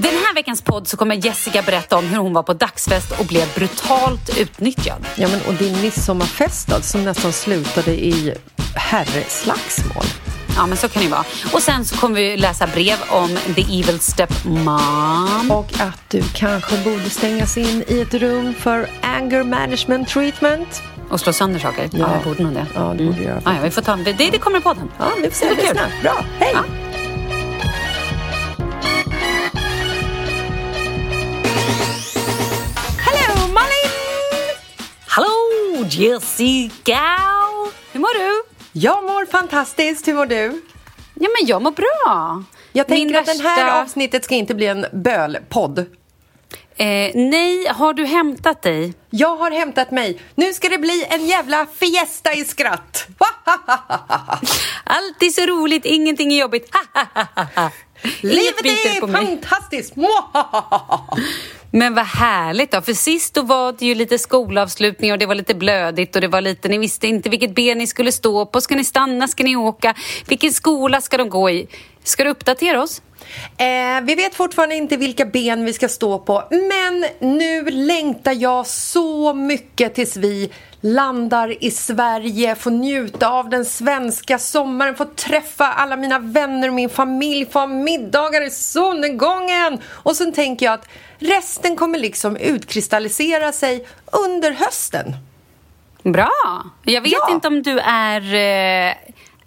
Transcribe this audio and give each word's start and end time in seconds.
Den 0.00 0.12
här 0.12 0.34
veckans 0.34 0.62
podd 0.62 0.88
så 0.88 0.96
kommer 0.96 1.14
Jessica 1.14 1.62
berätta 1.62 1.96
om 1.96 2.06
hur 2.06 2.18
hon 2.18 2.32
var 2.32 2.42
på 2.42 2.52
dagsfest 2.52 3.20
och 3.20 3.26
blev 3.26 3.54
brutalt 3.54 4.38
utnyttjad. 4.38 5.06
Ja, 5.16 5.28
men 5.28 5.40
och 5.48 5.54
din 5.54 5.80
midsommarfest 5.80 6.68
då, 6.68 6.80
som 6.80 7.04
nästan 7.04 7.32
slutade 7.32 7.90
i 7.90 8.34
herrslagsmål. 8.74 10.04
Ja, 10.56 10.66
men 10.66 10.76
så 10.76 10.88
kan 10.88 11.02
det 11.02 11.08
vara. 11.08 11.24
Och 11.52 11.62
sen 11.62 11.84
så 11.84 11.96
kommer 11.96 12.14
vi 12.14 12.36
läsa 12.36 12.66
brev 12.66 12.96
om 13.08 13.38
The 13.54 13.62
Evil 13.62 14.00
Stepmom. 14.00 15.50
Och 15.50 15.80
att 15.80 16.00
du 16.08 16.22
kanske 16.34 16.76
borde 16.78 17.10
stängas 17.10 17.56
in 17.56 17.84
i 17.88 18.00
ett 18.00 18.14
rum 18.14 18.54
för 18.54 18.90
anger 19.02 19.44
management 19.44 20.08
treatment. 20.08 20.82
Och 21.10 21.20
slå 21.20 21.32
sönder 21.32 21.60
saker. 21.60 21.90
Ja, 21.92 22.10
jag 22.14 22.24
borde 22.24 22.42
nog 22.42 22.54
det. 22.54 22.66
Ja, 22.74 22.94
det 22.98 23.04
borde 23.04 23.18
du 23.18 23.24
göra. 23.24 23.42
Ja, 23.44 23.54
ja, 23.54 23.60
vi 23.62 23.70
får 23.70 23.82
ta 23.82 23.96
det. 23.96 24.12
Det 24.12 24.38
kommer 24.38 24.58
i 24.58 24.62
podden. 24.62 24.90
Ja, 24.98 25.10
vi 25.22 25.30
får 25.30 25.36
se. 25.36 25.48
Det 25.48 25.54
blir 25.54 25.66
kul. 25.66 25.78
Bra, 26.02 26.24
hej! 26.38 26.50
Ja. 26.54 26.77
Jessica! 35.98 37.00
Hur 37.92 38.00
mår 38.00 38.18
du? 38.18 38.42
Jag 38.72 39.04
mår 39.04 39.26
fantastiskt. 39.26 40.08
Hur 40.08 40.14
mår 40.14 40.26
du? 40.26 40.62
Ja, 41.14 41.28
men 41.38 41.48
jag 41.48 41.62
mår 41.62 41.70
bra. 41.70 42.44
Jag 42.72 42.86
tänker 42.86 43.06
Min 43.06 43.16
att 43.16 43.26
det 43.26 43.48
här 43.48 43.82
avsnittet 43.82 44.24
ska 44.24 44.34
inte 44.34 44.54
bli 44.54 44.66
en 44.66 44.86
bölpodd. 44.92 45.78
Eh, 46.76 47.10
nej, 47.14 47.66
har 47.68 47.94
du 47.94 48.04
hämtat 48.04 48.62
dig? 48.62 48.94
Jag 49.10 49.36
har 49.36 49.50
hämtat 49.50 49.90
mig. 49.90 50.20
Nu 50.34 50.52
ska 50.52 50.68
det 50.68 50.78
bli 50.78 51.06
en 51.10 51.26
jävla 51.26 51.66
fiesta 51.66 52.34
i 52.34 52.44
skratt. 52.44 53.06
Allt 54.84 55.22
är 55.22 55.30
så 55.30 55.46
roligt, 55.46 55.84
ingenting 55.84 56.32
är 56.32 56.40
jobbigt. 56.40 56.70
Livet 58.20 58.64
är 58.64 59.12
fantastiskt. 59.12 59.94
Men 61.70 61.94
vad 61.94 62.06
härligt 62.06 62.70
då, 62.70 62.80
för 62.80 62.92
sist 62.92 63.34
då 63.34 63.42
var 63.42 63.74
det 63.78 63.86
ju 63.86 63.94
lite 63.94 64.18
skolavslutning 64.18 65.12
och 65.12 65.18
det 65.18 65.26
var 65.26 65.34
lite 65.34 65.54
blödigt 65.54 66.14
och 66.14 66.20
det 66.20 66.28
var 66.28 66.40
lite, 66.40 66.68
ni 66.68 66.78
visste 66.78 67.06
inte 67.06 67.28
vilket 67.28 67.54
ben 67.54 67.78
ni 67.78 67.86
skulle 67.86 68.12
stå 68.12 68.46
på. 68.46 68.60
Ska 68.60 68.76
ni 68.76 68.84
stanna? 68.84 69.28
Ska 69.28 69.44
ni 69.44 69.56
åka? 69.56 69.94
Vilken 70.28 70.52
skola 70.52 71.00
ska 71.00 71.16
de 71.16 71.28
gå 71.28 71.50
i? 71.50 71.68
Ska 72.04 72.24
du 72.24 72.30
uppdatera 72.30 72.82
oss? 72.82 73.02
Eh, 73.56 74.00
vi 74.02 74.14
vet 74.14 74.34
fortfarande 74.34 74.74
inte 74.74 74.96
vilka 74.96 75.24
ben 75.24 75.64
vi 75.64 75.72
ska 75.72 75.88
stå 75.88 76.18
på 76.18 76.44
men 76.50 77.06
nu 77.36 77.70
längtar 77.70 78.32
jag 78.32 78.66
så 78.66 79.34
mycket 79.34 79.94
tills 79.94 80.16
vi 80.16 80.50
landar 80.80 81.64
i 81.64 81.70
Sverige, 81.70 82.54
får 82.54 82.70
njuta 82.70 83.28
av 83.28 83.48
den 83.48 83.64
svenska 83.64 84.38
sommaren, 84.38 84.94
får 84.96 85.04
träffa 85.04 85.66
alla 85.66 85.96
mina 85.96 86.18
vänner 86.18 86.68
och 86.68 86.74
min 86.74 86.88
familj, 86.88 87.46
få 87.46 87.58
ha 87.58 87.66
middagar 87.66 88.46
i 88.46 88.50
solnedgången. 88.50 89.78
Och 89.86 90.16
sen 90.16 90.32
tänker 90.32 90.66
jag 90.66 90.72
att 90.74 90.88
resten 91.18 91.76
kommer 91.76 91.98
liksom 91.98 92.36
utkristallisera 92.36 93.52
sig 93.52 93.86
under 94.12 94.52
hösten. 94.52 95.14
Bra! 96.02 96.30
Jag 96.84 97.00
vet 97.00 97.12
Ja. 97.12 97.30
inte 97.34 97.48
om 97.48 97.62
du 97.62 97.78
är 97.78 98.20
eh, 98.34 98.94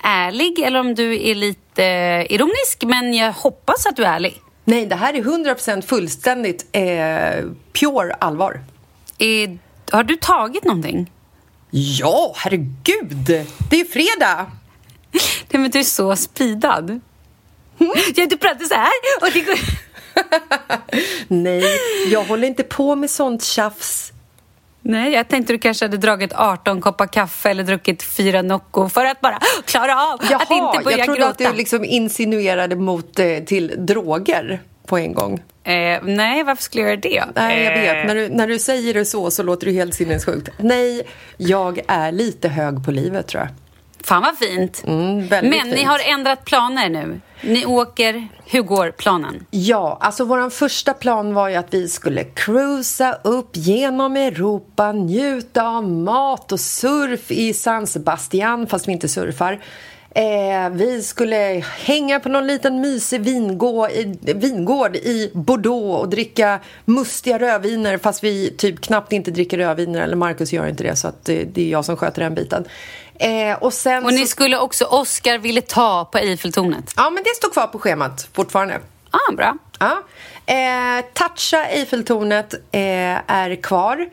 ärlig 0.04 0.59
eller 0.59 0.80
om 0.80 0.96
du 0.96 1.30
är 1.30 1.36
lite 1.36 1.86
eh, 1.86 2.32
ironisk, 2.32 2.84
men 2.84 3.14
jag 3.14 3.32
hoppas 3.34 3.86
att 3.86 3.96
du 3.96 4.04
är 4.06 4.14
ärlig. 4.16 4.42
Nej, 4.64 4.86
det 4.86 4.96
här 4.96 5.14
är 5.14 5.22
100% 5.22 5.82
fullständigt 5.82 6.66
eh, 6.72 7.46
pure 7.74 8.14
allvar. 8.20 8.62
Eh, 9.18 9.50
har 9.92 10.04
du 10.04 10.16
tagit 10.16 10.64
någonting? 10.64 11.12
Ja, 11.74 12.34
herregud! 12.36 13.46
Det 13.70 13.76
är 13.76 13.78
ju 13.80 13.86
fredag! 13.86 14.52
Nej, 15.50 15.62
men 15.62 15.72
du 15.72 15.80
är 15.80 15.84
så 15.84 16.16
speedad. 16.16 17.00
Ja, 18.16 18.26
du 18.30 18.38
pratar 18.38 18.66
så 18.66 18.74
här 18.74 18.92
och 19.22 19.32
det 19.34 19.42
går... 19.42 19.60
Nej, 21.28 21.64
jag 22.12 22.24
håller 22.24 22.48
inte 22.48 22.64
på 22.64 22.96
med 22.96 23.10
sånt 23.10 23.44
tjafs. 23.44 24.12
Nej, 24.81 25.14
jag 25.14 25.28
tänkte 25.28 25.54
du 25.54 25.60
kanske 25.60 25.86
hade 25.86 25.98
dragit 25.98 26.34
18 26.34 26.81
koppar 26.81 27.08
kaffe 27.08 27.50
eller 27.50 27.64
druckit 27.64 28.04
fyra 28.04 28.42
Nocco 28.42 28.90
för 28.90 29.06
att 29.06 29.22
bara 29.22 29.40
klara 29.66 30.04
av 30.04 30.14
att 30.14 30.52
inte 30.52 30.84
börja 30.84 30.98
jag 30.98 31.06
trodde 31.06 31.20
gråta. 31.20 31.48
att 31.48 31.52
du 31.52 31.58
liksom 31.58 31.86
insinuerade 31.86 32.76
mot 32.76 33.20
eh, 33.20 33.38
till 33.38 33.74
droger 33.78 34.62
på 34.91 34.97
en 34.97 35.13
gång. 35.13 35.41
eh, 35.63 36.00
nej, 36.03 36.44
varför 36.44 36.63
skulle 36.63 36.84
jag 36.84 36.90
göra 36.90 37.00
det? 37.02 37.25
Nej, 37.35 37.63
jag 37.63 37.74
Eh, 37.78 37.81
vet. 37.96 38.07
När 38.07 38.16
du, 38.16 38.29
när 38.29 38.47
du 38.47 38.59
säger 38.59 38.94
det 38.94 39.06
så 39.06 39.31
så 39.31 39.44
låter 39.44 39.66
det 39.68 39.74
helt 39.74 39.94
sinnessjukt. 39.94 40.50
Nej, 40.57 41.02
jag 41.38 41.79
är 41.88 42.12
lite 42.12 42.47
hög 42.50 42.85
på 42.85 42.91
livet 42.91 43.28
tror 43.28 43.41
jag. 43.44 43.50
Fan 44.03 44.22
vad 44.22 44.38
fint. 44.38 44.84
Mm, 44.88 45.28
Men 45.28 45.46
ni 45.46 45.75
fint. 45.78 45.88
har 45.88 46.00
ändrat 46.13 46.46
planer 46.46 46.90
nu. 46.90 47.22
Ni 47.41 47.66
åker... 47.66 48.28
Hur 48.46 48.62
går 48.62 48.91
planen? 48.91 49.46
Ja, 49.51 49.97
alltså 50.01 50.25
vår 50.25 50.50
första 50.50 50.94
plan 50.94 51.34
var 51.34 51.50
ju 51.50 51.56
att 51.56 51.74
vi 51.74 51.88
skulle 51.88 52.24
cruisa 52.24 53.13
upp 53.24 53.50
genom 53.53 54.16
Europa, 54.18 54.91
njuta 54.91 55.63
av 55.68 55.84
mat 55.91 56.51
och 56.51 56.59
surf 56.59 57.31
i 57.31 57.53
San 57.53 57.88
Sebastian, 57.88 58.68
fast 58.68 58.88
vi 58.88 58.91
inte 58.91 59.07
surfar. 59.09 59.59
Eh, 60.16 60.70
vi 60.70 61.04
skulle 61.04 61.64
hänga 61.78 62.20
på 62.20 62.30
någon 62.30 62.48
liten 62.48 62.82
mysig 62.82 63.22
vingård 63.22 63.92
i, 63.92 64.18
vingård 64.36 64.96
i 64.96 65.32
Bordeaux 65.34 66.02
och 66.02 66.10
dricka 66.10 66.60
mustiga 66.86 67.40
rödviner 67.40 67.98
fast 67.98 68.24
vi 68.24 68.52
typ 68.58 68.82
knappt 68.82 69.14
inte 69.14 69.32
dricker 69.32 69.58
rödviner, 69.58 70.02
eller 70.02 70.16
Marcus 70.16 70.54
gör 70.54 70.68
inte 70.68 70.84
det 70.84 70.96
så 70.96 71.08
att 71.08 71.26
det, 71.26 71.44
det 71.44 71.62
är 71.62 71.70
jag 71.70 71.86
som 71.86 71.98
sköter 71.98 72.22
den 72.22 72.36
biten. 72.36 72.66
Eh, 73.16 73.58
och 73.60 73.74
sen 73.74 74.06
Och 74.06 74.14
ni 74.14 74.20
så, 74.20 74.28
skulle 74.28 74.58
också... 74.58 74.86
Oscar 74.86 75.38
ville 75.38 75.62
ta 75.62 76.06
på 76.06 76.18
Eiffeltornet. 76.18 76.94
ja, 76.98 77.10
men 77.10 77.24
det 77.24 77.36
står 77.36 77.50
kvar 77.50 77.68
på 77.68 77.80
schemat 77.80 78.30
fortfarande. 78.34 78.80
Ah, 79.12 79.34
bra. 79.34 79.58
Ja. 79.80 80.04
Eh, 80.46 81.06
toucha 81.14 81.66
Eiffeltornet 81.66 82.54
eh, 82.54 82.82
är 83.32 83.62
kvar. 83.62 84.10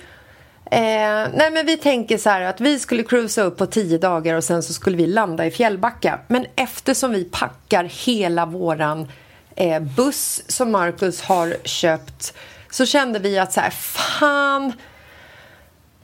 Eh, 0.71 1.29
nej 1.34 1.51
men 1.53 1.67
vi 1.67 1.77
tänker 1.77 2.19
så 2.19 2.31
här 2.31 2.41
att 2.41 2.61
vi 2.61 2.79
skulle 2.79 3.03
cruisa 3.03 3.43
upp 3.43 3.56
på 3.56 3.67
tio 3.67 3.99
dagar 3.99 4.34
och 4.34 4.45
sen 4.45 4.62
så 4.62 4.73
skulle 4.73 4.97
vi 4.97 5.06
landa 5.06 5.47
i 5.47 5.51
Fjällbacka. 5.51 6.19
Men 6.29 6.47
eftersom 6.56 7.12
vi 7.12 7.25
packar 7.25 7.84
hela 7.84 8.47
våran 8.47 9.09
eh, 9.56 9.83
buss 9.83 10.43
som 10.47 10.73
Marcus 10.73 11.21
har 11.21 11.56
köpt 11.65 12.34
så 12.71 12.87
kände 12.87 13.19
vi 13.19 13.39
att 13.39 13.53
så 13.53 13.61
här, 13.61 13.71
fan 13.71 14.73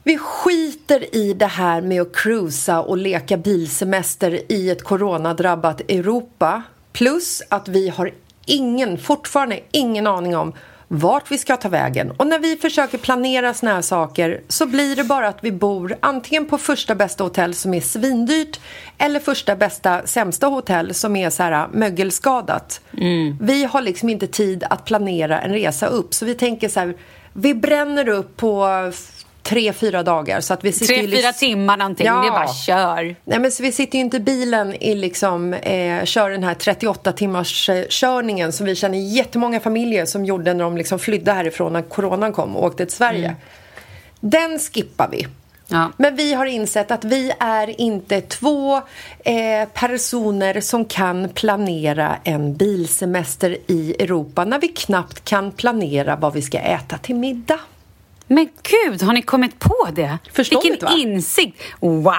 vi 0.03 0.17
skiter 0.17 1.15
i 1.15 1.33
det 1.33 1.45
här 1.45 1.81
med 1.81 2.01
att 2.01 2.15
cruisa 2.15 2.81
och 2.81 2.97
leka 2.97 3.37
bilsemester 3.37 4.51
i 4.51 4.69
ett 4.69 4.83
coronadrabbat 4.83 5.81
Europa. 5.81 6.63
Plus 6.91 7.41
att 7.49 7.67
vi 7.67 7.89
har 7.89 8.11
ingen, 8.45 8.97
fortfarande 8.97 9.59
ingen 9.71 10.07
aning 10.07 10.37
om 10.37 10.53
vart 10.87 11.31
vi 11.31 11.37
ska 11.37 11.57
ta 11.57 11.69
vägen. 11.69 12.11
Och 12.11 12.27
när 12.27 12.39
vi 12.39 12.55
försöker 12.55 12.97
planera 12.97 13.53
såna 13.53 13.73
här 13.73 13.81
saker 13.81 14.41
så 14.47 14.65
blir 14.65 14.95
det 14.95 15.03
bara 15.03 15.27
att 15.27 15.43
vi 15.43 15.51
bor 15.51 15.97
antingen 15.99 16.45
på 16.45 16.57
första 16.57 16.95
bästa 16.95 17.23
hotell 17.23 17.53
som 17.53 17.73
är 17.73 17.81
svindyrt 17.81 18.59
eller 18.97 19.19
första 19.19 19.55
bästa 19.55 20.01
sämsta 20.05 20.47
hotell 20.47 20.93
som 20.93 21.15
är 21.15 21.29
så 21.29 21.43
här 21.43 21.67
mögelskadat. 21.71 22.81
Vi 23.41 23.63
har 23.63 23.81
liksom 23.81 24.09
inte 24.09 24.27
tid 24.27 24.63
att 24.69 24.85
planera 24.85 25.41
en 25.41 25.51
resa 25.51 25.87
upp 25.87 26.13
så 26.13 26.25
vi 26.25 26.35
tänker 26.35 26.69
så 26.69 26.79
här, 26.79 26.95
vi 27.33 27.53
bränner 27.53 28.09
upp 28.09 28.37
på 28.37 28.67
tre, 29.45 29.73
fyra 29.73 30.03
dagar. 30.03 30.41
Så 30.41 30.53
att 30.53 30.63
vi 30.63 30.71
sitter 30.71 30.93
Tre, 30.93 31.05
ju 31.05 31.17
fyra 31.17 31.33
timmar 31.33 31.77
någonting. 31.77 32.07
Ja. 32.07 32.21
Det 32.21 32.27
är 32.27 32.31
bara 32.31 32.53
kör. 32.53 33.15
Nej, 33.23 33.39
men 33.39 33.51
så 33.51 33.63
vi 33.63 33.71
sitter 33.71 33.97
ju 33.97 34.03
inte 34.03 34.17
i 34.17 34.19
bilen 34.19 34.73
i 34.73 34.95
liksom, 34.95 35.53
eh, 35.53 36.03
kör 36.03 36.29
den 36.29 36.43
här 36.43 36.53
38 36.53 37.11
timmars 37.11 37.69
eh, 37.69 37.85
körningen 37.89 38.51
som 38.51 38.65
vi 38.65 38.75
känner 38.75 38.97
jättemånga 38.97 39.59
familjer 39.59 40.05
som 40.05 40.25
gjorde 40.25 40.53
när 40.53 40.63
de 40.63 40.77
liksom 40.77 40.99
flydde 40.99 41.31
härifrån 41.31 41.73
när 41.73 41.81
coronan 41.81 42.33
kom 42.33 42.55
och 42.55 42.63
åkte 42.65 42.85
till 42.85 42.95
Sverige. 42.95 43.35
Den 44.19 44.59
skippar 44.59 45.09
vi. 45.11 45.27
Ja. 45.67 45.91
Men 45.97 46.15
vi 46.15 46.33
har 46.33 46.45
insett 46.45 46.91
att 46.91 47.05
vi 47.05 47.31
är 47.39 47.81
inte 47.81 48.21
två 48.21 48.75
eh, 49.19 49.67
personer 49.73 50.61
som 50.61 50.85
kan 50.85 51.29
planera 51.29 52.17
en 52.23 52.55
bilsemester 52.55 53.57
i 53.67 53.95
Europa 53.99 54.45
när 54.45 54.59
vi 54.59 54.67
knappt 54.67 55.25
kan 55.25 55.51
planera 55.51 56.15
vad 56.15 56.33
vi 56.33 56.41
ska 56.41 56.59
äta 56.59 56.97
till 56.97 57.15
middag. 57.15 57.59
Men 58.27 58.49
gud, 58.63 59.01
har 59.01 59.13
ni 59.13 59.21
kommit 59.21 59.59
på 59.59 59.87
det? 59.95 60.17
Förståndigt, 60.33 60.71
Vilken 60.71 60.87
va? 60.89 60.95
insikt! 60.97 61.61
Wow! 61.79 62.13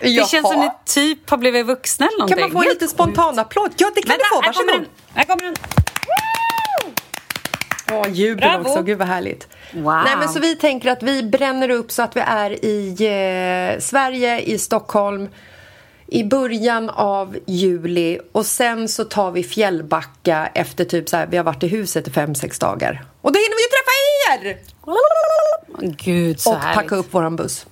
Det 0.00 0.08
Jaha. 0.08 0.26
känns 0.26 0.48
som 0.48 0.60
ni 0.60 0.70
typ 0.84 1.30
har 1.30 1.36
blivit 1.38 1.66
vuxna 1.66 2.06
eller 2.06 2.18
någonting. 2.18 2.36
Kan 2.36 2.42
man 2.42 2.50
få 2.52 2.58
en 2.58 2.64
Helt 2.64 2.74
liten 2.74 2.88
spontan 2.88 3.38
applåd? 3.38 3.70
Ja, 3.76 3.90
det 3.94 4.02
kan 4.02 4.08
Vänta, 4.08 4.24
du 4.24 4.36
få. 4.36 4.46
Varsågod. 4.46 4.86
Här 5.14 5.24
kommer 5.24 5.42
den. 5.42 5.54
Åh, 7.92 8.08
jubel 8.12 8.36
Bravo. 8.50 8.68
också. 8.68 8.82
Gud 8.82 8.98
vad 8.98 9.08
härligt. 9.08 9.48
Wow. 9.72 10.02
Nej, 10.04 10.16
men 10.18 10.28
så 10.28 10.40
vi 10.40 10.56
tänker 10.56 10.90
att 10.90 11.02
vi 11.02 11.22
bränner 11.22 11.68
upp 11.70 11.92
så 11.92 12.02
att 12.02 12.16
vi 12.16 12.20
är 12.20 12.64
i 12.64 12.88
eh, 12.90 13.80
Sverige, 13.80 14.40
i 14.40 14.58
Stockholm 14.58 15.28
i 16.10 16.24
början 16.24 16.90
av 16.90 17.36
juli 17.46 18.18
och 18.32 18.46
sen 18.46 18.88
så 18.88 19.04
tar 19.04 19.30
vi 19.30 19.42
Fjällbacka 19.44 20.50
efter 20.54 20.84
typ 20.84 21.08
så 21.08 21.16
här, 21.16 21.26
vi 21.26 21.36
har 21.36 21.44
varit 21.44 21.62
i 21.62 21.68
huset 21.68 22.08
i 22.08 22.10
fem, 22.10 22.34
sex 22.34 22.58
dagar. 22.58 23.04
Och 23.22 23.32
då 23.32 23.38
hinner 23.38 23.56
vi 23.56 23.62
ju 23.62 23.68
träffa 24.36 24.48
er! 24.48 24.56
Gud, 26.04 26.40
så 26.40 26.52
Och 26.52 26.58
härligt. 26.58 26.74
packa 26.74 26.96
upp 26.96 27.14
våran 27.14 27.36
buss. 27.36 27.66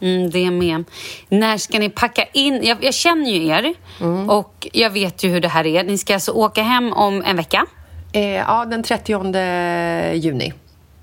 Mm, 0.00 0.30
det 0.30 0.50
med. 0.50 0.84
När 1.28 1.58
ska 1.58 1.78
ni 1.78 1.90
packa 1.90 2.24
in? 2.32 2.60
Jag, 2.62 2.84
jag 2.84 2.94
känner 2.94 3.30
ju 3.30 3.46
er 3.46 3.74
Mm. 4.00 4.30
och 4.30 4.68
jag 4.72 4.90
vet 4.90 5.24
ju 5.24 5.28
hur 5.28 5.40
det 5.40 5.48
här 5.48 5.66
är. 5.66 5.84
Ni 5.84 5.98
ska 5.98 6.14
alltså 6.14 6.32
åka 6.32 6.62
hem 6.62 6.92
om 6.92 7.22
en 7.22 7.36
vecka. 7.36 7.66
Eh, 8.12 8.22
ja, 8.30 8.64
den 8.64 8.82
30 8.82 10.14
juni. 10.14 10.52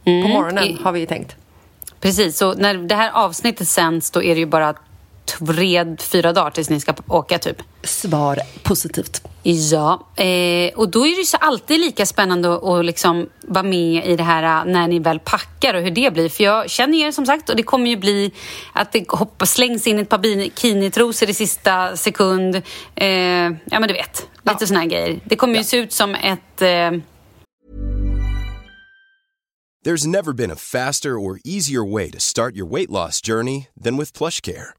Mm. 0.06 0.24
På 0.24 0.28
morgonen 0.28 0.64
I, 0.64 0.78
har 0.84 0.92
vi 0.92 1.06
tänkt. 1.06 1.36
Precis, 2.00 2.38
så 2.38 2.54
när 2.54 2.74
det 2.74 2.96
här 2.96 3.12
avsnittet 3.12 3.68
sänds 3.68 4.12
då 4.12 4.24
är 4.24 4.34
det 4.36 4.40
ju 4.40 4.46
bara 4.46 4.74
tre, 5.26 5.96
fyra 6.00 6.34
dagar 6.34 6.50
tills 6.52 6.70
ni 6.70 6.80
ska 6.80 6.94
åka 7.08 7.40
typ. 7.40 7.58
Svar 7.84 8.40
positivt. 8.64 9.22
Ja, 9.44 10.08
eh, 10.16 10.74
och 10.76 10.90
då 10.90 11.06
är 11.08 11.12
det 11.12 11.18
ju 11.18 11.26
så 11.26 11.38
alltid 11.38 11.80
lika 11.80 12.06
spännande 12.06 12.56
att 12.56 12.86
liksom 12.86 13.30
vara 13.42 13.64
med 13.64 14.06
i 14.06 14.16
det 14.16 14.24
här 14.24 14.44
äh, 14.44 14.72
när 14.74 14.88
ni 14.88 15.00
väl 15.00 15.20
packar 15.20 15.74
och 15.74 15.82
hur 15.82 15.92
det 15.92 16.14
blir. 16.14 16.30
För 16.30 16.44
jag 16.44 16.70
känner 16.70 16.98
er 16.98 17.12
som 17.12 17.26
sagt 17.26 17.50
och 17.50 17.56
det 17.56 17.64
kommer 17.64 17.90
ju 17.90 17.98
bli 17.98 18.32
att 18.74 18.92
det 18.92 19.06
hoppa, 19.10 19.46
slängs 19.46 19.88
in 19.88 20.00
ett 20.00 20.10
par 20.10 20.18
bikinitrosor 20.18 21.30
i 21.30 21.34
sista 21.34 21.98
sekund. 21.98 22.56
Eh, 22.96 23.08
ja 23.66 23.80
men 23.80 23.88
du 23.88 23.94
vet, 23.94 24.28
lite 24.44 24.58
ja. 24.60 24.68
såna 24.68 24.80
här 24.80 24.88
grejer. 24.88 25.20
Det 25.26 25.36
kommer 25.36 25.58
ju 25.58 25.64
se 25.64 25.78
ut 25.78 25.94
som 25.94 26.16
ett... 26.16 26.62
Eh... 26.62 26.92
There's 29.86 30.08
never 30.08 30.34
been 30.34 30.52
a 30.52 30.56
faster 30.56 31.18
or 31.18 31.40
easier 31.46 31.94
way 31.94 32.12
to 32.12 32.20
start 32.20 32.56
your 32.56 32.68
weight 32.68 32.90
loss 32.90 33.22
journey 33.22 33.68
than 33.84 33.98
with 33.98 34.14
plush 34.14 34.42
care. 34.42 34.79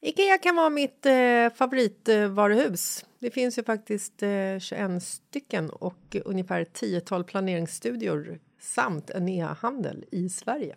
Ikea 0.00 0.38
kan 0.38 0.56
vara 0.56 0.70
mitt 0.70 1.06
eh, 1.06 1.52
favoritvaruhus. 1.54 3.04
det 3.18 3.30
finns 3.30 3.58
ju 3.58 3.62
faktiskt 3.62 4.22
eh, 4.22 4.58
21 4.58 5.02
stycken 5.02 5.70
och 5.70 6.16
ungefär 6.24 6.64
10-tal 6.64 7.24
planeringsstudior 7.24 8.38
samt 8.60 9.10
en 9.10 9.28
e-handel 9.28 10.04
i 10.10 10.28
Sverige. 10.28 10.76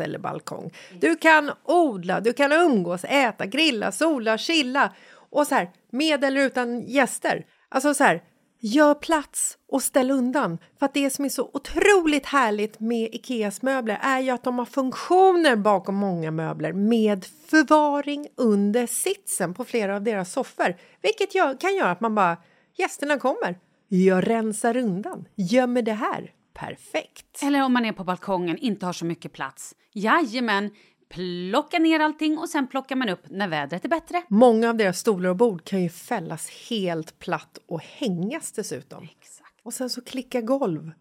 eller 0.00 0.18
balkong. 0.18 0.72
Du 1.00 1.16
kan 1.16 1.50
odla, 1.64 2.20
du 2.20 2.32
kan 2.32 2.52
umgås, 2.52 3.04
äta, 3.04 3.46
grilla, 3.46 3.92
sola, 3.92 4.38
chilla 4.38 4.92
och 5.30 5.46
så 5.46 5.54
här 5.54 5.70
med 5.90 6.24
eller 6.24 6.40
utan 6.40 6.80
gäster. 6.80 7.46
Alltså 7.68 7.94
så 7.94 8.04
här, 8.04 8.22
Gör 8.64 8.94
plats 8.94 9.58
och 9.68 9.82
ställ 9.82 10.10
undan. 10.10 10.58
För 10.78 10.86
att 10.86 10.94
det 10.94 11.10
som 11.10 11.24
är 11.24 11.28
så 11.28 11.50
otroligt 11.52 12.26
härligt 12.26 12.80
med 12.80 13.14
Ikeas 13.14 13.62
möbler 13.62 13.98
är 14.02 14.20
ju 14.20 14.30
att 14.30 14.44
de 14.44 14.58
har 14.58 14.64
funktioner 14.64 15.56
bakom 15.56 15.94
många 15.94 16.30
möbler 16.30 16.72
med 16.72 17.24
förvaring 17.24 18.28
under 18.36 18.86
sitsen 18.86 19.54
på 19.54 19.64
flera 19.64 19.96
av 19.96 20.02
deras 20.02 20.32
soffor. 20.32 20.76
Vilket 21.02 21.34
gör, 21.34 21.60
kan 21.60 21.74
göra 21.74 21.90
att 21.90 22.00
man 22.00 22.14
bara, 22.14 22.36
gästerna 22.78 23.18
kommer, 23.18 23.58
jag 23.88 24.28
rensar 24.28 24.76
undan, 24.76 25.28
gömmer 25.36 25.82
det 25.82 25.92
här. 25.92 26.30
Perfekt! 26.54 27.42
Eller 27.42 27.64
om 27.64 27.72
man 27.72 27.84
är 27.84 27.92
på 27.92 28.04
balkongen, 28.04 28.58
inte 28.58 28.86
har 28.86 28.92
så 28.92 29.04
mycket 29.04 29.32
plats. 29.32 29.74
Jajamän, 29.92 30.70
plocka 31.08 31.78
ner 31.78 32.00
allting 32.00 32.38
och 32.38 32.48
sen 32.48 32.66
plockar 32.66 32.96
man 32.96 33.08
upp 33.08 33.30
när 33.30 33.48
vädret 33.48 33.84
är 33.84 33.88
bättre. 33.88 34.22
Många 34.28 34.68
av 34.68 34.76
deras 34.76 34.98
stolar 34.98 35.30
och 35.30 35.36
bord 35.36 35.64
kan 35.64 35.82
ju 35.82 35.88
fällas 35.88 36.50
helt 36.70 37.18
platt 37.18 37.58
och 37.68 37.80
hängas 37.80 38.52
dessutom. 38.52 39.04
Exakt. 39.20 39.60
Och 39.62 39.74
sen 39.74 39.90
så 39.90 40.00
klicka 40.00 40.40
golv 40.40 40.92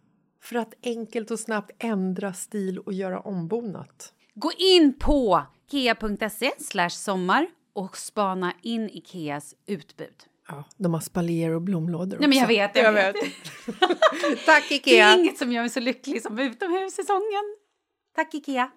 för 0.41 0.55
att 0.55 0.73
enkelt 0.83 1.31
och 1.31 1.39
snabbt 1.39 1.71
ändra 1.79 2.33
stil 2.33 2.79
och 2.79 2.93
göra 2.93 3.19
ombonat. 3.19 4.13
Gå 4.35 4.51
in 4.57 4.99
på 4.99 5.43
ikea.se 5.67 6.51
sommar 6.89 7.47
och 7.73 7.97
spana 7.97 8.53
in 8.61 8.89
Ikeas 8.89 9.55
utbud. 9.65 10.15
Ja, 10.51 10.63
de 10.77 10.93
har 10.93 11.01
spaljer 11.01 11.51
och 11.51 11.61
blomlådor 11.61 12.17
Nej, 12.19 12.29
men 12.29 12.37
jag 12.37 12.47
vet, 12.47 12.75
jag, 12.75 12.85
jag 12.85 12.91
vet. 12.91 13.15
vet. 13.15 14.45
Tack 14.45 14.63
Ikea! 14.71 15.05
Det 15.05 15.13
är 15.13 15.19
inget 15.19 15.37
som 15.37 15.51
gör 15.51 15.61
mig 15.61 15.69
så 15.69 15.79
lycklig 15.79 16.21
som 16.21 16.39
utomhussäsongen. 16.39 17.55
Tack 18.15 18.33
Ikea! 18.33 18.71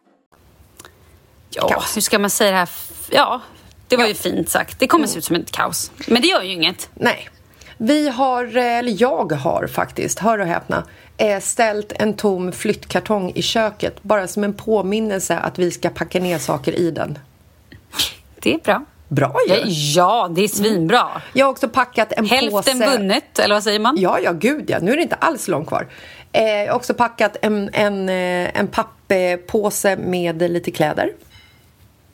Ja, 1.50 1.85
hur 1.95 2.00
ska 2.00 2.19
man 2.19 2.31
säga 2.31 2.50
det 2.50 2.57
här? 2.57 2.69
Ja, 3.11 3.40
det 3.88 3.97
var 3.97 4.04
ja. 4.04 4.09
ju 4.09 4.14
fint 4.14 4.49
sagt. 4.49 4.78
Det 4.78 4.87
kommer 4.87 5.04
mm. 5.04 5.12
se 5.12 5.19
ut 5.19 5.25
som 5.25 5.37
ett 5.37 5.50
kaos. 5.50 5.90
Men 6.09 6.23
det 6.23 6.28
gör 6.28 6.43
ju 6.43 6.52
inget. 6.52 6.90
Nej. 6.95 7.28
Vi 7.76 8.09
har, 8.09 8.57
eh, 8.57 8.78
eller 8.78 9.02
jag 9.02 9.33
har 9.33 9.66
faktiskt, 9.66 10.19
hör 10.19 10.38
och 10.38 10.47
häpna, 10.47 10.85
eh, 11.16 11.40
ställt 11.40 11.93
en 11.93 12.14
tom 12.14 12.52
flyttkartong 12.52 13.33
i 13.35 13.43
köket 13.43 14.02
bara 14.02 14.28
som 14.28 14.45
en 14.45 14.54
påminnelse 14.54 15.38
att 15.38 15.59
vi 15.59 15.71
ska 15.71 15.90
packa 15.90 16.21
ner 16.21 16.38
saker 16.38 16.73
i 16.73 16.90
den. 16.90 17.19
Det 18.35 18.54
är 18.54 18.59
bra. 18.59 18.85
Bra 19.14 19.37
ju! 19.49 19.54
Ja, 19.54 19.62
ja, 19.66 20.28
det 20.35 20.44
är 20.44 20.49
svinbra. 20.49 21.00
Mm. 21.00 21.23
Jag 21.33 21.47
har 21.47 21.50
också 21.50 21.68
packat 21.68 22.12
en 22.12 22.26
Hälften 22.26 22.50
påse... 22.50 22.71
Hälften 22.71 23.00
vunnet, 23.00 23.38
eller 23.38 23.54
vad 23.54 23.64
säger 23.64 23.80
man? 23.80 23.97
Ja, 23.99 24.18
ja, 24.21 24.33
gud 24.33 24.71
ja. 24.71 24.78
Nu 24.83 24.92
är 24.92 24.97
det 24.97 25.02
inte 25.02 25.16
alls 25.16 25.49
långt 25.49 25.68
kvar. 25.68 25.87
Eh, 26.33 26.42
jag 26.42 26.73
har 26.73 26.76
också 26.76 26.94
packat 26.94 27.37
en, 27.42 27.71
en, 27.73 28.09
en 28.09 28.68
papppåse 28.68 29.97
med 29.97 30.50
lite 30.50 30.71
kläder 30.71 31.12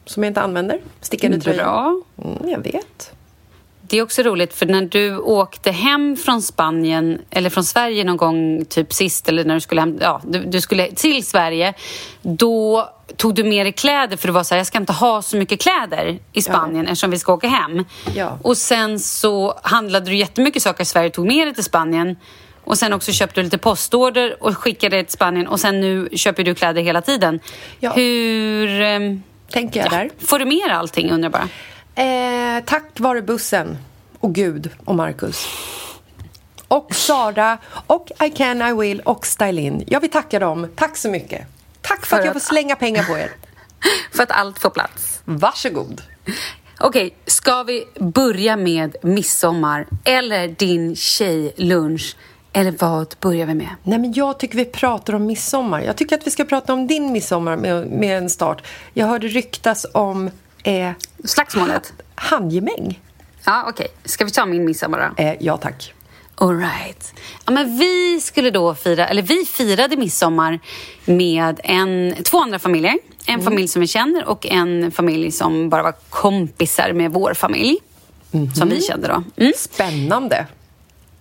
som 0.05 0.23
jag 0.23 0.31
inte 0.31 0.41
använder. 0.41 0.81
Stickade 1.01 1.41
tröjor. 1.41 1.59
Bra. 1.59 2.03
Mm, 2.25 2.49
jag 2.49 2.59
vet. 2.59 3.13
Det 3.91 3.99
är 3.99 4.03
också 4.03 4.23
roligt 4.23 4.55
för 4.55 4.67
när 4.67 4.83
du 4.83 5.17
åkte 5.17 5.71
hem 5.71 6.17
från 6.17 6.43
Spanien 6.43 7.19
eller 7.31 7.51
från 7.51 7.65
Sverige 7.65 8.05
någon 8.05 8.17
gång 8.17 8.65
typ 8.65 8.93
sist 8.93 9.29
eller 9.29 9.45
när 9.45 9.55
du 9.55 9.61
skulle 9.61 9.81
hem, 9.81 9.99
ja, 10.01 10.21
du, 10.25 10.45
du 10.45 10.61
skulle 10.61 10.91
till 10.91 11.27
Sverige 11.27 11.75
då 12.23 12.89
tog 13.17 13.35
du 13.35 13.45
med 13.45 13.67
dig 13.67 13.73
kläder 13.73 14.17
för 14.17 14.29
du 14.29 14.33
var 14.33 14.43
så 14.45 14.55
här, 14.55 14.59
jag 14.59 14.67
ska 14.67 14.79
inte 14.79 14.93
ha 14.93 15.23
så 15.23 15.37
mycket 15.37 15.61
kläder 15.61 16.19
i 16.33 16.43
Spanien 16.43 16.85
ja. 16.85 16.93
eftersom 16.93 17.11
vi 17.11 17.19
ska 17.19 17.33
åka 17.33 17.49
hem. 17.49 17.85
Ja. 18.15 18.39
Och 18.43 18.57
sen 18.57 19.01
så 19.01 19.61
handlade 19.63 20.07
du 20.11 20.17
jättemycket 20.17 20.63
saker 20.63 20.83
i 20.83 20.87
Sverige 20.87 21.09
och 21.09 21.15
tog 21.15 21.27
med 21.27 21.47
dig 21.47 21.55
till 21.55 21.65
Spanien 21.65 22.17
Och 22.65 22.79
sen 22.79 22.93
också 22.93 23.13
köpte 23.13 23.41
du 23.41 23.45
lite 23.45 23.59
postorder 23.59 24.37
och 24.41 24.57
skickade 24.57 25.03
till 25.05 25.13
Spanien 25.13 25.47
och 25.47 25.61
sen 25.61 25.81
nu 25.81 26.09
köper 26.13 26.45
du 26.45 26.55
kläder 26.55 26.83
hela 26.83 27.03
tiden. 27.03 27.41
Ja. 27.81 27.93
Hur... 27.93 28.81
ehm, 28.81 29.23
Tänker 29.53 29.81
jag 29.81 29.91
där. 29.91 30.11
Får 30.19 30.39
du 30.39 30.45
med 30.45 30.71
allting 30.71 31.11
undrar 31.11 31.31
bara? 31.31 31.49
Eh, 32.01 32.65
tack 32.65 33.01
vare 33.01 33.23
bussen 33.23 33.79
och 34.21 34.35
Gud 34.35 34.71
och 34.85 34.95
Marcus. 34.95 35.47
Och 36.69 36.95
Sara 36.95 37.59
och 37.87 38.11
I 38.27 38.31
can, 38.31 38.63
I 38.63 38.73
will 38.73 39.01
och 39.01 39.27
Stylin. 39.27 39.85
Jag 39.87 40.01
vill 40.01 40.11
tacka 40.11 40.39
dem. 40.39 40.69
Tack 40.75 40.97
så 40.97 41.09
mycket. 41.09 41.47
Tack 41.81 42.01
för, 42.01 42.07
För 42.07 42.19
att 42.19 42.25
jag 42.25 42.35
får 42.35 42.41
slänga 42.41 42.77
pengar 42.77 43.05
på 43.05 43.19
er. 43.19 43.31
För 44.13 44.23
att 44.23 44.31
allt 44.31 44.59
får 44.59 44.71
plats. 44.71 45.23
Varsågod. 45.25 46.03
Okej, 46.79 47.15
ska 47.27 47.63
vi 47.63 47.85
börja 47.99 48.57
med 48.57 48.97
midsommar 49.03 49.87
eller 50.05 50.49
din 50.49 50.97
tjejlunch? 50.97 52.17
Eller 52.53 52.75
vad 52.79 53.15
börjar 53.21 53.47
vi 53.47 53.55
med? 53.55 53.71
Nej, 53.83 53.99
men 53.99 54.13
jag 54.13 54.39
tycker 54.39 54.57
vi 54.57 54.65
pratar 54.65 55.15
om 55.15 55.27
midsommar. 55.27 55.81
Jag 55.81 55.97
tycker 55.97 56.17
att 56.17 56.27
vi 56.27 56.31
ska 56.31 56.45
prata 56.45 56.73
om 56.73 56.87
din 56.87 57.13
midsommar 57.13 57.57
med, 57.57 57.87
med 57.87 58.19
en 58.19 58.31
start. 58.31 58.63
Jag 58.95 59.07
hörde 59.07 59.29
ryktas 59.29 59.87
om 59.93 60.31
eh, 60.63 60.93
Slagsmålet? 61.25 61.93
handgemäng. 62.15 63.01
Ja, 63.45 63.65
okej. 63.69 63.87
Ska 64.05 64.25
vi 64.25 64.31
ta 64.31 64.47
min 64.47 64.65
midsommar 64.65 65.13
då? 65.17 65.23
Eh, 65.23 65.35
ja, 65.41 65.57
tack. 65.57 65.95
All 66.35 66.59
right. 66.59 67.15
Ja, 67.47 67.53
men 67.53 67.79
vi 67.79 68.21
skulle 68.21 68.51
då 68.51 68.75
fira, 68.75 69.09
eller 69.09 69.23
vi 69.23 69.45
firade 69.45 69.97
midsommar 69.97 70.61
med 71.05 71.61
en, 71.65 72.15
två 72.25 72.43
andra 72.43 72.59
familjer. 72.59 72.99
En 73.27 73.43
familj 73.43 73.69
som 73.69 73.81
vi 73.81 73.87
känner 73.87 74.25
och 74.29 74.47
en 74.47 74.91
familj 74.91 75.31
som 75.31 75.69
bara 75.71 75.83
var 75.83 75.95
kompisar 76.11 76.93
med 76.93 77.13
vår 77.13 77.35
familj. 77.35 77.79
Som 78.55 78.69
vi 78.69 78.81
kände 78.81 79.09
då. 79.09 79.23
Mm. 79.37 79.53
Spännande. 79.57 80.47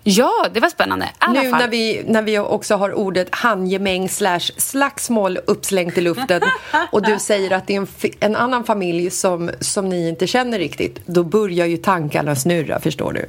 Ja, 0.10 0.48
det 0.54 0.60
var 0.60 0.70
spännande. 0.70 1.10
Alla 1.18 1.42
Nu 1.42 1.50
fall. 1.50 1.60
när 1.60 1.68
vi, 1.68 2.04
när 2.08 2.22
vi 2.22 2.39
också 2.39 2.75
har 2.75 2.94
ordet 2.94 3.28
handgemäng 3.32 4.10
slash 4.10 4.39
slagsmål 4.58 5.38
uppslängt 5.48 5.98
i 5.98 6.01
luften 6.01 6.42
och 6.92 7.01
du 7.01 7.20
säger 7.20 7.51
att 7.51 7.68
det 7.68 7.75
är 7.75 7.78
en, 7.82 7.88
en 8.20 8.36
annan 8.36 8.63
familj 8.63 9.10
som, 9.10 9.51
som 9.60 9.89
ni 9.89 10.10
inte 10.10 10.28
känner 10.28 10.60
riktigt, 10.60 11.00
då 11.06 11.24
börjar 11.24 11.66
ju 11.66 11.78
tankarna 11.78 12.36
snurra, 12.36 12.80
förstår 12.80 13.13
du? 13.13 13.25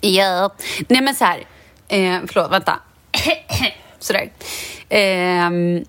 Ja. 0.00 0.54
Nej 0.88 1.00
men 1.00 1.14
så 1.14 1.24
här. 1.24 1.38
Eh, 1.88 2.18
förlåt, 2.26 2.52
vänta. 2.52 2.80
Sådär. 3.98 4.30
Ehm, 4.88 5.84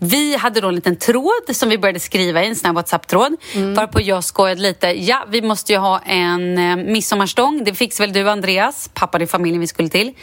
vi 0.00 0.36
hade 0.36 0.60
då 0.60 0.68
en 0.68 0.74
liten 0.74 0.96
tråd 0.96 1.32
som 1.52 1.68
vi 1.68 1.78
började 1.78 2.00
skriva 2.00 2.42
i, 2.44 2.46
en 2.48 2.56
sån 2.56 2.66
här 2.66 2.72
WhatsApp-tråd. 2.74 3.36
Varpå 3.74 4.00
jag 4.00 4.24
skojade 4.24 4.60
lite. 4.60 4.86
Ja, 4.86 5.24
vi 5.28 5.42
måste 5.42 5.72
ju 5.72 5.78
ha 5.78 5.98
en 5.98 6.58
eh, 6.58 6.76
midsommarstång. 6.76 7.64
Det 7.64 7.74
fixar 7.74 8.04
väl 8.04 8.12
du, 8.12 8.30
Andreas? 8.30 8.90
Pappan 8.94 9.22
i 9.22 9.26
familjen 9.26 9.60
vi 9.60 9.66
skulle 9.66 9.88
till. 9.88 10.14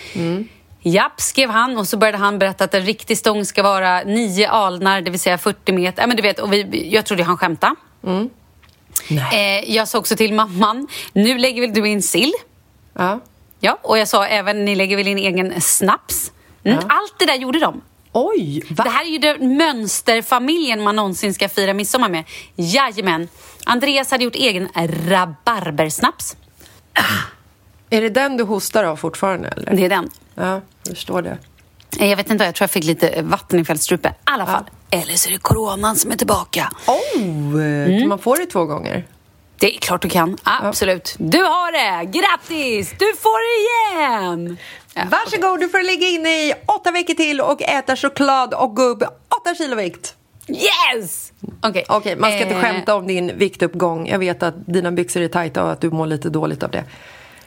Japp, 0.81 1.21
skrev 1.21 1.49
han 1.49 1.77
och 1.77 1.87
så 1.87 1.97
började 1.97 2.17
han 2.17 2.39
berätta 2.39 2.63
att 2.63 2.73
en 2.73 2.85
riktig 2.85 3.17
stång 3.17 3.45
ska 3.45 3.63
vara 3.63 4.03
nio 4.03 4.49
alnar, 4.49 5.01
det 5.01 5.11
vill 5.11 5.19
säga 5.19 5.37
40 5.37 5.71
meter. 5.71 6.03
Ja, 6.03 6.07
men 6.07 6.15
du 6.17 6.21
vet, 6.23 6.39
och 6.39 6.53
vi, 6.53 6.89
jag 6.93 7.05
trodde 7.05 7.23
han 7.23 7.37
skämtade. 7.37 7.75
Eh, 9.33 9.75
jag 9.75 9.87
sa 9.87 9.97
också 9.99 10.15
till 10.15 10.33
mamman, 10.33 10.87
nu 11.13 11.37
lägger 11.37 11.61
väl 11.61 11.73
du 11.73 11.87
in 11.87 12.01
sill? 12.01 12.33
Ja. 12.93 13.19
Ja, 13.59 13.79
och 13.81 13.97
jag 13.97 14.07
sa 14.07 14.25
även 14.25 14.65
ni 14.65 14.75
lägger 14.75 14.97
väl 14.97 15.07
in 15.07 15.17
egen 15.17 15.61
snaps? 15.61 16.31
Mm, 16.63 16.77
Allt 16.77 17.19
det 17.19 17.25
där 17.25 17.35
gjorde 17.35 17.59
de. 17.59 17.81
Oj, 18.17 18.63
va? 18.69 18.83
Det 18.83 18.89
här 18.89 19.05
är 19.05 19.09
ju 19.09 19.17
den 19.17 19.57
mönsterfamiljen 19.57 20.83
man 20.83 20.95
någonsin 20.95 21.33
ska 21.33 21.49
fira 21.49 21.73
midsommar 21.73 22.09
med. 22.09 22.23
Jajamän. 22.55 23.27
Andreas 23.65 24.11
hade 24.11 24.23
gjort 24.23 24.35
egen 24.35 24.69
rabarbersnaps. 25.07 26.35
Är 27.89 28.01
det 28.01 28.09
den 28.09 28.37
du 28.37 28.43
hostar 28.43 28.83
av 28.83 28.95
fortfarande? 28.95 29.47
Eller? 29.47 29.75
Det 29.75 29.85
är 29.85 29.89
den. 29.89 30.09
Ja, 30.35 30.61
jag 30.87 30.95
förstår 30.95 31.21
det. 31.21 31.37
Eh, 31.99 32.09
Jag 32.09 32.17
vet 32.17 32.29
inte, 32.31 32.43
jag 32.45 32.55
tror 32.55 32.63
jag 32.63 32.71
fick 32.71 32.83
lite 32.83 33.21
vatten 33.21 33.59
i 33.59 33.65
fältstrupe. 33.65 34.09
I 34.09 34.11
alla 34.23 34.45
fall. 34.45 34.63
Eller 34.91 35.13
så 35.13 35.29
är 35.29 35.33
det 35.33 35.39
coronan 35.39 35.95
som 35.95 36.11
är 36.11 36.15
tillbaka. 36.15 36.71
Oh, 36.87 37.21
Mm. 37.61 38.09
man 38.09 38.19
få 38.19 38.35
det 38.35 38.45
två 38.45 38.65
gånger? 38.65 39.05
Det 39.59 39.75
är 39.75 39.79
klart 39.79 40.01
du 40.01 40.09
kan. 40.09 40.37
Absolut. 40.43 41.15
Du 41.17 41.37
har 41.43 41.71
det! 41.71 42.05
Grattis! 42.19 42.89
Du 42.99 43.13
får 43.15 43.39
det 43.45 43.61
igen! 43.61 44.57
Ja, 44.93 45.01
Varsågod, 45.11 45.59
du 45.59 45.69
får 45.69 45.83
ligga 45.83 46.07
inne 46.07 46.29
i 46.29 46.53
åtta 46.65 46.91
veckor 46.91 47.13
till 47.13 47.41
och 47.41 47.61
äta 47.61 47.95
choklad 47.95 48.53
och 48.53 48.75
gubb 48.75 49.03
åtta 49.41 49.55
kilo 49.57 49.75
vikt. 49.75 50.15
Yes! 50.47 51.33
Okej. 51.61 51.85
Okej, 51.89 52.15
man 52.15 52.31
ska 52.31 52.41
inte 52.41 52.55
Eh, 52.55 52.61
skämta 52.61 52.95
om 52.95 53.07
din 53.07 53.37
viktuppgång. 53.37 54.07
Jag 54.07 54.19
vet 54.19 54.43
att 54.43 54.55
dina 54.67 54.91
byxor 54.91 55.21
är 55.21 55.27
tajta 55.27 55.63
och 55.63 55.71
att 55.71 55.81
du 55.81 55.89
mår 55.89 56.07
lite 56.07 56.29
dåligt 56.29 56.63
av 56.63 56.71
det. 56.71 56.83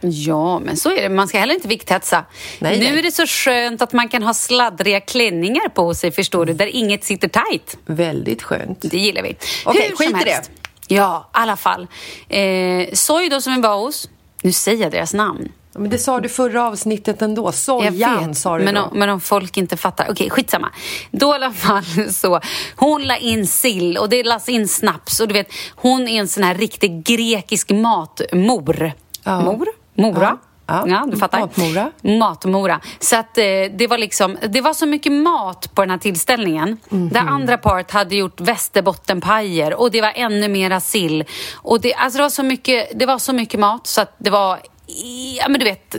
Ja, 0.01 0.59
men 0.59 0.77
så 0.77 0.91
är 0.91 1.03
det. 1.03 1.09
Man 1.09 1.29
ska 1.29 1.39
heller 1.39 1.55
inte 1.55 1.69
vikthetsa. 1.69 2.25
Nej, 2.59 2.79
nu 2.79 2.85
nej. 2.85 2.99
är 2.99 3.03
det 3.03 3.13
så 3.13 3.27
skönt 3.27 3.83
att 3.83 3.93
man 3.93 4.09
kan 4.09 4.23
ha 4.23 4.35
sladdriga 4.35 5.01
klänningar 5.01 5.69
på 5.69 5.95
sig, 5.95 6.13
förstår 6.13 6.47
du, 6.47 6.53
där 6.53 6.67
inget 6.67 7.05
sitter 7.05 7.29
tight. 7.29 7.79
Väldigt 7.87 8.43
skönt. 8.43 8.83
Det 8.83 8.99
gillar 8.99 9.23
vi. 9.23 9.37
Okej, 9.65 9.89
som 9.89 9.97
skit 9.97 10.27
i 10.27 10.31
helst. 10.31 10.51
Ja, 10.89 11.31
i 11.35 11.39
alla 11.39 11.57
fall. 11.57 11.87
Eh, 12.29 12.89
Soy 12.93 13.29
då 13.29 13.41
som 13.41 13.55
vi 13.55 13.61
var 13.61 13.77
hos, 13.77 14.09
nu 14.43 14.53
säger 14.53 14.83
jag 14.83 14.93
deras 14.93 15.15
namn. 15.15 15.49
Men 15.79 15.91
det 15.91 15.99
sa 15.99 16.21
du 16.21 16.29
förra 16.29 16.67
avsnittet 16.67 17.23
ändå. 17.23 17.53
Sojan 17.53 18.35
sa 18.35 18.59
du 18.59 18.65
men 18.65 18.75
då. 18.75 18.81
om, 18.83 18.99
men 18.99 19.09
om 19.11 19.21
folk 19.21 19.57
inte 19.57 19.77
fattar. 19.77 20.07
Okej, 20.11 20.31
skitsamma. 20.31 20.69
Då 21.11 21.33
i 21.33 21.35
alla 21.35 21.53
fall 21.53 21.85
så, 22.13 22.41
hon 22.77 23.03
la 23.03 23.17
in 23.17 23.47
sill 23.47 23.99
och 23.99 24.09
det 24.09 24.25
lades 24.25 24.49
in 24.49 24.69
snaps 24.69 25.21
och 25.21 25.29
du 25.29 25.35
vet, 25.35 25.53
hon 25.75 26.09
är 26.09 26.21
en 26.21 26.29
sån 26.29 26.43
här 26.43 26.55
riktig 26.55 27.05
grekisk 27.05 27.71
matmor. 27.71 28.93
Ja. 29.25 29.41
Mor? 29.41 29.69
Mora? 29.95 30.39
Ja, 30.43 30.48
ja. 30.69 31.07
du 31.11 31.17
fattar. 31.17 31.41
Matmora. 31.41 31.91
Matmora. 32.03 32.81
Så 33.01 33.17
att 33.17 33.39
eh, 33.39 33.45
det 33.79 33.87
var 33.91 33.99
liksom, 33.99 34.39
det 34.49 34.61
var 34.61 34.75
så 34.75 34.87
mycket 34.87 35.13
mat 35.13 35.75
på 35.75 35.83
den 35.83 35.91
här 35.91 35.99
tillställningen. 35.99 36.77
Mhm. 36.89 37.09
Det 37.09 37.21
andra 37.21 37.59
paret 37.59 37.91
hade 37.91 38.17
gjort 38.17 38.41
västerbottenpajer 38.41 39.75
och 39.75 39.91
det 39.91 40.01
var 40.01 40.13
ännu 40.15 40.49
mera 40.49 40.81
sill. 40.81 41.25
Och 41.55 41.81
det, 41.81 41.95
alltså 41.95 42.17
det, 42.17 42.23
var 42.23 42.31
så 42.31 42.43
mycket, 42.43 42.99
det 42.99 43.07
var 43.07 43.19
så 43.19 43.33
mycket 43.33 43.61
mat 43.61 43.87
så 43.87 44.01
att 44.01 44.15
det 44.19 44.31
var, 44.31 44.59
ja 45.39 45.49
men 45.49 45.61
du 45.61 45.65
vet, 45.65 45.97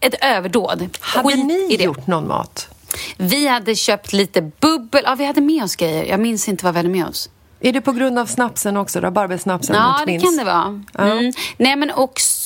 ett 0.00 0.14
överdåd. 0.24 0.88
Hade 1.00 1.28
Skit 1.28 1.46
ni 1.46 1.84
gjort 1.84 2.06
någon 2.06 2.28
mat? 2.28 2.68
Vi 3.16 3.46
hade 3.46 3.74
köpt 3.74 4.12
lite 4.12 4.42
bubbel. 4.42 5.02
Ja, 5.04 5.14
vi 5.14 5.24
hade 5.24 5.40
med 5.40 5.64
oss 5.64 5.76
grejer. 5.76 6.04
Jag 6.04 6.20
minns 6.20 6.48
inte 6.48 6.64
vad 6.64 6.74
vi 6.74 6.78
hade 6.78 6.88
med 6.88 7.06
oss. 7.06 7.30
Är 7.60 7.72
det 7.72 7.80
på 7.80 7.92
grund 7.92 8.18
av 8.18 8.26
snapsen 8.26 8.76
också? 8.76 9.00
Rabarbersnapsen? 9.00 9.76
Ja, 9.76 10.02
det 10.06 10.20
kan 10.20 10.36
det 10.36 10.44
vara. 10.44 10.82
Mm. 10.98 11.32
Nej, 11.56 11.76
men 11.76 11.90
också... 11.90 12.37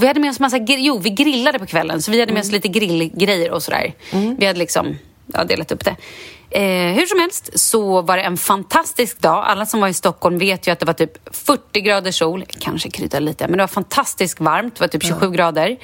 Vi 0.00 0.06
hade 0.06 0.20
med 0.20 0.30
oss 0.30 0.40
massa... 0.40 0.56
Jo, 0.58 0.98
vi 0.98 1.10
grillade 1.10 1.58
på 1.58 1.66
kvällen, 1.66 2.02
så 2.02 2.10
vi 2.10 2.20
hade 2.20 2.32
med 2.32 2.40
oss 2.40 2.50
lite 2.52 2.68
grillgrejer 2.68 3.50
och 3.50 3.62
sådär. 3.62 3.94
Vi 4.38 4.46
hade 4.46 4.58
liksom 4.58 4.98
ja, 5.26 5.44
delat 5.44 5.72
upp 5.72 5.84
det. 5.84 5.96
Eh, 6.50 6.94
hur 6.94 7.06
som 7.06 7.20
helst 7.20 7.50
så 7.58 8.02
var 8.02 8.16
det 8.16 8.22
en 8.22 8.36
fantastisk 8.36 9.20
dag. 9.20 9.44
Alla 9.46 9.66
som 9.66 9.80
var 9.80 9.88
i 9.88 9.94
Stockholm 9.94 10.38
vet 10.38 10.66
ju 10.68 10.72
att 10.72 10.78
det 10.78 10.86
var 10.86 10.92
typ 10.92 11.36
40 11.36 11.80
grader 11.80 12.10
sol. 12.10 12.44
Kanske 12.60 12.90
kryddade 12.90 13.24
lite, 13.24 13.48
men 13.48 13.56
det 13.56 13.62
var 13.62 13.68
fantastiskt 13.68 14.40
varmt. 14.40 14.74
Det 14.74 14.80
var 14.80 14.88
typ 14.88 15.04
27 15.04 15.30
grader. 15.30 15.76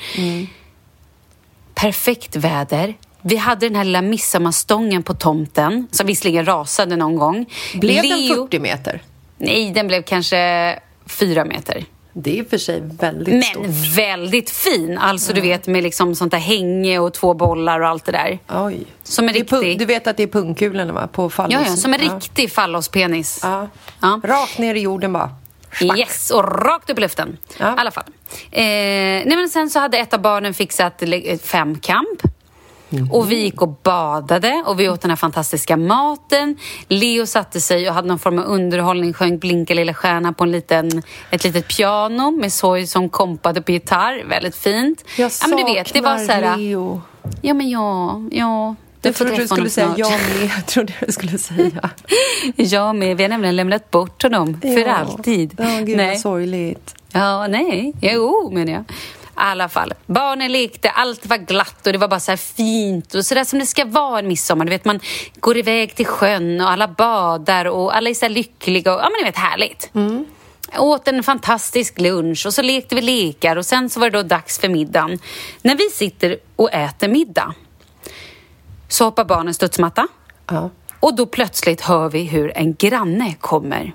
Perfekt 1.74 2.36
väder. 2.36 2.94
Vi 3.22 3.36
hade 3.36 3.68
den 3.68 3.76
här 3.76 3.84
lilla 3.84 4.02
midsommarstången 4.02 5.02
på 5.02 5.14
tomten 5.14 5.88
som 5.90 6.06
visserligen 6.06 6.46
rasade 6.46 6.96
någon 6.96 7.16
gång. 7.16 7.46
Blev 7.74 8.02
den 8.02 8.18
Leo- 8.18 8.34
40 8.46 8.58
meter? 8.58 9.02
Nej, 9.38 9.70
den 9.70 9.86
blev 9.86 10.02
kanske 10.02 10.78
fyra 11.06 11.44
meter. 11.44 11.84
Det 12.16 12.30
är 12.30 12.34
i 12.34 12.42
och 12.42 12.46
för 12.50 12.58
sig 12.58 12.80
väldigt 13.00 13.34
Men 13.34 13.42
stort. 13.42 13.96
väldigt 13.96 14.50
fin. 14.50 14.98
Alltså 14.98 15.32
du 15.32 15.40
vet 15.40 15.66
med 15.66 15.82
liksom 15.82 16.14
sånt 16.14 16.30
där 16.30 16.38
hänge 16.38 16.98
och 16.98 17.12
två 17.14 17.34
bollar 17.34 17.80
och 17.80 17.88
allt 17.88 18.04
det 18.04 18.12
där. 18.12 18.38
Oj. 18.48 18.86
Som 19.02 19.28
en 19.28 19.34
riktig... 19.34 19.78
Du 19.78 19.84
vet 19.84 20.06
att 20.06 20.16
det 20.16 20.22
är 20.22 20.26
pungkulorna 20.26 20.92
va? 20.92 21.06
På 21.12 21.30
fallos. 21.30 21.52
Ja, 21.54 21.60
ja, 21.70 21.76
som 21.76 21.94
en 21.94 22.00
Ja. 22.06 22.14
riktig 22.14 22.52
fallospenis. 22.52 23.40
Ja. 23.42 23.68
Ja. 24.00 24.20
Rakt 24.24 24.58
ner 24.58 24.74
i 24.74 24.80
jorden 24.80 25.12
bara. 25.12 25.30
Schmack. 25.70 25.98
Yes, 25.98 26.30
och 26.30 26.44
rakt 26.64 26.90
upp 26.90 26.98
i 26.98 27.00
luften. 27.00 27.36
Ja. 27.58 27.68
I 27.68 27.78
alla 27.78 27.90
fall. 27.90 28.04
Eh, 28.50 28.62
nej, 28.62 29.26
men 29.36 29.48
sen 29.48 29.70
så 29.70 29.78
hade 29.78 29.98
ett 29.98 30.14
av 30.14 30.20
barnen 30.20 30.54
fixat 30.54 31.02
femkamp. 31.42 32.22
Mhm. 33.00 33.12
Och 33.12 33.30
vi 33.32 33.40
gick 33.40 33.62
och 33.62 33.68
badade 33.82 34.62
och 34.66 34.80
vi 34.80 34.88
åt 34.88 35.00
den 35.00 35.10
här 35.10 35.16
fantastiska 35.16 35.76
maten. 35.76 36.56
Leo 36.88 37.26
satte 37.26 37.60
sig 37.60 37.88
och 37.88 37.94
hade 37.94 38.08
någon 38.08 38.18
form 38.18 38.38
av 38.38 38.44
underhållning, 38.44 39.12
sjöng 39.12 39.38
Blinka 39.38 39.74
lilla 39.74 39.94
stjärna 39.94 40.32
på 40.32 40.44
en 40.44 40.52
liten, 40.52 41.02
ett 41.30 41.44
litet 41.44 41.68
piano 41.68 42.30
med 42.30 42.52
Soy 42.52 42.86
som 42.86 43.08
kompade 43.08 43.62
på 43.62 43.72
gitarr. 43.72 44.24
Väldigt 44.28 44.56
fint. 44.56 45.04
Jag 45.18 45.30
ja, 45.40 45.48
men 45.48 45.56
du 45.58 45.64
vet, 45.64 45.92
det 45.92 46.00
var 46.00 46.18
så 46.18 46.32
här, 46.32 46.56
Leo. 46.56 47.02
Ja, 47.42 47.54
men 47.54 47.70
ja, 47.70 48.22
ja. 48.30 48.74
Du 49.00 49.08
Jag 49.08 49.16
trodde 49.16 49.36
du 49.36 49.48
skulle 49.48 49.70
säga 49.70 49.94
jag 49.96 50.10
med. 50.10 50.50
Jag 50.56 50.66
trodde 50.66 50.92
du 51.06 51.12
skulle 51.12 51.38
säga. 51.38 51.90
Jag 52.56 52.96
med. 52.96 53.16
Vi 53.16 53.22
har 53.24 53.28
nämligen 53.28 53.56
lämnat 53.56 53.90
bort 53.90 54.22
honom 54.22 54.60
för 54.60 54.68
Ja. 54.86 54.94
alltid. 54.94 55.54
Ja, 55.58 55.78
gud 55.80 55.96
Nej. 55.96 56.08
vad 56.08 56.18
sorgligt. 56.18 56.94
Ja, 57.12 57.46
nej. 57.46 57.92
Jo, 58.00 58.50
menar 58.54 58.72
jag. 58.72 58.84
I 59.36 59.40
alla 59.46 59.68
fall. 59.68 59.92
Barnen 60.06 60.52
lekte, 60.52 60.90
allt 60.90 61.26
var 61.26 61.36
glatt 61.36 61.86
och 61.86 61.92
det 61.92 61.98
var 61.98 62.08
bara 62.08 62.20
så 62.20 62.32
här 62.32 62.36
fint 62.36 63.14
och 63.14 63.26
så 63.26 63.34
där 63.34 63.44
som 63.44 63.58
det 63.58 63.66
ska 63.66 63.84
vara 63.84 64.18
en 64.18 64.28
midsommar. 64.28 64.64
Du 64.64 64.70
vet, 64.70 64.84
man 64.84 65.00
går 65.40 65.56
iväg 65.56 65.94
till 65.94 66.06
sjön 66.06 66.60
och 66.60 66.70
alla 66.70 66.88
badar 66.88 67.64
och 67.64 67.96
alla 67.96 68.10
är 68.10 68.14
så 68.14 68.24
här 68.24 68.30
lyckliga 68.30 68.94
och 68.94 69.00
ja, 69.00 69.02
men 69.10 69.12
ni 69.18 69.24
vet, 69.24 69.36
härligt. 69.36 69.90
åt 70.78 71.08
en 71.08 71.22
fantastisk 71.22 72.00
lunch 72.00 72.46
och 72.46 72.54
så 72.54 72.62
lekte 72.62 72.94
vi 72.94 73.00
lekar 73.00 73.56
och 73.56 73.66
sen 73.66 73.90
så 73.90 74.00
var 74.00 74.10
det 74.10 74.18
då 74.18 74.22
dags 74.28 74.58
för 74.58 74.68
middagen. 74.68 75.18
När 75.62 75.76
vi 75.76 75.90
sitter 75.92 76.38
och 76.56 76.72
äter 76.72 77.08
middag 77.08 77.54
så 78.88 79.04
hoppar 79.04 79.24
barnen 79.24 79.54
studsmatta 79.54 80.08
Ja. 80.50 80.70
och 81.00 81.16
då 81.16 81.26
plötsligt 81.26 81.80
hör 81.80 82.08
vi 82.08 82.22
hur 82.24 82.56
en 82.58 82.74
granne 82.74 83.34
kommer. 83.40 83.92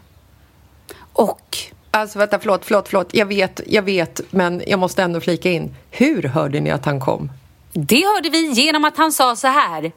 Och 1.14 1.58
Alltså 1.92 2.20
vänta, 2.20 2.40
förlåt, 2.40 2.66
förlåt, 2.66 2.88
förlåt. 2.88 3.14
Jag 3.14 3.26
vet, 3.26 3.62
jag 3.68 3.82
vet, 3.82 4.22
men 4.32 4.64
jag 4.68 4.80
måste 4.80 5.04
ändå 5.04 5.22
flika 5.22 5.52
in. 5.52 5.76
Hur 5.92 6.24
hörde 6.24 6.60
ni 6.60 6.72
att 6.72 6.86
han 6.86 7.00
kom? 7.00 7.32
det 7.74 8.06
hörde 8.06 8.30
vi 8.30 8.52
genom 8.52 8.86
att 8.86 8.98
han 8.98 9.12
sa 9.12 9.36
så 9.36 9.48
här. 9.48 9.92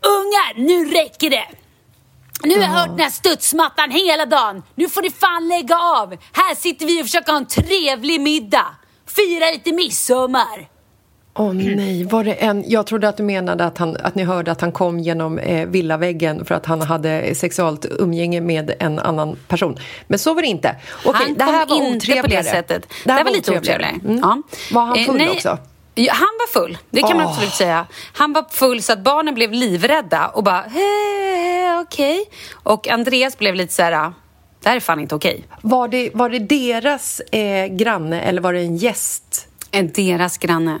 Ungar, 0.00 0.54
nu 0.66 0.84
räcker 0.84 1.30
det! 1.30 1.46
Nu 2.44 2.54
har 2.54 2.62
jag 2.62 2.68
hört 2.68 2.88
den 2.88 3.00
här 3.00 3.10
studsmattan 3.10 3.90
hela 3.90 4.26
dagen. 4.26 4.62
Nu 4.74 4.88
får 4.88 5.02
ni 5.02 5.10
fan 5.10 5.48
lägga 5.48 5.76
av. 5.78 6.16
Här 6.32 6.54
sitter 6.54 6.86
vi 6.86 7.02
och 7.02 7.06
försöker 7.06 7.32
ha 7.32 7.38
en 7.38 7.46
trevlig 7.46 8.20
middag. 8.20 8.66
Fira 9.06 9.50
lite 9.50 9.72
midsommar. 9.72 10.68
Åh 11.34 11.52
nej, 11.76 12.04
var 12.04 12.24
det 12.24 12.32
en... 12.32 12.64
Jag 12.66 12.86
trodde 12.86 13.08
att 13.08 13.16
du 13.16 13.22
menade 13.22 13.64
att, 13.64 13.78
han, 13.78 13.96
att 13.96 14.14
ni 14.14 14.24
hörde 14.24 14.52
att 14.52 14.60
han 14.60 14.72
kom 14.72 14.98
genom 15.00 15.38
eh, 15.38 15.66
villaväggen 15.68 16.44
för 16.44 16.54
att 16.54 16.66
han 16.66 16.80
hade 16.82 17.34
sexualt 17.34 17.86
umgänge 17.98 18.40
med 18.40 18.74
en 18.78 18.98
annan 18.98 19.36
person. 19.48 19.78
Men 20.06 20.18
så 20.18 20.34
var 20.34 20.42
det 20.42 20.48
inte. 20.48 20.76
Okej, 21.04 21.20
han 21.26 21.34
det 21.34 21.44
här 21.44 21.66
kom 21.66 21.78
var 21.78 21.86
inte 21.86 22.06
på 22.06 22.12
det 22.12 22.18
otrevligare. 22.18 22.44
sättet. 22.44 22.86
Det, 23.04 23.12
här 23.12 23.24
var 23.24 23.30
lite 23.30 23.50
otrevligare. 23.58 23.94
Mm. 24.04 24.18
Ja. 24.18 24.42
Var 24.72 24.82
han 24.82 24.96
Eh, 24.98 25.04
full 25.06 25.16
nej, 25.16 25.30
också? 25.30 25.58
Ja, 25.94 26.12
han 26.12 26.28
var 26.38 26.60
full, 26.60 26.78
det 26.90 27.00
kan 27.00 27.16
man 27.16 27.26
Åh. 27.26 27.32
absolut 27.32 27.52
säga. 27.52 27.86
Han 28.12 28.32
var 28.32 28.44
full 28.50 28.82
så 28.82 28.92
att 28.92 29.04
barnen 29.04 29.34
blev 29.34 29.52
livrädda 29.52 30.28
och 30.28 30.44
bara 30.44 30.64
"Eh, 30.64 31.80
okej. 31.82 32.24
Och 32.52 32.88
Andreas 32.88 33.38
blev 33.38 33.54
lite 33.54 33.72
så 33.72 33.82
här, 33.82 34.12
det 34.62 34.68
här 34.68 34.76
är 34.76 34.80
fan 34.80 35.00
inte 35.00 35.14
okej. 35.14 35.44
Var 35.62 35.88
det, 35.88 36.10
var 36.14 36.30
det 36.30 36.38
deras 36.38 37.20
eh, 37.20 37.66
granne 37.66 38.20
eller 38.20 38.40
var 38.42 38.52
det 38.52 38.60
en 38.60 38.76
gäst? 38.76 39.48
En 39.74 39.92
deras 39.92 40.38
granne. 40.38 40.78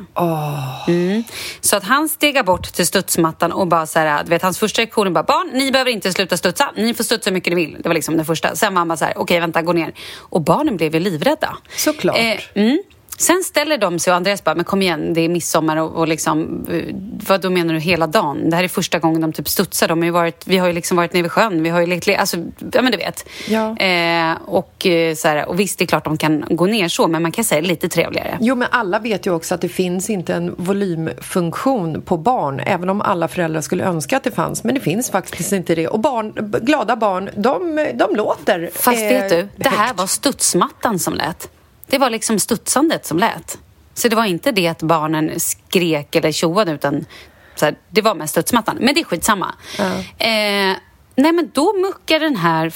Mm. 0.88 1.24
Så 1.60 1.76
att 1.76 1.84
han 1.84 2.08
stegar 2.08 2.42
bort 2.42 2.72
till 2.72 2.86
studsmattan 2.86 3.52
och 3.52 3.66
bara 3.66 3.86
så 3.86 3.98
här, 3.98 4.24
du 4.24 4.30
vet 4.30 4.42
hans 4.42 4.58
första 4.58 4.82
reaktion 4.82 5.12
bara 5.12 5.24
barn, 5.24 5.50
ni 5.52 5.72
behöver 5.72 5.90
inte 5.90 6.12
sluta 6.12 6.36
studsa, 6.36 6.72
ni 6.76 6.94
får 6.94 7.04
studsa 7.04 7.30
hur 7.30 7.34
mycket 7.34 7.52
ni 7.52 7.66
vill. 7.66 7.76
Det 7.82 7.88
var 7.88 7.94
liksom 7.94 8.16
den 8.16 8.26
första. 8.26 8.56
Sen 8.56 8.74
var 8.74 8.78
han 8.78 8.88
bara 8.88 8.96
så 8.96 9.04
här, 9.04 9.18
okej 9.18 9.40
vänta, 9.40 9.62
gå 9.62 9.72
ner. 9.72 9.94
Och 10.18 10.40
barnen 10.40 10.76
blev 10.76 10.94
ju 10.94 11.00
livrädda. 11.00 11.56
Såklart. 11.76 12.16
mm. 12.54 12.82
Sen 13.18 13.42
ställer 13.44 13.78
de 13.78 13.98
sig 13.98 14.10
och 14.10 14.16
Andreas 14.16 14.44
bara, 14.44 14.54
men 14.54 14.64
kom 14.64 14.82
igen, 14.82 15.14
det 15.14 15.20
är 15.20 15.28
midsommar 15.28 15.76
och, 15.76 15.92
och 15.92 16.08
liksom, 16.08 16.66
eh, 16.70 16.94
vad 17.28 17.40
då 17.40 17.50
menar 17.50 17.74
du 17.74 17.80
hela 17.80 18.06
dagen? 18.06 18.50
Det 18.50 18.56
här 18.56 18.64
är 18.64 18.68
första 18.68 18.98
gången 18.98 19.20
de 19.20 19.32
typ 19.32 19.48
studsar. 19.48 19.88
De 19.88 20.02
har 20.02 20.10
varit, 20.10 20.42
vi 20.46 20.58
har 20.58 20.66
ju 20.66 20.72
liksom 20.72 20.96
varit 20.96 21.12
nere 21.12 21.22
vid 21.22 21.32
sjön, 21.32 21.62
vi 21.62 21.68
har 21.70 21.80
ju 21.80 21.86
lekt, 21.86 22.06
le- 22.06 22.16
alltså, 22.16 22.36
ja 22.72 22.82
men 22.82 22.92
du 22.92 22.98
vet. 22.98 23.28
Ja. 23.48 23.76
Eh, 23.76 24.36
och, 24.46 24.86
eh, 24.86 25.14
så 25.14 25.28
här, 25.28 25.48
och 25.48 25.60
visst, 25.60 25.78
det 25.78 25.84
är 25.84 25.86
klart 25.86 26.04
de 26.04 26.16
kan 26.18 26.44
gå 26.50 26.66
ner 26.66 26.88
så, 26.88 27.08
men 27.08 27.22
man 27.22 27.32
kan 27.32 27.44
säga 27.44 27.60
lite 27.60 27.88
trevligare. 27.88 28.38
Jo, 28.40 28.54
men 28.54 28.68
alla 28.70 28.98
vet 28.98 29.26
ju 29.26 29.34
också 29.34 29.54
att 29.54 29.60
det 29.60 29.68
finns 29.68 30.10
inte 30.10 30.34
en 30.34 30.54
volymfunktion 30.58 32.02
på 32.02 32.16
barn, 32.16 32.60
även 32.60 32.88
om 32.88 33.00
alla 33.00 33.28
föräldrar 33.28 33.60
skulle 33.60 33.84
önska 33.84 34.16
att 34.16 34.24
det 34.24 34.30
fanns. 34.30 34.64
Men 34.64 34.74
det 34.74 34.80
finns 34.80 35.10
faktiskt 35.10 35.52
inte 35.52 35.74
det. 35.74 35.88
Och 35.88 36.00
barn, 36.00 36.32
glada 36.62 36.96
barn, 36.96 37.30
de, 37.36 37.88
de 37.94 38.16
låter 38.16 38.70
Fast 38.74 38.98
eh, 39.02 39.08
vet 39.08 39.30
du, 39.30 39.48
det 39.56 39.68
här 39.68 39.94
var 39.94 40.06
studsmattan 40.06 40.98
som 40.98 41.14
lät. 41.14 41.48
Det 41.92 41.98
var 41.98 42.10
liksom 42.10 42.38
studsandet 42.38 43.06
som 43.06 43.18
lät. 43.18 43.58
Så 43.94 44.08
det 44.08 44.16
var 44.16 44.24
inte 44.24 44.52
det 44.52 44.68
att 44.68 44.82
barnen 44.82 45.40
skrek 45.40 46.14
eller 46.14 46.32
tjoade 46.32 46.72
utan 46.72 47.04
så 47.54 47.64
här, 47.64 47.74
det 47.90 48.00
var 48.02 48.14
med 48.14 48.30
studsmattan. 48.30 48.76
Men 48.80 48.94
det 48.94 49.00
är 49.00 49.04
skitsamma. 49.04 49.54
Eh, 50.18 50.76
nej 51.16 51.32
men 51.32 51.50
då 51.54 51.72
muckar 51.76 52.20
den 52.20 52.36
här 52.36 52.70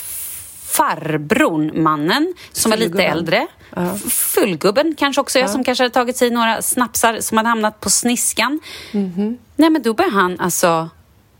farbrorn, 0.66 1.82
mannen, 1.82 2.34
som 2.52 2.70
var 2.70 2.76
lite 2.76 2.92
äldre. 3.18 3.46
F- 3.94 4.12
Fullgubben 4.12 4.94
kanske 4.98 5.20
också 5.20 5.38
är, 5.38 5.46
som 5.46 5.64
kanske 5.64 5.84
hade 5.84 5.94
tagit 5.94 6.16
sig 6.16 6.30
några 6.30 6.62
snapsar 6.62 7.20
som 7.20 7.36
hade 7.36 7.48
hamnat 7.48 7.80
på 7.80 7.90
sniskan. 7.90 8.60
Mhm. 8.92 9.38
Nej 9.56 9.70
men 9.70 9.82
då 9.82 9.94
börjar 9.94 10.10
han 10.10 10.40
alltså 10.40 10.88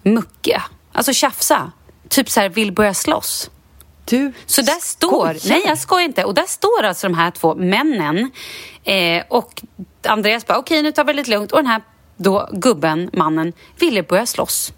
mucka, 0.03 0.63
alltså 0.93 1.13
tjafsa. 1.13 1.73
Typ 2.09 2.31
så 2.31 2.41
här, 2.41 2.49
vill 2.49 2.73
börja 2.73 2.95
slåss. 2.95 3.51
Du 4.09 4.33
Så 4.47 4.63
där 4.63 4.81
står, 4.83 5.09
skojar. 5.35 5.37
nej 5.49 5.63
jag 5.67 5.79
skojar 5.79 6.05
inte, 6.05 6.25
och 6.25 6.35
där 6.35 6.47
står 6.47 6.83
alltså 6.83 7.09
de 7.09 7.15
här 7.15 7.31
två 7.31 7.55
männen 7.55 8.31
eh, 8.85 9.23
och 9.29 9.63
Andreas 10.07 10.47
bara 10.47 10.59
okej 10.59 10.83
nu 10.83 10.93
tar 10.93 11.05
vi 11.05 11.13
det 11.13 11.17
lite 11.17 11.31
lugnt 11.31 11.53
och 11.53 11.59
den 11.59 11.67
här 11.67 11.83
då 12.17 12.49
gubben, 12.53 13.11
mannen, 13.13 13.53
ville 13.79 14.03
börja 14.03 14.27
slåss. 14.27 14.73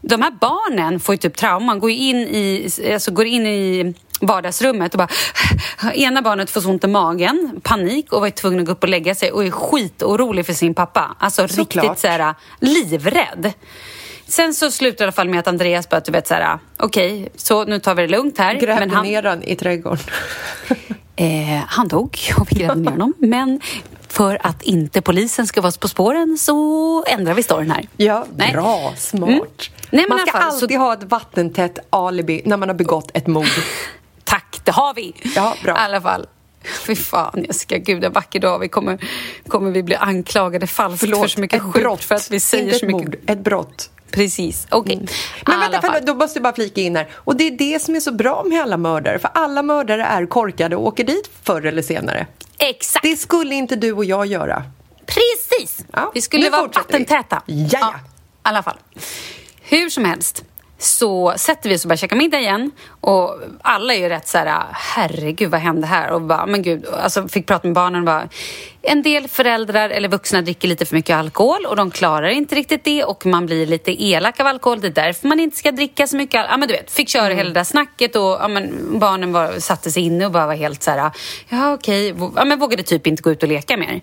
De 0.00 0.22
här 0.22 0.30
barnen 0.30 1.00
får 1.00 1.14
ju 1.14 1.18
typ 1.18 1.36
trauma, 1.36 1.76
går 1.76 1.90
in 1.90 2.16
i, 2.16 2.68
alltså 2.92 3.10
går 3.10 3.26
in 3.26 3.46
i 3.46 3.94
vardagsrummet 4.20 4.94
och 4.94 4.98
bara 4.98 5.08
ena 5.94 6.22
barnet 6.22 6.50
får 6.50 6.60
så 6.60 6.68
ont 6.70 6.84
i 6.84 6.86
magen, 6.86 7.60
panik 7.62 8.12
och 8.12 8.20
var 8.20 8.30
tvungen 8.30 8.60
att 8.60 8.66
gå 8.66 8.72
upp 8.72 8.82
och 8.82 8.88
lägga 8.88 9.14
sig 9.14 9.32
och 9.32 9.44
är 9.44 9.50
skitorolig 9.50 10.46
för 10.46 10.52
sin 10.52 10.74
pappa. 10.74 11.16
Alltså 11.18 11.48
Såklart. 11.48 11.84
riktigt 11.84 11.98
så 11.98 12.08
här 12.08 12.34
livrädd. 12.60 13.52
Sen 14.32 14.54
så 14.54 14.70
slutar 14.70 14.98
det 14.98 15.02
i 15.02 15.04
alla 15.04 15.12
fall 15.12 15.28
med 15.28 15.40
att 15.40 15.48
Andreas 15.48 15.88
bara, 15.88 16.00
du 16.00 16.12
vet 16.12 16.26
så 16.28 16.34
här, 16.34 16.58
okej, 16.76 17.28
så 17.36 17.64
nu 17.64 17.78
tar 17.80 17.94
vi 17.94 18.02
det 18.02 18.08
lugnt 18.08 18.38
här. 18.38 18.54
grävde 18.54 18.80
Men 18.86 18.90
han, 18.90 19.06
ner 19.06 19.22
den 19.22 19.42
i 19.42 19.56
trädgården. 19.56 20.04
Eh, 21.16 21.62
han 21.66 21.88
dog 21.88 22.18
och 22.38 22.46
vi 22.50 22.56
grävde 22.56 22.80
ner 22.80 22.90
honom. 22.90 23.12
Men 23.18 23.60
för 24.08 24.38
att 24.46 24.62
inte 24.62 25.02
polisen 25.02 25.46
ska 25.46 25.60
vara 25.60 25.72
på 25.80 25.88
spåren 25.88 26.38
så 26.40 27.04
ändrar 27.08 27.34
vi 27.34 27.42
storyn 27.42 27.70
här. 27.70 27.88
Ja, 27.96 28.26
Nej. 28.36 28.52
bra, 28.52 28.92
smart. 28.96 29.28
Mm. 29.28 29.40
Nej, 29.90 30.06
men 30.08 30.08
man 30.08 30.18
ska 30.26 30.32
fall, 30.32 30.52
så- 30.52 30.64
alltid 30.64 30.78
ha 30.78 30.92
ett 30.92 31.02
vattentätt 31.04 31.78
alibi 31.90 32.42
när 32.44 32.56
man 32.56 32.68
har 32.68 32.76
begått 32.76 33.10
ett 33.14 33.26
mord. 33.26 33.46
Tack, 34.24 34.60
det 34.64 34.70
har 34.72 34.94
vi! 34.94 35.12
Ja, 35.36 35.54
bra. 35.64 35.72
I 35.72 35.78
alla 35.78 36.00
fall. 36.00 36.26
Fy 36.86 36.96
fan 36.96 37.44
Jessica, 37.48 37.78
gud 37.78 38.04
en 38.04 38.12
vacker 38.12 38.40
dag 38.40 38.58
vi 38.58 38.68
kommer, 38.68 38.98
kommer 39.48 39.70
vi 39.70 39.82
bli 39.82 39.94
anklagade 39.96 40.66
falskt 40.66 41.00
för 41.08 41.28
så 41.28 41.40
mycket 41.40 41.72
brott. 41.72 42.04
för 42.04 42.14
att 42.14 42.30
vi 42.30 42.40
säger 42.40 42.64
Inte 42.64 42.78
så 42.78 42.86
ett 42.86 42.92
mycket. 42.94 43.06
mord, 43.08 43.16
ett 43.30 43.44
brott. 43.44 43.90
Precis, 44.12 44.66
okej. 44.70 44.96
Men 44.96 45.06
I 45.06 45.64
alla 45.64 45.68
vänta, 45.70 45.92
fall. 45.92 46.04
då 46.06 46.14
måste 46.14 46.38
jag 46.38 46.42
bara 46.42 46.54
flika 46.54 46.80
in 46.80 46.96
här. 46.96 47.08
Och 47.14 47.36
det 47.36 47.46
är 47.46 47.50
det 47.50 47.82
som 47.82 47.94
är 47.96 48.00
så 48.00 48.12
bra 48.12 48.44
med 48.48 48.62
alla 48.62 48.76
mördare. 48.76 49.18
För 49.18 49.30
alla 49.34 49.62
mördare 49.62 50.02
är 50.04 50.26
korkade 50.26 50.76
och 50.76 50.86
åker 50.86 51.04
dit 51.04 51.30
förr 51.42 51.66
eller 51.66 51.82
senare. 51.82 52.26
Exakt, 52.58 53.02
Det 53.02 53.16
skulle 53.16 53.54
inte 53.54 53.76
du 53.76 53.92
och 53.92 54.04
jag 54.04 54.26
göra. 54.26 54.62
precis! 55.06 55.84
Ja, 55.92 56.10
vi 56.14 56.20
skulle 56.20 56.50
vara 56.50 56.62
vi. 56.62 56.68
vattentäta. 56.74 57.42
Jaja. 57.46 57.94
I 57.96 58.48
alla 58.48 58.62
fall. 58.62 58.76
Hur 59.62 59.90
som 59.90 60.04
helst 60.04 60.44
så 60.82 61.34
sätter 61.36 61.68
vi 61.68 61.76
oss 61.76 61.84
och 61.84 61.88
börjar 61.88 61.96
käka 61.96 62.14
middag 62.14 62.40
igen 62.40 62.70
och 63.00 63.38
alla 63.62 63.94
är 63.94 63.98
ju 63.98 64.08
rätt 64.08 64.28
så 64.28 64.38
här, 64.38 64.64
herregud 64.72 65.50
vad 65.50 65.60
hände 65.60 65.86
här? 65.86 66.10
Och 66.10 66.20
bara, 66.20 66.46
men 66.46 66.62
gud, 66.62 66.86
alltså 67.02 67.28
fick 67.28 67.46
prata 67.46 67.68
med 67.68 67.74
barnen 67.74 68.00
och 68.00 68.06
bara, 68.06 68.28
en 68.82 69.02
del 69.02 69.28
föräldrar 69.28 69.90
eller 69.90 70.08
vuxna 70.08 70.42
dricker 70.42 70.68
lite 70.68 70.86
för 70.86 70.96
mycket 70.96 71.16
alkohol 71.16 71.66
och 71.66 71.76
de 71.76 71.90
klarar 71.90 72.28
inte 72.28 72.54
riktigt 72.54 72.84
det 72.84 73.04
och 73.04 73.26
man 73.26 73.46
blir 73.46 73.66
lite 73.66 74.04
elak 74.04 74.40
av 74.40 74.46
alkohol, 74.46 74.80
det 74.80 74.86
är 74.86 74.90
därför 74.90 75.28
man 75.28 75.40
inte 75.40 75.56
ska 75.56 75.72
dricka 75.72 76.06
så 76.06 76.16
mycket. 76.16 76.46
Ja 76.50 76.56
men 76.56 76.68
du 76.68 76.74
vet, 76.74 76.90
fick 76.90 77.08
köra 77.08 77.34
hela 77.34 77.48
det 77.48 77.54
där 77.54 77.64
snacket 77.64 78.16
och 78.16 78.22
ja, 78.22 78.48
men, 78.48 78.98
barnen 78.98 79.32
var, 79.32 79.58
satte 79.58 79.90
sig 79.90 80.02
inne 80.02 80.26
och 80.26 80.32
bara 80.32 80.46
var 80.46 80.54
helt 80.54 80.82
så 80.82 80.90
här, 80.90 81.10
ja 81.48 81.72
okej, 81.74 82.14
ja, 82.36 82.44
men 82.44 82.58
vågade 82.58 82.82
typ 82.82 83.06
inte 83.06 83.22
gå 83.22 83.30
ut 83.30 83.42
och 83.42 83.48
leka 83.48 83.76
mer. 83.76 84.00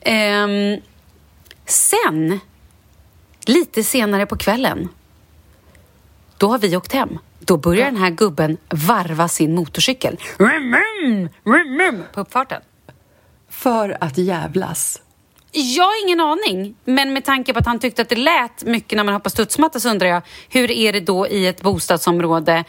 Ehm, 0.00 0.80
sen, 1.66 2.40
lite 3.46 3.84
senare 3.84 4.26
på 4.26 4.36
kvällen, 4.36 4.88
då 6.38 6.48
har 6.48 6.58
vi 6.58 6.76
åkt 6.76 6.92
hem. 6.92 7.18
Då 7.38 7.56
börjar 7.56 7.84
den 7.84 7.96
här 7.96 8.10
gubben 8.10 8.56
varva 8.68 9.28
sin 9.28 9.54
motorcykel. 9.54 10.16
På 12.14 12.20
uppfarten. 12.20 12.62
För 13.50 13.96
att 14.00 14.18
jävlas. 14.18 15.02
Jag 15.52 15.84
har 15.84 16.04
ingen 16.04 16.20
aning, 16.20 16.74
men 16.84 17.12
med 17.12 17.24
tanke 17.24 17.52
på 17.52 17.58
att 17.58 17.66
han 17.66 17.78
tyckte 17.78 18.02
att 18.02 18.08
det 18.08 18.16
lät 18.16 18.64
mycket 18.64 18.96
när 18.96 19.04
man 19.04 19.14
hoppar 19.14 19.30
studsmatta 19.30 19.80
så 19.80 19.90
undrar 19.90 20.08
jag 20.08 20.22
hur 20.48 20.70
är 20.70 20.92
det 20.92 21.00
då 21.00 21.28
i 21.28 21.46
ett 21.46 21.62
bostadsområde 21.62 22.64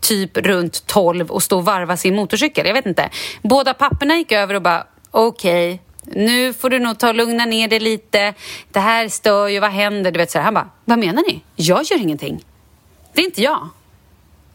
typ 0.00 0.36
runt 0.36 0.86
12 0.86 1.30
och 1.30 1.42
stå 1.42 1.58
och 1.58 1.64
varva 1.64 1.96
sin 1.96 2.16
motorcykel? 2.16 2.66
Jag 2.66 2.74
vet 2.74 2.86
inte. 2.86 3.10
Båda 3.42 3.74
papporna 3.74 4.16
gick 4.16 4.32
över 4.32 4.54
och 4.54 4.62
bara 4.62 4.86
okej, 5.10 5.82
nu 6.04 6.52
får 6.52 6.70
du 6.70 6.78
nog 6.78 6.98
ta 6.98 7.08
och 7.08 7.14
lugna 7.14 7.44
ner 7.44 7.68
dig 7.68 7.80
lite. 7.80 8.34
Det 8.72 8.80
här 8.80 9.08
stör 9.08 9.48
ju, 9.48 9.60
vad 9.60 9.70
händer? 9.70 10.10
Du 10.10 10.18
vet 10.18 10.30
så 10.30 10.38
här. 10.38 10.44
Han 10.44 10.54
bara, 10.54 10.70
vad 10.84 10.98
menar 10.98 11.22
ni? 11.28 11.42
Jag 11.56 11.84
gör 11.84 11.98
ingenting. 12.00 12.44
Det 13.14 13.20
är 13.20 13.24
inte 13.24 13.42
jag. 13.42 13.68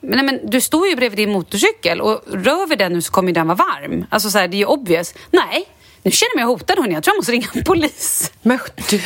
Men, 0.02 0.12
nej, 0.12 0.26
men 0.26 0.50
du 0.50 0.62
står 0.62 0.88
ju 0.88 0.96
bredvid 0.96 1.18
din 1.28 1.32
motorcykel 1.32 2.02
och 2.02 2.22
rör 2.28 2.68
vi 2.68 2.76
den 2.76 2.94
nu 2.94 3.02
så 3.02 3.12
kommer 3.12 3.32
den 3.32 3.48
vara 3.48 3.56
varm. 3.58 4.06
Alltså 4.10 4.30
så 4.30 4.38
här, 4.38 4.48
det 4.48 4.56
är 4.56 4.60
ju 4.60 4.66
obvious. 4.66 5.14
Nej, 5.32 5.66
nu 6.04 6.12
känner 6.12 6.30
jag 6.32 6.36
mig 6.36 6.46
hotad 6.46 6.80
hörni. 6.80 6.94
Jag 6.94 7.04
tror 7.04 7.14
jag 7.14 7.20
måste 7.20 7.32
ringa 7.32 7.48
en 7.54 7.64
polis. 7.64 8.32
Men 8.42 8.60
du, 8.90 9.02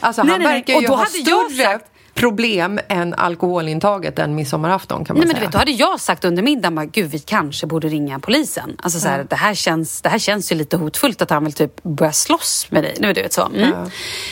alltså 0.00 0.22
Nej, 0.22 0.32
han 0.32 0.42
nej, 0.42 0.52
verkar 0.52 0.74
Och 0.76 0.82
ju 0.82 0.88
då 0.88 0.94
ha 0.94 1.06
större 1.06 1.64
sagt- 1.64 1.90
problem 2.24 2.80
än 2.88 3.14
alkoholintaget 3.14 4.16
den 4.16 4.34
midsommarafton 4.34 5.04
kan 5.04 5.16
man 5.16 5.20
Nej, 5.20 5.26
men 5.26 5.36
säga. 5.36 5.40
du 5.40 5.46
vet, 5.46 5.52
då 5.52 5.58
hade 5.58 5.70
jag 5.70 6.00
sagt 6.00 6.24
under 6.24 6.42
middagen 6.42 6.90
gud 6.92 7.10
vi 7.10 7.18
kanske 7.18 7.66
borde 7.66 7.88
ringa 7.88 8.18
polisen. 8.18 8.76
Alltså 8.82 9.00
så 9.00 9.08
här, 9.08 9.26
det, 9.30 9.36
här 9.36 9.54
känns, 9.54 10.02
det 10.02 10.08
här 10.08 10.18
känns 10.18 10.52
ju 10.52 10.56
lite 10.56 10.76
hotfullt 10.76 11.22
att 11.22 11.30
han 11.30 11.44
vill 11.44 11.52
typ 11.52 11.82
börja 11.82 12.12
slåss 12.12 12.66
med 12.70 12.84
dig. 12.84 12.96
Men 13.00 13.14
du 13.14 13.22
vet 13.22 13.32
så. 13.32 13.46
Mm. 13.46 13.70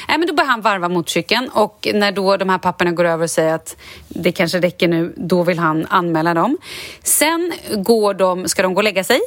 Nej, 0.09 0.19
men 0.19 0.27
då 0.27 0.35
börjar 0.35 0.51
han 0.51 0.61
varva 0.61 0.89
motorcykeln 0.89 1.49
och 1.49 1.89
när 1.95 2.13
då 2.13 2.37
de 2.37 2.49
här 2.49 2.59
papporna 2.59 2.93
går 2.93 3.05
över 3.05 3.25
och 3.25 3.31
säger 3.31 3.55
att 3.55 3.77
det 4.09 4.33
kanske 4.33 4.61
räcker 4.61 4.89
nu, 4.89 5.13
då 5.17 5.43
vill 5.43 5.59
han 5.59 5.87
anmäla 5.91 6.35
dem. 6.35 6.59
Sen 7.03 7.53
går 7.77 8.15
de, 8.15 8.49
ska 8.49 8.63
de 8.63 8.75
gå 8.75 8.79
och 8.79 8.85
lägga 8.85 9.05
sig, 9.05 9.21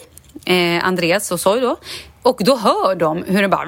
eh, 0.45 0.88
Andreas 0.88 1.32
och 1.32 1.39
Soy 1.39 1.62
då, 1.62 1.75
och 2.21 2.38
då 2.39 2.56
hör 2.56 2.95
de 2.95 3.23
hur 3.23 3.41
det 3.41 3.47
bara 3.47 3.65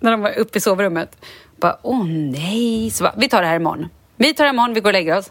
när 0.00 0.10
de 0.10 0.20
var 0.20 0.38
uppe 0.38 0.58
i 0.58 0.60
sovrummet. 0.60 1.16
Bara, 1.60 1.78
åh 1.82 2.04
nej. 2.06 2.90
Så 2.90 3.04
bara, 3.04 3.14
vi 3.16 3.28
tar 3.28 3.42
det 3.42 3.48
här 3.48 3.56
imorgon. 3.56 3.88
Vi 4.16 4.34
tar 4.34 4.44
det 4.44 4.48
här 4.48 4.54
imorgon, 4.54 4.74
vi 4.74 4.80
går 4.80 4.88
och 4.88 4.92
lägger 4.92 5.18
oss. 5.18 5.30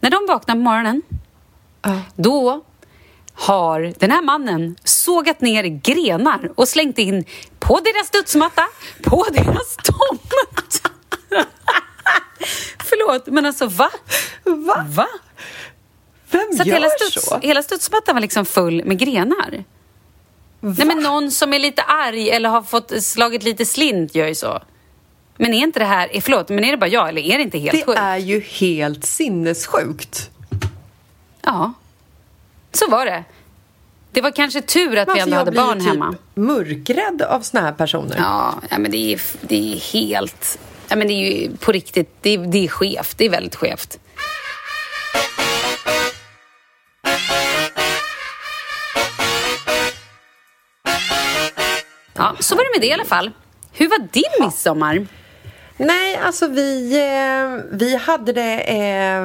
När 0.00 0.10
de 0.10 0.26
vaknar 0.28 0.54
på 0.54 0.60
morgonen, 0.60 1.02
då 2.16 2.64
har 3.34 3.94
den 3.98 4.10
här 4.10 4.22
mannen 4.22 4.76
sågat 4.84 5.40
ner 5.40 5.64
grenar 5.64 6.50
och 6.54 6.68
slängt 6.68 6.98
in 6.98 7.24
på 7.58 7.80
deras 7.80 8.06
studsmatta, 8.06 8.62
på 9.02 9.26
deras 9.32 9.76
tomt. 9.76 10.32
Förlåt, 12.78 13.26
men 13.26 13.46
alltså 13.46 13.66
va? 13.66 13.90
Va? 14.44 14.86
Va? 14.88 15.08
Vem 16.30 16.52
Så 16.52 16.64
gör 16.64 16.74
hela, 16.74 16.88
studs, 16.88 17.26
så? 17.26 17.38
hela 17.42 17.62
studsmattan 17.62 18.14
var 18.14 18.20
liksom 18.20 18.44
full 18.44 18.84
med 18.84 18.98
grenar. 18.98 19.64
Nej, 20.60 20.86
men 20.86 20.98
någon 20.98 21.30
som 21.30 21.54
är 21.54 21.58
lite 21.58 21.82
arg 21.82 22.30
eller 22.30 22.48
har 22.48 22.62
fått 22.62 23.02
slagit 23.02 23.42
lite 23.42 23.66
slint 23.66 24.14
gör 24.14 24.26
ju 24.28 24.34
så. 24.34 24.62
Men 25.36 25.54
är 25.54 25.58
inte 25.58 25.78
det 25.78 25.84
här, 25.84 26.20
förlåt, 26.20 26.48
men 26.48 26.64
är 26.64 26.70
det 26.70 26.76
bara 26.76 26.88
jag 26.90 27.08
eller 27.08 27.22
är 27.22 27.36
det 27.38 27.42
inte 27.42 27.58
helt 27.58 27.72
Det 27.78 27.84
sjukt? 27.84 27.98
är 28.00 28.16
ju 28.16 28.40
helt 28.40 29.04
sinnessjukt. 29.04 30.30
Ja, 31.42 31.72
så 32.72 32.90
var 32.90 33.06
det. 33.06 33.24
Det 34.12 34.20
var 34.20 34.30
kanske 34.30 34.60
tur 34.62 34.96
att 34.98 35.08
vi 35.08 35.12
Alltså, 35.12 35.22
ändå 35.24 35.34
jag 35.34 35.38
hade 35.38 35.50
blir 35.50 35.60
barn 35.60 35.78
typ 35.78 35.88
hemma. 35.88 36.14
mörkrädd 36.34 37.22
av 37.22 37.40
såna 37.40 37.62
här 37.64 37.72
personer. 37.72 38.16
Ja, 38.18 38.54
ja, 38.70 38.78
men 38.78 38.90
det 38.90 39.12
är, 39.14 39.20
det 39.40 39.72
är 39.74 39.76
helt... 39.92 40.58
Ja, 40.88 40.96
men 40.96 41.06
det 41.08 41.12
är 41.14 41.40
ju 41.42 41.56
på 41.56 41.72
riktigt, 41.72 42.10
det 42.20 42.30
är, 42.30 42.38
det 42.38 42.64
är 42.64 42.68
skevt. 42.68 43.18
Det 43.18 43.24
är 43.24 43.30
väldigt 43.30 43.54
skevt. 43.56 43.98
Ja, 52.16 52.36
så 52.40 52.54
var 52.56 52.62
det 52.64 52.70
med 52.74 52.80
det 52.80 52.86
i 52.86 52.92
alla 52.92 53.04
fall. 53.04 53.30
Hur 53.72 53.88
var 53.88 53.98
din 54.12 54.46
midsommar? 54.46 55.06
Nej, 55.76 56.16
alltså 56.16 56.48
vi, 56.48 56.96
eh, 56.96 57.76
vi 57.76 57.96
hade 57.96 58.32
det 58.32 58.60
eh, 58.60 59.22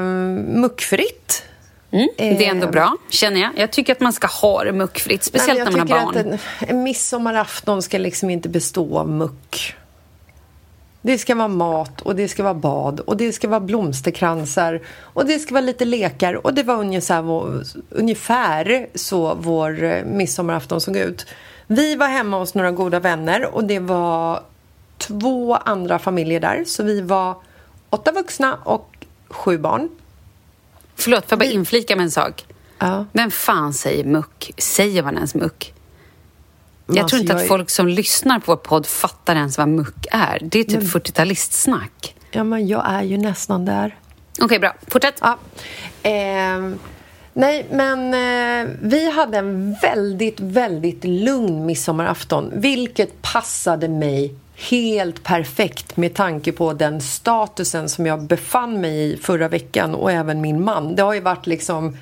muckfritt. 0.59 1.43
Mm, 1.91 2.09
det 2.17 2.45
är 2.45 2.51
ändå 2.51 2.65
Eh, 2.67 2.71
bra, 2.71 2.97
känner 3.09 3.41
jag. 3.41 3.51
Jag 3.55 3.71
tycker 3.71 3.93
att 3.93 3.99
man 3.99 4.13
ska 4.13 4.27
ha 4.27 4.63
det 4.63 4.71
muckfritt, 4.71 5.23
speciellt 5.23 5.59
när 5.59 5.71
man 5.71 5.87
jag 5.87 5.95
har 5.95 6.13
tycker 6.13 6.23
barn. 6.23 6.33
Att 6.33 6.61
en, 6.61 6.69
en 6.69 6.83
midsommarafton 6.83 7.81
ska 7.81 7.97
liksom 7.97 8.29
inte 8.29 8.49
bestå 8.49 8.97
av 8.97 9.09
muck. 9.09 9.75
Det 11.01 11.17
ska 11.17 11.35
vara 11.35 11.47
mat 11.47 12.01
och 12.01 12.15
det 12.15 12.27
ska 12.27 12.43
vara 12.43 12.53
bad 12.53 12.99
och 12.99 13.17
det 13.17 13.33
ska 13.33 13.47
vara 13.47 13.59
blomsterkransar 13.59 14.81
och 14.97 15.25
det 15.25 15.39
ska 15.39 15.53
vara 15.53 15.65
lite 15.65 15.85
lekar 15.85 16.45
och 16.45 16.53
det 16.53 16.63
var 16.63 16.75
ungefär, 16.75 17.21
vår, 17.21 17.63
ungefär 17.89 18.87
så 18.95 19.35
vår 19.35 19.83
eh, 19.83 20.05
midsommarafton 20.05 20.81
såg 20.81 20.97
ut. 20.97 21.25
Vi 21.67 21.95
var 21.95 22.07
hemma 22.07 22.39
hos 22.39 22.55
några 22.55 22.71
goda 22.71 22.99
vänner 22.99 23.55
och 23.55 23.63
det 23.63 23.79
var 23.79 24.39
två 25.09 25.55
andra 25.55 25.99
familjer 25.99 26.39
där 26.39 26.63
så 26.67 26.83
vi 26.83 27.01
var 27.01 27.35
åtta 27.89 28.11
vuxna 28.11 28.55
och 28.63 29.05
sju 29.29 29.57
barn. 29.57 29.89
Förlåt, 30.95 31.23
får 31.23 31.31
jag 31.31 31.39
bara 31.39 31.53
inflika 31.53 31.95
med 31.95 32.03
en 32.03 32.11
sak? 32.11 32.45
Ja. 32.79 33.05
Vem 33.13 33.31
fan 33.31 33.73
säger 33.73 34.03
muck? 34.03 34.51
Säger 34.57 35.03
man 35.03 35.15
ens 35.15 35.35
muck? 35.35 35.73
Jag 36.87 36.97
Alltså, 36.97 37.07
tror 37.15 37.21
inte 37.21 37.35
att 37.35 37.41
är- 37.41 37.47
folk 37.47 37.69
som 37.69 37.87
lyssnar 37.87 38.39
på 38.39 38.51
vår 38.51 38.55
podd 38.55 38.85
fattar 38.85 39.35
ens 39.35 39.57
vad 39.57 39.67
muck 39.67 40.05
är. 40.11 40.39
Det 40.41 40.59
är 40.59 40.63
typ 40.63 40.83
40-talistsnack. 40.83 42.15
Ja, 42.31 42.43
men 42.43 42.67
jag 42.67 42.83
är 42.89 43.03
ju 43.03 43.17
nästan 43.17 43.65
där. 43.65 43.97
Okej, 44.41 44.59
bra. 44.59 44.75
Fortsätt. 44.87 45.15
Ja. 45.21 45.37
Ehm, 46.03 46.79
nej, 47.33 47.67
men 47.71 48.13
eh, 48.13 48.73
vi 48.81 49.11
hade 49.11 49.37
en 49.37 49.75
väldigt, 49.81 50.39
väldigt 50.39 51.03
lugn 51.03 51.65
midsommarafton 51.65 52.51
vilket 52.53 53.21
passade 53.21 53.87
mig 53.87 54.35
helt 54.59 55.23
perfekt 55.23 55.97
med 55.97 56.13
tanke 56.13 56.51
på 56.51 56.73
den 56.73 57.01
statusen 57.01 57.89
som 57.89 58.05
jag 58.05 58.21
befann 58.21 58.81
mig 58.81 59.13
i 59.13 59.17
förra 59.17 59.47
veckan 59.47 59.95
och 59.95 60.11
även 60.11 60.41
min 60.41 60.63
man. 60.63 60.95
Det 60.95 61.01
har 61.01 61.13
ju 61.13 61.19
varit 61.19 61.47
liksom 61.47 61.97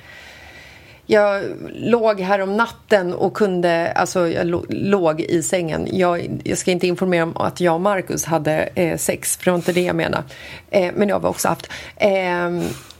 jag 1.10 1.44
låg 1.74 2.20
här 2.20 2.40
om 2.40 2.56
natten 2.56 3.14
och 3.14 3.34
kunde, 3.34 3.92
alltså 3.92 4.28
jag 4.28 4.64
låg 4.68 5.20
i 5.20 5.42
sängen. 5.42 5.88
Jag, 5.92 6.40
jag 6.44 6.58
ska 6.58 6.70
inte 6.70 6.86
informera 6.86 7.22
om 7.22 7.36
att 7.36 7.60
jag 7.60 7.74
och 7.74 7.80
Marcus 7.80 8.24
hade 8.24 8.68
eh, 8.74 8.96
sex, 8.96 9.36
för 9.36 9.44
det 9.44 9.50
var 9.50 9.58
inte 9.58 9.72
det 9.72 9.80
jag 9.80 9.96
menade. 9.96 10.24
Eh, 10.70 10.92
men 10.94 11.08
det 11.08 11.14
har 11.14 11.20
vi 11.20 11.26
också 11.26 11.48
haft. 11.48 11.70
Eh, 11.96 12.50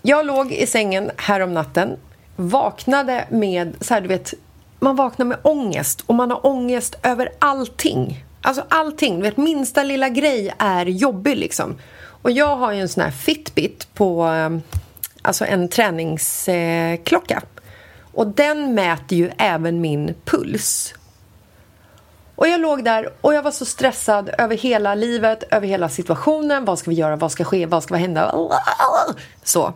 jag 0.02 0.26
låg 0.26 0.52
i 0.52 0.66
sängen 0.66 1.10
här 1.16 1.40
om 1.40 1.54
natten, 1.54 1.96
vaknade 2.36 3.24
med, 3.30 3.76
så 3.80 3.94
här 3.94 4.00
du 4.00 4.08
vet, 4.08 4.34
man 4.80 4.96
vaknar 4.96 5.26
med 5.26 5.38
ångest 5.42 6.04
och 6.06 6.14
man 6.14 6.30
har 6.30 6.46
ångest 6.46 6.98
över 7.02 7.28
allting. 7.38 8.24
Alltså 8.42 8.64
allting, 8.68 9.16
du 9.16 9.22
vet 9.22 9.37
minsta 9.37 9.83
lilla 9.83 10.09
grej 10.09 10.55
är 10.59 10.87
jobbig 10.87 11.37
liksom. 11.37 11.79
Och 12.22 12.31
jag 12.31 12.57
har 12.57 12.72
ju 12.72 12.81
en 12.81 12.88
sån 12.88 13.03
här 13.03 13.11
Fitbit 13.11 13.94
på, 13.94 14.22
ehm, 14.22 14.62
alltså 15.22 15.44
en 15.44 15.68
träningsklocka. 15.68 17.42
Och 18.12 18.27
den 18.27 18.74
mäter 18.74 19.18
ju 19.18 19.31
även 19.38 19.81
min 19.81 20.14
puls. 20.24 20.94
Och 22.35 22.48
jag 22.48 22.61
låg 22.61 22.85
där 22.85 23.12
och 23.20 23.35
jag 23.35 23.42
var 23.42 23.51
så 23.51 23.64
stressad 23.64 24.31
över 24.38 24.57
hela 24.57 24.94
livet, 24.94 25.44
över 25.51 25.66
hela 25.66 25.88
situationen. 25.88 26.64
Vad 26.64 26.79
ska 26.79 26.90
vi 26.90 26.96
göra? 26.96 27.16
Vad 27.16 27.33
ska 27.33 27.44
ske? 27.44 27.66
Vad 27.66 27.83
ska 27.83 27.94
hända? 27.94 28.35
Så. 29.44 29.74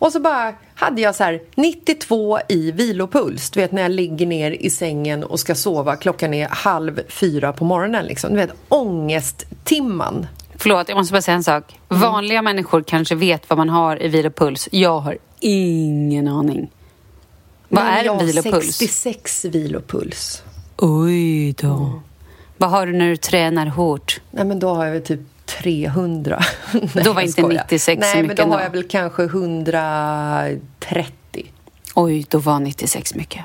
Och 0.00 0.12
så 0.12 0.20
bara 0.20 0.54
hade 0.74 1.00
jag 1.00 1.14
så 1.14 1.24
här 1.24 1.40
92 1.54 2.38
i 2.48 2.70
vilopuls. 2.72 3.50
Du 3.50 3.60
vet 3.60 3.72
när 3.72 3.82
jag 3.82 3.90
ligger 3.90 4.26
ner 4.26 4.50
i 4.50 4.70
sängen 4.70 5.24
och 5.24 5.40
ska 5.40 5.54
sova. 5.54 5.96
Klockan 5.96 6.34
är 6.34 6.48
halv 6.48 7.00
fyra 7.08 7.52
på 7.52 7.64
morgonen. 7.64 8.06
Liksom. 8.06 8.30
Du 8.30 8.36
vet 8.36 8.54
ångesttimman. 8.68 10.26
Förlåt, 10.54 10.88
jag 10.88 10.96
måste 10.96 11.12
bara 11.12 11.22
säga 11.22 11.34
en 11.34 11.44
sak. 11.44 11.78
Mm. 11.88 12.02
Vanliga 12.02 12.42
människor 12.42 12.82
kanske 12.82 13.14
vet 13.14 13.50
vad 13.50 13.58
man 13.58 13.68
har 13.68 14.02
i 14.02 14.08
vilopuls. 14.08 14.68
Jag 14.72 15.00
har 15.00 15.18
ingen 15.40 16.28
aning. 16.28 16.70
Vad 17.68 17.84
Men 17.84 17.94
är 17.94 18.04
jag 18.04 18.20
en 18.20 18.26
vilopuls? 18.26 18.76
66 18.76 19.44
vilopuls. 19.44 20.42
Oj 20.76 21.52
då. 21.52 22.02
Vad 22.56 22.70
har 22.70 22.86
du 22.86 22.92
när 22.92 23.08
du 23.08 23.16
tränar 23.16 23.66
hårt? 23.66 24.20
Nej 24.30 24.44
men 24.44 24.58
då 24.58 24.74
har 24.74 24.84
jag 24.84 24.92
väl 24.92 25.02
typ 25.02 25.20
300. 25.58 26.42
Nej, 26.72 27.04
Då 27.04 27.12
var 27.12 27.20
inte 27.22 27.32
skojar. 27.32 27.64
96 27.70 28.00
så 28.02 28.06
Nej 28.06 28.14
men 28.14 28.22
mycket 28.22 28.36
då 28.36 28.42
har 28.42 28.50
ändå. 28.52 28.64
jag 28.64 28.70
väl 28.70 28.88
kanske 28.88 29.22
130. 29.22 31.52
Oj, 31.94 32.26
då 32.28 32.38
var 32.38 32.60
96 32.60 33.14
mycket. 33.14 33.44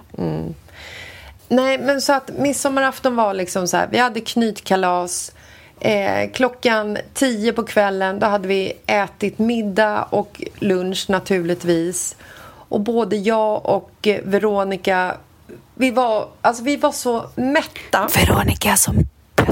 Nej 1.47 1.77
men 1.77 2.01
så 2.01 2.13
att 2.13 2.29
midsommarafton 2.37 3.15
var 3.15 3.33
liksom 3.33 3.67
så 3.67 3.77
här. 3.77 3.87
Vi 3.91 3.97
hade 3.97 4.21
knytkalas. 4.21 5.31
Eh, 5.79 6.29
klockan 6.33 6.97
10 7.13 7.53
på 7.53 7.63
kvällen 7.63 8.19
då 8.19 8.27
hade 8.27 8.47
vi 8.47 8.73
ätit 8.85 9.39
middag 9.39 10.03
och 10.03 10.43
lunch 10.59 11.05
naturligtvis. 11.09 12.15
Och 12.69 12.81
både 12.81 13.15
jag 13.15 13.65
och 13.65 14.07
Veronica 14.23 15.17
vi 15.75 15.91
var, 15.91 16.27
alltså 16.41 16.63
vi 16.63 16.77
var 16.77 16.91
så 16.91 17.25
mätta. 17.35 18.09
Veronica 18.15 18.75
som 18.75 18.95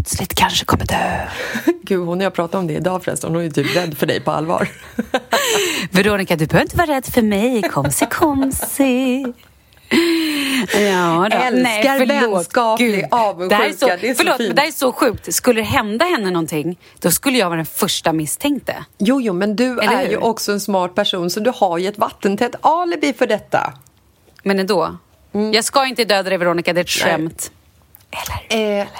plötsligt 0.03 0.33
kanske 0.33 0.65
kommer 0.65 0.85
dö. 0.85 1.27
Gud, 1.83 2.07
hon 2.07 2.17
och 2.17 2.23
jag 2.23 2.33
pratade 2.33 2.57
om 2.57 2.67
det 2.67 2.73
idag 2.73 3.03
förresten. 3.03 3.35
Hon 3.35 3.43
är 3.45 3.49
typ 3.49 3.75
rädd 3.75 3.97
för 3.97 4.05
dig 4.05 4.19
på 4.19 4.31
allvar. 4.31 4.67
Veronica, 5.91 6.35
du 6.35 6.45
behöver 6.45 6.65
inte 6.65 6.77
vara 6.77 6.87
rädd 6.87 7.05
för 7.05 7.21
mig. 7.21 7.61
Komsi, 7.61 8.05
komsi. 8.11 9.25
Ja, 10.73 11.27
då. 11.31 11.37
Älskar 11.37 12.05
vänskaplig 12.05 13.05
avundsjuka. 13.11 13.57
Det 13.57 13.63
här 13.63 13.69
är 13.69 13.73
så, 13.73 13.85
Det 13.87 14.09
är 14.09 14.13
så 14.13 14.17
förlåt, 14.17 14.37
fint. 14.37 14.47
men 14.47 14.55
det 14.55 14.61
här 14.61 14.67
är 14.67 14.71
så 14.71 14.91
sjukt. 14.91 15.33
Skulle 15.33 15.61
det 15.61 15.65
hända 15.65 16.05
henne 16.05 16.31
någonting, 16.31 16.79
då 16.99 17.11
skulle 17.11 17.37
jag 17.37 17.45
vara 17.49 17.57
den 17.57 17.65
första 17.65 18.13
misstänkte. 18.13 18.85
Jo, 18.97 19.21
jo, 19.21 19.33
men 19.33 19.55
du 19.55 19.79
Eller 19.79 19.93
är 19.93 20.05
hur? 20.05 20.11
ju 20.11 20.17
också 20.17 20.51
en 20.51 20.59
smart 20.59 20.95
person 20.95 21.29
så 21.29 21.39
du 21.39 21.51
har 21.55 21.77
ju 21.77 21.87
ett 21.87 21.97
vattentätt 21.97 22.55
alibi 22.61 23.13
för 23.13 23.27
detta. 23.27 23.73
Men 24.43 24.59
ändå. 24.59 24.97
Jag 25.53 25.63
ska 25.63 25.85
inte 25.85 26.05
döda 26.05 26.29
dig, 26.29 26.37
Veronica. 26.37 26.73
Det 26.73 26.79
är 26.79 26.83
ett 26.83 26.89
skämt. 26.89 27.51
Eller? 28.13 28.81
Eh, 28.81 28.87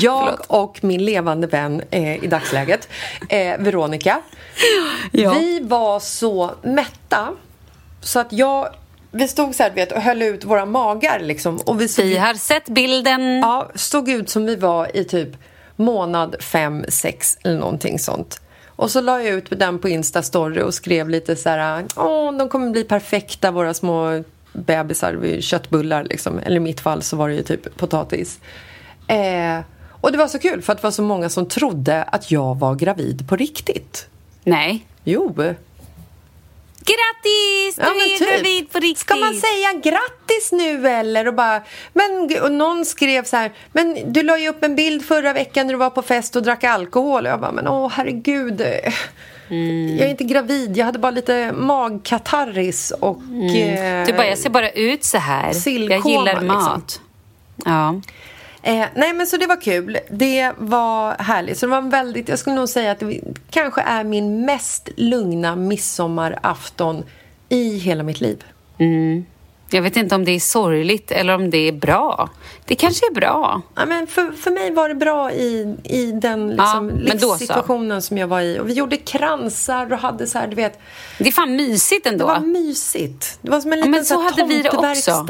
jag 0.00 0.38
och 0.46 0.78
min 0.84 1.04
levande 1.04 1.46
vän 1.46 1.82
eh, 1.90 2.24
i 2.24 2.26
dagsläget, 2.26 2.88
eh, 3.28 3.58
Veronica, 3.58 4.20
Ja. 5.12 5.32
vi 5.32 5.60
var 5.60 6.00
så 6.00 6.50
mätta 6.62 7.28
så 8.00 8.20
att 8.20 8.32
jag... 8.32 8.68
Vi 9.10 9.28
stod 9.28 9.54
så 9.54 9.62
här, 9.62 9.70
vet, 9.70 9.92
och 9.92 10.00
höll 10.00 10.22
ut 10.22 10.44
våra 10.44 10.66
magar 10.66 11.20
liksom. 11.20 11.56
Och 11.56 11.80
vi 11.80 11.88
såg, 11.88 12.04
Vi 12.04 12.16
har 12.16 12.34
sett 12.34 12.68
bilden. 12.68 13.40
ja, 13.40 13.70
stod 13.74 14.08
ut 14.08 14.30
som 14.30 14.46
vi 14.46 14.56
var 14.56 14.96
i 14.96 15.04
typ 15.04 15.28
månad 15.76 16.36
fem, 16.42 16.84
sex 16.88 17.38
eller 17.44 17.58
någonting 17.58 17.98
sånt. 17.98 18.40
Och 18.76 18.90
så 18.90 19.00
la 19.00 19.22
jag 19.22 19.34
ut 19.34 19.58
den 19.58 19.78
på 19.78 19.88
Insta-story 19.88 20.60
och 20.60 20.74
skrev 20.74 21.08
lite 21.08 21.36
så 21.36 21.48
här, 21.48 21.84
åh, 21.96 22.36
de 22.36 22.48
kommer 22.48 22.70
bli 22.70 22.84
perfekta, 22.84 23.50
våra 23.50 23.74
små 23.74 24.24
bebisar, 24.54 25.40
köttbullar 25.40 26.04
liksom. 26.04 26.38
Eller 26.38 26.56
i 26.56 26.60
mitt 26.60 26.80
fall 26.80 27.02
så 27.02 27.16
var 27.16 27.28
det 27.28 27.34
ju 27.34 27.42
typ 27.42 27.76
potatis. 27.76 28.38
Eh, 29.08 29.60
och 30.00 30.12
det 30.12 30.18
var 30.18 30.28
så 30.28 30.38
kul 30.38 30.62
för 30.62 30.72
att 30.72 30.78
det 30.78 30.84
var 30.84 30.90
så 30.90 31.02
många 31.02 31.28
som 31.28 31.48
trodde 31.48 32.02
att 32.02 32.30
jag 32.30 32.58
var 32.58 32.74
gravid 32.74 33.28
på 33.28 33.36
riktigt. 33.36 34.06
Nej. 34.44 34.86
Jo. 35.04 35.34
Grattis! 36.86 37.76
Du 37.76 37.82
Ja, 37.82 37.88
men 37.88 37.96
är 38.00 38.18
typ. 38.18 38.28
gravid 38.28 38.72
på 38.72 38.78
riktigt. 38.78 38.98
Ska 38.98 39.14
man 39.16 39.34
säga 39.34 39.72
grattis 39.72 40.52
nu 40.52 40.88
eller? 40.88 41.28
Och, 41.28 41.34
bara, 41.34 41.62
men, 41.92 42.30
och 42.42 42.52
någon 42.52 42.84
skrev 42.84 43.24
så 43.24 43.36
här, 43.36 43.52
men 43.72 44.12
du 44.12 44.22
la 44.22 44.38
ju 44.38 44.48
upp 44.48 44.64
en 44.64 44.76
bild 44.76 45.04
förra 45.04 45.32
veckan 45.32 45.66
när 45.66 45.74
du 45.74 45.78
var 45.78 45.90
på 45.90 46.02
fest 46.02 46.36
och 46.36 46.42
drack 46.42 46.64
alkohol. 46.64 47.26
Och 47.26 47.32
jag 47.32 47.40
bara, 47.40 47.52
men 47.52 47.68
åh 47.68 47.90
herregud. 47.94 48.62
Mm. 49.48 49.96
Jag 49.98 50.06
är 50.06 50.10
inte 50.10 50.24
gravid, 50.24 50.76
jag 50.76 50.84
hade 50.84 50.98
bara 50.98 51.10
lite 51.10 51.52
magkatarris 51.52 52.90
och... 53.00 53.22
eh, 53.78 54.06
Du 54.06 54.12
bara, 54.12 54.26
jag 54.26 54.38
ser 54.38 54.50
bara 54.50 54.70
ut 54.70 55.04
så 55.04 55.18
här. 55.18 55.52
Sillkoma, 55.52 55.94
jag 55.94 56.06
gillar 56.10 56.40
liksom. 56.40 56.46
mat. 56.46 57.00
Ja. 57.64 58.00
Eh, 58.62 58.86
nej 58.94 59.12
men 59.12 59.26
så 59.26 59.36
det 59.36 59.46
var 59.46 59.60
kul. 59.60 59.98
Det 60.10 60.52
var 60.58 61.14
härligt. 61.22 61.58
Så 61.58 61.66
det 61.66 61.70
var 61.70 61.82
väldigt, 61.82 62.28
jag 62.28 62.38
skulle 62.38 62.56
nog 62.56 62.68
säga 62.68 62.90
att 62.92 63.00
det 63.00 63.20
kanske 63.50 63.80
är 63.80 64.04
min 64.04 64.44
mest 64.46 64.88
lugna 64.96 65.56
midsommarafton 65.56 67.04
i 67.48 67.78
hela 67.78 68.02
mitt 68.02 68.20
liv. 68.20 68.44
Jag 69.74 69.82
vet 69.82 69.96
inte 69.96 70.14
om 70.14 70.24
det 70.24 70.30
är 70.32 70.40
sorgligt 70.40 71.10
eller 71.10 71.34
om 71.34 71.50
det 71.50 71.58
är 71.68 71.72
bra. 71.72 72.28
Det 72.64 72.74
kanske 72.74 73.06
är 73.06 73.14
bra. 73.14 73.62
Ja, 73.74 73.86
men 73.86 74.06
för, 74.06 74.32
för 74.32 74.50
mig 74.50 74.70
var 74.70 74.88
det 74.88 74.94
bra 74.94 75.32
i, 75.32 75.76
i 75.84 76.12
den 76.12 76.48
liksom, 76.48 76.90
Ja, 77.06 77.12
livssituationen 77.14 78.02
som 78.02 78.18
jag 78.18 78.26
var 78.26 78.40
i. 78.40 78.58
Och 78.58 78.68
vi 78.68 78.72
gjorde 78.72 78.96
kransar 78.96 79.92
och 79.92 79.98
hade 79.98 80.26
så 80.26 80.38
här, 80.38 80.46
du 80.46 80.56
vet, 80.56 80.78
Det 81.18 81.28
är 81.28 81.32
fan 81.32 81.56
mysigt 81.56 82.04
det 82.04 82.10
ändå. 82.10 82.26
var 82.26 82.40
mysigt. 82.40 83.38
Det 83.42 83.50
var 83.50 83.60
som 83.60 83.72
en 83.72 83.78
Ja, 83.78 83.84
liten 83.84 83.90
men 83.90 84.04
så 84.04 84.14
så 84.14 84.20
här 84.20 84.30
hade 84.30 84.44
vi 84.44 84.62
det 84.62 84.70
också. 84.70 85.26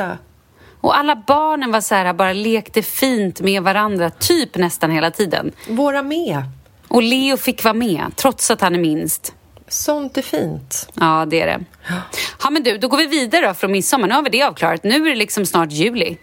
Och 0.80 0.98
alla 0.98 1.22
barnen 1.26 1.72
var 1.72 1.80
så 1.80 1.94
här, 1.94 2.12
bara 2.12 2.32
lekte 2.32 2.82
fint 2.82 3.40
med 3.40 3.62
varandra, 3.62 4.10
typ 4.10 4.56
nästan 4.56 4.90
hela 4.90 5.10
tiden. 5.10 5.52
Våra 5.68 6.02
med. 6.02 6.42
Och 6.88 7.02
Leo 7.02 7.36
fick 7.36 7.64
vara 7.64 7.74
med, 7.74 8.04
trots 8.16 8.50
att 8.50 8.60
han 8.60 8.74
är 8.74 8.78
minst. 8.78 9.34
Sånt 9.68 10.16
är 10.18 10.22
fint. 10.22 10.88
Ja, 10.94 11.26
det 11.30 11.40
är 11.40 11.46
det. 11.46 11.64
Ja, 12.42 12.50
men 12.50 12.62
du, 12.62 12.78
då 12.78 12.88
går 12.88 12.98
vi 12.98 13.06
vidare 13.06 13.46
då 13.46 13.54
från 13.54 13.72
midsommar. 13.72 14.08
Nu 14.08 14.14
har 14.14 14.22
vi 14.22 14.30
det 14.30 14.42
avklarat. 14.42 14.84
Nu 14.84 14.94
är 15.06 15.10
det 15.10 15.14
liksom 15.16 15.46
snart 15.46 15.72
juli. 15.72 16.16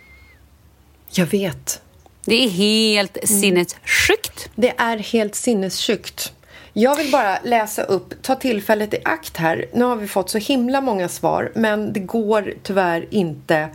Jag 1.10 1.26
vet. 1.26 1.82
Det 2.26 2.46
är 2.46 2.50
helt 2.50 3.18
Mm. 3.18 3.42
sinnessjukt. 3.42 4.50
Det 4.56 4.74
är 4.78 4.98
helt 4.98 5.36
sinnessjukt. 5.36 6.34
Jag 6.74 6.96
vill 6.96 7.12
bara 7.12 7.40
läsa 7.44 7.84
upp, 7.84 8.22
ta 8.22 8.36
tillfället 8.36 8.94
i 8.94 8.98
akt 9.06 9.38
här. 9.38 9.66
Nu 9.74 9.84
har 9.86 9.96
vi 9.96 10.08
fått 10.08 10.30
så 10.30 10.38
himla 10.38 10.82
många 10.82 11.10
svar, 11.10 11.52
men 11.56 11.94
det 11.94 12.00
går 12.00 12.54
tyvärr 12.64 13.06
inte 13.12 13.70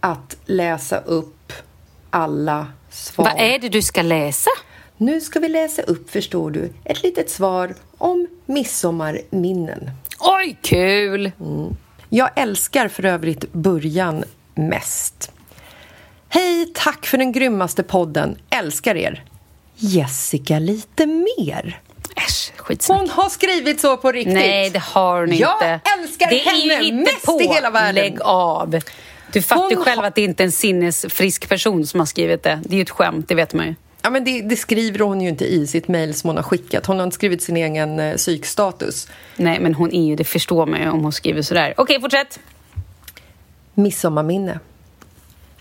att 0.00 0.36
läsa 0.46 0.98
upp 0.98 1.52
alla 2.10 2.66
svar. 2.90 3.24
Vad 3.24 3.40
är 3.40 3.58
det 3.58 3.68
du 3.68 3.82
ska 3.82 4.02
läsa? 4.02 4.50
Nu 4.98 5.20
ska 5.20 5.40
vi 5.40 5.48
läsa 5.48 5.82
upp, 5.82 6.10
förstår 6.10 6.50
du, 6.50 6.70
ett 6.84 7.02
litet 7.02 7.30
svar 7.30 7.74
om 7.98 8.26
midsommarminnen. 8.46 9.90
Oj, 10.20 10.58
kul! 10.62 11.32
Jag 12.08 12.30
älskar 12.36 12.88
för 12.88 13.04
övrigt 13.04 13.52
början 13.52 14.24
mest. 14.54 15.32
Hej, 16.28 16.72
tack 16.74 17.06
för 17.06 17.18
den 17.18 17.32
grymmaste 17.32 17.82
podden. 17.82 18.38
Älskar 18.50 18.94
er. 18.96 19.24
Jessica 19.76 20.58
lite 20.58 21.06
mer. 21.06 21.80
Äsch, 22.16 22.52
skitsnack. 22.56 22.98
Hon 23.00 23.08
har 23.10 23.28
skrivit 23.28 23.80
så 23.80 23.96
på 23.96 24.12
riktigt. 24.12 24.34
Nej, 24.34 24.70
det 24.70 24.78
har 24.82 25.20
hon 25.20 25.36
Jag 25.36 25.54
inte. 25.56 25.80
älskar 25.98 26.30
det 26.30 26.36
henne 26.38 26.92
mest 26.92 27.10
hittepå. 27.10 27.40
i 27.40 27.46
hela 27.46 27.70
världen. 27.70 27.94
Lägg 27.94 28.20
av. 28.22 28.80
Du 29.32 29.42
fattar 29.42 29.74
Hon 29.76 29.84
själv 29.84 30.04
att 30.04 30.14
det 30.14 30.22
inte 30.22 30.42
är 30.42 30.44
en 30.44 30.52
sinnesfrisk 30.52 31.48
person 31.48 31.86
som 31.86 32.00
har 32.00 32.06
skrivit 32.06 32.42
det. 32.42 32.60
Det 32.64 32.74
är 32.74 32.76
ju 32.76 32.82
ett 32.82 32.90
skämt, 32.90 33.28
det 33.28 33.34
vet 33.34 33.54
man 33.54 33.66
ju. 33.66 33.74
Ja, 34.06 34.10
men 34.10 34.24
det, 34.24 34.42
det 34.42 34.56
skriver 34.56 34.98
hon 34.98 35.20
ju 35.20 35.28
inte 35.28 35.44
i 35.44 35.66
sitt 35.66 35.88
mejl 35.88 36.14
som 36.14 36.28
hon 36.28 36.36
har 36.36 36.42
skickat. 36.42 36.86
Hon 36.86 36.96
har 36.96 37.04
inte 37.04 37.14
skrivit 37.14 37.42
sin 37.42 37.56
egen 37.56 38.00
eh, 38.00 38.16
psykstatus. 38.16 39.08
Nej, 39.36 39.60
men 39.60 39.74
hon 39.74 39.92
är 39.92 40.06
ju, 40.06 40.16
det 40.16 40.24
förstår 40.24 40.66
man 40.66 40.80
ju 40.80 40.88
om 40.88 41.02
hon 41.02 41.12
skriver 41.12 41.42
sådär. 41.42 41.74
Okej, 41.76 42.00
fortsätt. 42.00 42.40
Midsommarminne. 43.74 44.60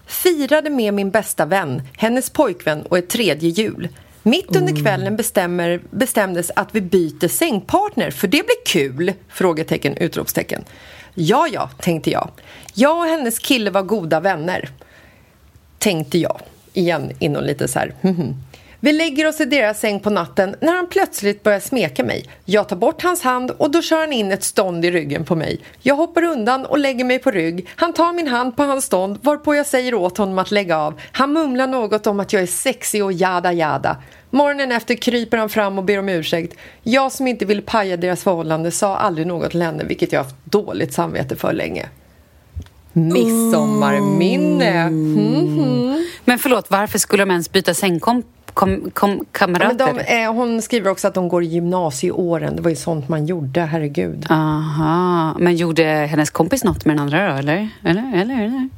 Firade 0.06 0.70
med 0.70 0.94
min 0.94 1.12
bästa 1.12 1.46
vän, 1.46 1.82
hennes 1.98 2.30
pojkvän 2.30 2.82
och 2.82 2.98
ett 2.98 3.10
tredje 3.10 3.50
jul. 3.50 3.90
Mitt 4.24 4.56
under 4.56 4.84
kvällen 4.84 5.16
bestämmer, 5.16 5.82
bestämdes 5.92 6.52
att 6.56 6.76
vi 6.76 6.82
byter 6.82 7.28
sängpartner 7.28 8.12
för 8.12 8.28
det 8.28 8.46
blir 8.46 8.66
kul! 8.66 9.14
Frågetecken, 9.30 9.98
utropstecken. 9.98 10.64
Ja, 11.14 11.48
ja, 11.48 11.70
tänkte 11.80 12.12
jag. 12.12 12.30
Jag 12.74 12.98
och 12.98 13.06
hennes 13.06 13.40
kille 13.40 13.72
var 13.72 13.84
goda 13.84 14.20
vänner. 14.20 14.70
Tänkte 15.80 16.18
jag. 16.18 16.42
Igen 16.78 17.12
inom 17.20 17.44
lite 17.44 17.68
så 17.68 17.80
här. 17.80 17.94
Mhm. 18.02 18.36
Vi 18.80 18.94
lägger 18.94 19.28
oss 19.28 19.42
i 19.42 19.46
deras 19.46 19.80
säng 19.80 20.00
på 20.00 20.10
natten 20.10 20.56
när 20.62 20.76
han 20.76 20.88
plötsligt 20.88 21.44
börjar 21.44 21.60
smeka 21.60 22.04
mig. 22.04 22.26
Jag 22.46 22.70
tar 22.70 22.76
bort 22.76 23.04
hans 23.04 23.22
hand 23.22 23.52
och 23.52 23.72
då 23.72 23.82
kör 23.82 24.00
han 24.00 24.14
in 24.14 24.32
ett 24.32 24.44
stånd 24.44 24.86
i 24.86 24.92
ryggen 24.92 25.26
på 25.26 25.36
mig. 25.36 25.60
Jag 25.82 25.96
hoppar 25.96 26.24
undan 26.24 26.66
och 26.66 26.78
lägger 26.78 27.06
mig 27.06 27.20
på 27.20 27.32
rygg. 27.32 27.68
Han 27.76 27.94
tar 27.94 28.14
min 28.14 28.28
hand 28.28 28.56
på 28.56 28.64
hans 28.64 28.86
stånd 28.86 29.20
varpå 29.22 29.56
jag 29.56 29.66
säger 29.66 29.94
åt 29.94 30.18
honom 30.18 30.40
att 30.40 30.52
lägga 30.52 30.78
av. 30.78 31.00
Han 31.12 31.34
mumlar 31.34 31.68
något 31.68 32.08
om 32.08 32.20
att 32.20 32.34
jag 32.34 32.42
är 32.42 32.48
sexig 32.48 33.04
och 33.04 33.14
jada 33.14 33.54
jada. 33.54 33.98
Morgonen 34.30 34.72
efter 34.72 34.96
kryper 34.96 35.38
han 35.38 35.50
fram 35.50 35.78
och 35.78 35.84
ber 35.84 36.00
om 36.00 36.10
ursäkt. 36.10 36.58
Jag 36.84 37.12
som 37.12 37.28
inte 37.28 37.46
vill 37.46 37.62
paja 37.62 37.98
deras 37.98 38.24
förhållande 38.24 38.72
sa 38.72 38.98
aldrig 38.98 39.28
något 39.28 39.52
till 39.52 39.62
henne 39.62 39.84
vilket 39.84 40.12
jag 40.12 40.20
haft 40.20 40.36
dåligt 40.44 40.94
samvete 40.94 41.36
för 41.36 41.54
länge. 41.54 41.86
Midsommarminne. 42.96 44.90
Mhm. 44.90 46.06
Men 46.26 46.40
förlåt, 46.40 46.72
varför 46.72 47.00
skulle 47.00 47.24
de 47.24 47.32
ens 47.32 47.52
byta. 47.52 47.74
Kom, 48.00 48.24
kom, 48.94 49.18
Ja, 49.20 49.24
kamrater? 49.32 49.86
men 49.94 49.96
de, 50.06 50.24
eh, 50.24 50.34
hon 50.34 50.62
skriver 50.62 50.92
också 50.92 51.08
att 51.08 51.14
de 51.14 51.28
går 51.28 51.44
i 51.44 51.46
gymnasieåren. 51.46 52.56
Det 52.56 52.62
var 52.62 52.70
ju 52.70 52.76
sånt 52.76 53.10
man 53.10 53.26
gjorde, 53.26 53.62
herregud. 53.62 54.26
Aha, 54.30 55.36
men 55.40 55.56
gjorde 55.56 55.84
hennes 55.84 56.30
kompis 56.30 56.64
något 56.64 56.86
med 56.86 56.96
den 56.96 57.02
andra 57.04 57.32
då, 57.32 57.38
eller? 57.40 57.70
Eller, 57.84 58.12
eller, 58.22 58.36
eller? 58.44 58.70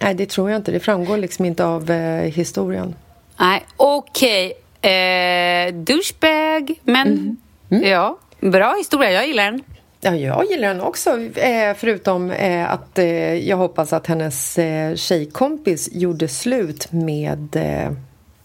Nej, 0.00 0.14
det 0.14 0.26
tror 0.28 0.50
jag 0.50 0.58
inte. 0.58 0.72
Det 0.72 0.80
framgår 0.80 1.16
liksom 1.16 1.44
inte 1.44 1.64
av 1.66 1.90
eh, 1.90 2.22
historien. 2.32 2.94
Nej, 3.40 3.64
okej. 3.76 4.52
Eh, 4.82 5.74
douchebag, 5.74 6.74
men 6.84 7.36
Mm. 7.70 7.88
ja, 7.90 8.18
bra 8.40 8.74
historia. 8.78 9.10
Jag 9.12 9.26
gillar 9.26 9.44
den. 9.44 9.62
Ja, 10.04 10.14
jag 10.14 10.44
gillar 10.50 10.68
den 10.68 10.80
också. 10.80 11.20
Eh, 11.20 11.74
förutom 11.76 12.30
eh, 12.30 12.70
att 12.72 12.98
eh, 12.98 13.06
jag 13.34 13.56
hoppas 13.56 13.92
att 13.92 14.06
hennes 14.06 14.58
tjejkompis 14.94 15.88
gjorde 15.92 16.28
slut 16.28 16.92
med 16.92 17.56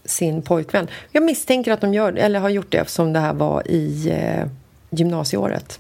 sin 0.06 0.42
pojkvän. 0.42 0.88
Jag 1.12 1.24
misstänker 1.24 1.72
att 1.72 1.82
de 1.82 1.94
gör, 1.94 2.14
eller 2.14 2.40
har 2.40 2.50
gjort 2.50 2.72
det 2.72 2.78
eftersom 2.78 3.14
det 3.14 3.20
här 3.20 3.34
var 3.34 3.68
i 3.68 4.14
gymnasieåret. 4.90 5.80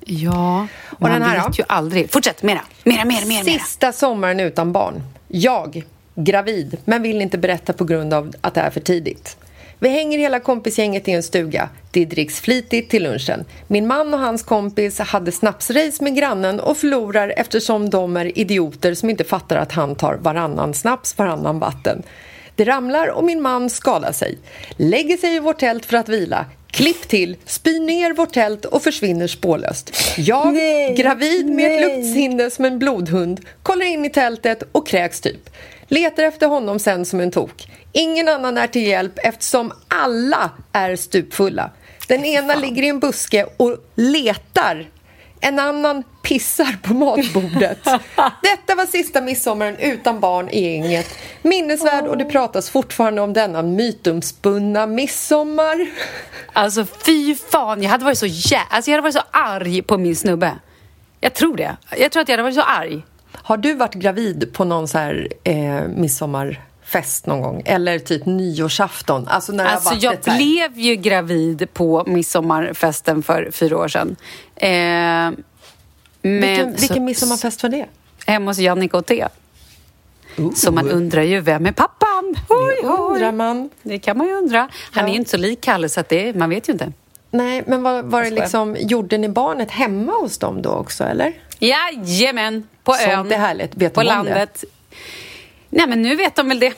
Ja, 0.00 0.66
Och 0.90 1.00
man 1.02 1.10
den 1.10 1.22
här 1.22 1.36
vet 1.36 1.46
då? 1.46 1.52
ju 1.58 1.64
aldrig. 1.68 2.12
Fortsätt. 2.12 2.42
Mera, 2.42 2.60
mera, 2.84 3.04
mera. 3.04 3.26
mera. 3.26 3.44
Sista 3.44 3.92
sommaren 3.92 4.40
utan 4.40 4.72
barn. 4.72 5.02
Jag, 5.28 5.84
gravid, 6.14 6.76
men 6.84 7.02
vill 7.02 7.20
inte 7.22 7.38
berätta 7.38 7.72
på 7.72 7.84
grund 7.84 8.14
av 8.14 8.32
att 8.40 8.54
det 8.54 8.60
är 8.60 8.70
för 8.70 8.80
tidigt. 8.80 9.36
Vi 9.84 9.90
hänger 9.90 10.18
hela 10.18 10.40
kompisgänget 10.40 11.08
i 11.08 11.12
en 11.12 11.22
stuga. 11.22 11.68
Det 11.90 12.04
dricks 12.04 12.40
flitigt 12.40 12.90
till 12.90 13.02
lunchen. 13.02 13.44
Min 13.66 13.86
man 13.86 14.14
och 14.14 14.20
hans 14.20 14.42
kompis 14.42 14.98
hade 14.98 15.32
snapsrace 15.32 16.04
med 16.04 16.16
grannen 16.16 16.60
och 16.60 16.76
förlorar 16.76 17.34
eftersom 17.36 17.90
de 17.90 18.16
är 18.16 18.38
idioter 18.38 18.94
som 18.94 19.10
inte 19.10 19.24
fattar 19.24 19.56
att 19.56 19.72
han 19.72 19.94
tar 19.94 20.14
varannan 20.14 20.74
snaps, 20.74 21.18
varannan 21.18 21.58
vatten. 21.58 22.02
Det 22.54 22.64
ramlar 22.64 23.08
och 23.08 23.24
min 23.24 23.42
man 23.42 23.70
skadar 23.70 24.12
sig. 24.12 24.38
Lägger 24.76 25.16
sig 25.16 25.36
i 25.36 25.38
vårt 25.38 25.58
tält 25.58 25.86
för 25.86 25.96
att 25.96 26.08
vila. 26.08 26.46
Klipp 26.70 27.08
till, 27.08 27.36
spyr 27.44 27.80
ner 27.80 28.12
vårt 28.12 28.32
tält 28.32 28.64
och 28.64 28.82
försvinner 28.82 29.26
spårlöst. 29.26 29.92
Jag, 30.16 30.54
gravid 30.96 31.46
med 31.46 31.72
ett 31.72 31.80
luktsinne 31.80 32.50
som 32.50 32.64
en 32.64 32.78
blodhund, 32.78 33.40
kollar 33.62 33.86
in 33.86 34.04
i 34.04 34.10
tältet 34.10 34.62
och 34.72 34.86
kräks 34.86 35.20
typ. 35.20 35.50
Letar 35.88 36.22
efter 36.22 36.46
honom 36.46 36.78
sen 36.78 37.04
som 37.04 37.20
en 37.20 37.30
tok. 37.30 37.66
Ingen 37.96 38.28
annan 38.28 38.58
är 38.58 38.66
till 38.66 38.86
hjälp 38.86 39.12
eftersom 39.16 39.72
alla 39.88 40.50
är 40.72 40.96
stupfulla. 40.96 41.70
Den 42.08 42.24
ena 42.24 42.54
ligger 42.54 42.82
i 42.82 42.88
en 42.88 43.00
buske 43.00 43.46
och 43.56 43.76
letar. 43.94 44.86
En 45.40 45.58
annan 45.58 46.02
pissar 46.22 46.78
på 46.82 46.94
matbordet. 46.94 47.78
Detta 48.42 48.74
var 48.76 48.86
sista 48.86 49.20
midsommaren 49.20 49.76
utan 49.76 50.20
barn 50.20 50.48
i 50.48 50.62
gänget. 50.62 51.18
Minnesvärd 51.42 52.06
och 52.06 52.18
det 52.18 52.24
pratas 52.24 52.70
fortfarande 52.70 53.20
om 53.22 53.32
denna 53.32 53.62
mytomspunna 53.62 54.86
midsommar. 54.86 55.90
Alltså 56.52 56.86
fy 57.06 57.34
fan, 57.34 57.82
jag 57.82 57.90
hade 57.90 58.04
varit 58.04 58.18
så 58.18 58.26
jä... 58.26 58.60
alltså, 58.70 58.90
jag 58.90 58.96
hade 58.96 59.02
varit 59.02 59.14
så 59.14 59.22
arg 59.30 59.82
på 59.82 59.98
min 59.98 60.16
snubbe. 60.16 60.52
Jag 61.20 61.34
tror 61.34 61.56
det. 61.56 61.76
Jag 61.98 62.12
tror 62.12 62.22
att 62.22 62.28
jag 62.28 62.32
hade 62.32 62.42
varit 62.42 62.54
så 62.54 62.62
arg. 62.62 63.02
Har 63.32 63.56
du 63.56 63.74
varit 63.74 63.94
gravid 63.94 64.52
på 64.52 64.64
någon 64.64 64.88
så 64.88 64.98
här 64.98 65.28
eh, 65.44 65.88
fest 66.84 67.26
någon 67.26 67.40
gång. 67.42 67.62
Eller 67.64 67.98
typ 67.98 68.26
nyårsafton. 68.26 69.28
Alltså, 69.28 69.52
när 69.52 69.64
Alltså 69.64 69.94
jag 70.00 70.24
så 70.24 70.30
här- 70.30 70.36
blev 70.38 70.78
ju 70.78 70.96
gravid 70.96 71.68
på 71.72 72.04
midsommarfesten 72.06 73.22
för 73.22 73.50
fyra 73.52 73.78
år 73.78 73.88
sedan. 73.88 74.16
Eh, 74.56 74.68
men 74.70 75.34
Vilken, 76.22 76.74
så- 76.74 76.80
vilken 76.80 77.04
midsommarfest 77.04 77.62
var 77.62 77.70
det? 77.70 77.86
Hemma 78.26 78.50
hos 78.50 78.58
Jannica 78.58 78.96
och 78.98 79.06
Thea. 79.06 79.28
Så 80.54 80.72
man 80.72 80.90
undrar 80.90 81.22
ju, 81.22 81.40
vem 81.40 81.66
är 81.66 81.72
pappan? 81.72 82.34
Oj, 82.48 82.78
Det 82.82 82.88
undrar 82.88 83.32
man. 83.32 83.70
Det 83.82 83.98
kan 83.98 84.18
man 84.18 84.26
ju 84.26 84.32
undra. 84.32 84.58
Han 84.92 85.04
Ja. 85.04 85.08
är 85.08 85.08
ju 85.08 85.18
inte 85.18 85.30
så 85.30 85.36
lik 85.36 85.60
Kalle, 85.60 85.88
så 85.88 86.00
att 86.00 86.08
det, 86.08 86.36
man 86.36 86.50
vet 86.50 86.68
ju 86.68 86.72
inte. 86.72 86.92
Nej, 87.30 87.62
men 87.66 87.82
var, 87.82 88.02
var 88.02 88.22
det 88.22 88.30
liksom, 88.30 88.76
gjorde 88.80 89.18
ni 89.18 89.28
barnet 89.28 89.70
hemma 89.70 90.12
hos 90.12 90.38
dem 90.38 90.62
då 90.62 90.70
också, 90.70 91.04
eller? 91.04 91.32
Jajamän, 91.58 92.66
på 92.84 92.92
Sånt 92.92 93.08
ön. 93.12 93.32
är 93.32 93.38
härligt. 93.38 93.74
Vet 93.76 93.94
på 93.94 94.02
de 94.02 94.18
om 94.18 94.24
det? 94.26 94.48
Nej, 95.76 95.86
men 95.86 96.02
nu 96.02 96.16
vet 96.16 96.34
de 96.36 96.48
väl 96.48 96.60
det. 96.60 96.72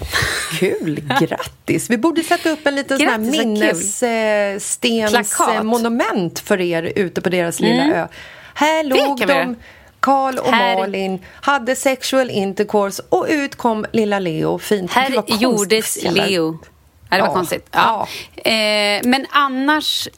Kul, 0.59 1.01
grattis! 1.21 1.91
Vi 1.91 1.97
borde 1.99 2.23
sätta 2.23 2.51
upp 2.51 2.67
en 2.67 2.75
liten 2.77 2.99
sån 2.99 3.07
Grattis. 3.07 4.01
Plakat. 4.01 4.77
minnesstensmonument 4.87 6.39
för 6.39 6.61
er 6.61 6.83
ute 6.97 7.21
på 7.21 7.29
deras 7.29 7.61
lilla 7.61 7.85
ö. 7.85 8.07
Här 8.55 8.85
Mm. 8.85 8.99
Låg 8.99 9.27
de. 9.27 9.57
Karl 10.01 10.39
och 10.39 10.53
Här- 10.53 10.75
Malin, 10.79 11.19
hade 11.41 11.77
sexual 11.77 12.31
intercourse 12.31 13.03
och 13.09 13.27
ut 13.29 13.55
kom 13.57 13.87
lilla 13.93 14.19
Leo. 14.19 14.59
Fint. 14.59 14.93
Här 14.93 15.11
konstigt 15.13 15.41
gjordes. 15.41 16.03
Leo. 16.03 16.59
Ja, 17.11 17.17
det 17.17 17.23
var 17.23 17.29
Ja. 17.29 17.35
konstigt. 17.35 17.67
Ja. 17.71 18.09
Eh, 18.37 19.01
men 19.05 19.27
annars... 19.31 20.09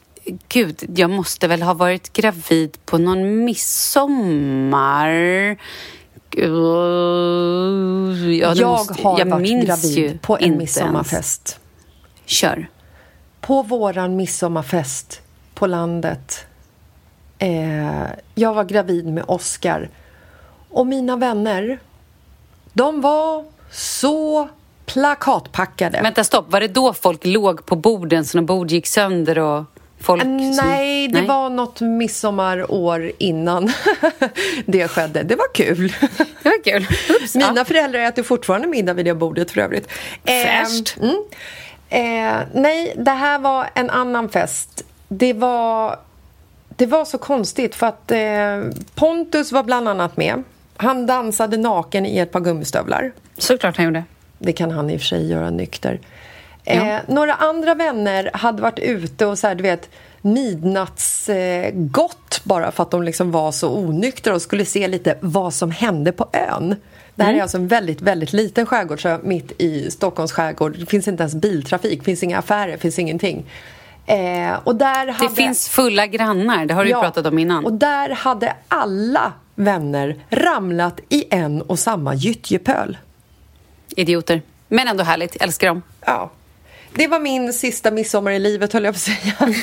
Gud, 0.49 0.83
jag 0.95 1.09
måste 1.09 1.47
väl 1.47 1.61
ha 1.61 1.73
varit 1.73 2.13
gravid 2.13 2.77
på 2.85 2.97
någon 2.97 3.43
midsommar. 3.45 5.09
Ja, 6.31 6.43
Jag 8.55 8.69
måste- 8.69 9.03
har 9.03 9.19
jag 9.19 9.25
varit 9.25 9.65
gravid 9.65 10.21
på 10.21 10.37
en 10.39 10.57
midsommarfest. 10.57 11.49
ens. 11.49 11.59
Kör. 12.25 12.69
På 13.41 13.61
våran 13.63 14.15
midsommarfest 14.15 15.21
på 15.53 15.67
landet. 15.67 16.45
Eh, 17.37 18.03
jag 18.35 18.53
var 18.53 18.63
gravid 18.63 19.05
med 19.07 19.23
Oscar. 19.27 19.89
Och 20.69 20.87
mina 20.87 21.15
vänner, 21.15 21.79
de 22.73 23.01
var 23.01 23.45
så 23.71 24.49
plakatpackade. 24.85 26.01
Vänta, 26.01 26.23
stopp. 26.23 26.51
Var 26.51 26.59
det 26.59 26.67
då 26.67 26.93
folk 26.93 27.25
låg 27.25 27.65
på 27.65 27.75
borden 27.75 28.25
så 28.25 28.37
när 28.37 28.45
bord 28.45 28.71
gick 28.71 28.87
sönder 28.87 29.39
och 29.39 29.63
folk... 29.99 30.23
Nej, 30.61 31.07
det 31.07 31.21
var 31.21 31.49
något 31.49 31.81
midsommarår 31.81 33.11
innan 33.17 33.71
det 34.65 34.87
skedde. 34.87 35.23
Det 35.23 35.35
var 35.35 35.53
kul. 35.53 35.93
Det 36.43 36.49
var 36.49 36.63
kul. 36.63 36.87
Oops, 37.09 37.35
Mina 37.35 37.53
ja. 37.55 37.65
föräldrar 37.65 37.99
äter 37.99 38.23
fortfarande 38.23 38.67
middag 38.67 38.93
vid 38.93 39.05
det 39.05 39.13
bordet 39.13 39.51
för 39.51 39.61
övrigt. 39.61 39.91
Fräscht. 40.23 40.97
Eh, 40.97 41.09
mm. 41.09 41.21
eh, 41.89 42.47
nej, 42.53 42.93
det 42.97 43.11
här 43.11 43.39
var 43.39 43.69
en 43.73 43.89
annan 43.89 44.29
fest. 44.29 44.83
Det 45.07 45.33
var, 45.33 45.99
det 46.67 46.85
var 46.85 47.05
så 47.05 47.17
konstigt 47.17 47.75
för 47.75 47.87
att 47.87 48.11
eh, 48.11 48.81
Pontus 48.95 49.51
var 49.51 49.63
bland 49.63 49.89
annat 49.89 50.17
med. 50.17 50.43
Han 50.77 51.05
dansade 51.05 51.57
naken 51.57 52.05
i 52.05 52.17
ett 52.17 52.31
par 52.31 52.39
gummistövlar. 52.39 53.11
Såklart 53.37 53.77
han 53.77 53.85
gjorde. 53.85 54.03
Det 54.37 54.53
kan 54.53 54.71
han 54.71 54.89
i 54.89 54.97
och 54.97 54.99
för 54.99 55.07
sig 55.07 55.29
göra 55.29 55.49
nykter. 55.49 55.99
Ja. 56.75 56.85
Eh, 56.85 56.99
några 57.07 57.33
andra 57.33 57.75
vänner 57.75 58.29
hade 58.33 58.61
varit 58.61 58.79
ute 58.79 59.25
och 59.25 59.39
så 59.39 59.47
här, 59.47 59.55
du 59.55 59.63
vet 59.63 59.89
midnattsgott 60.21 62.35
eh, 62.35 62.41
bara 62.43 62.71
för 62.71 62.83
att 62.83 62.91
de 62.91 63.03
liksom 63.03 63.31
var 63.31 63.51
så 63.51 63.77
onyktra 63.77 64.33
och 64.33 64.41
skulle 64.41 64.65
se 64.65 64.87
lite 64.87 65.17
vad 65.21 65.53
som 65.53 65.71
hände 65.71 66.11
på 66.11 66.27
ön. 66.33 66.75
Det 67.15 67.23
här 67.23 67.33
är 67.33 67.41
alltså 67.41 67.57
en 67.57 67.67
väldigt, 67.67 68.01
väldigt 68.01 68.33
liten 68.33 68.65
skärgårdsö 68.65 69.17
mitt 69.23 69.61
i 69.61 69.91
Stockholms 69.91 70.31
skärgård. 70.31 70.75
Det 70.79 70.85
finns 70.85 71.07
inte 71.07 71.23
ens 71.23 71.35
biltrafik, 71.35 71.99
det 71.99 72.05
finns 72.05 72.23
inga 72.23 72.37
affärer, 72.37 72.71
det 72.71 72.77
finns 72.77 72.99
ingenting. 72.99 73.45
Eh, 74.05 74.51
och 74.63 74.75
där 74.75 75.05
Det 75.05 75.11
hade... 75.11 75.35
finns 75.35 75.69
fulla 75.69 76.07
grannar, 76.07 76.65
det 76.65 76.73
har 76.73 76.83
du 76.83 76.89
ju 76.89 77.01
pratat 77.01 77.25
om 77.25 77.39
innan. 77.39 77.65
Och 77.65 77.73
där 77.73 78.09
hade 78.09 78.53
alla 78.67 79.33
vänner 79.55 80.15
ramlat 80.29 80.99
i 81.09 81.25
en 81.29 81.61
och 81.61 81.79
samma 81.79 82.15
gyttjepöl. 82.15 82.97
Idioter. 83.95 84.41
Men 84.67 84.87
ändå 84.87 85.03
härligt, 85.03 85.41
älskar 85.41 85.67
dem. 85.67 85.81
Ja. 86.05 86.29
Det 86.93 87.07
var 87.07 87.19
min 87.19 87.53
sista 87.53 87.91
midsommar 87.91 88.31
i 88.31 88.39
livet, 88.39 88.73
höll 88.73 88.83
jag 88.83 88.93
på 88.93 88.97
att 88.97 89.01
säga. 89.01 89.35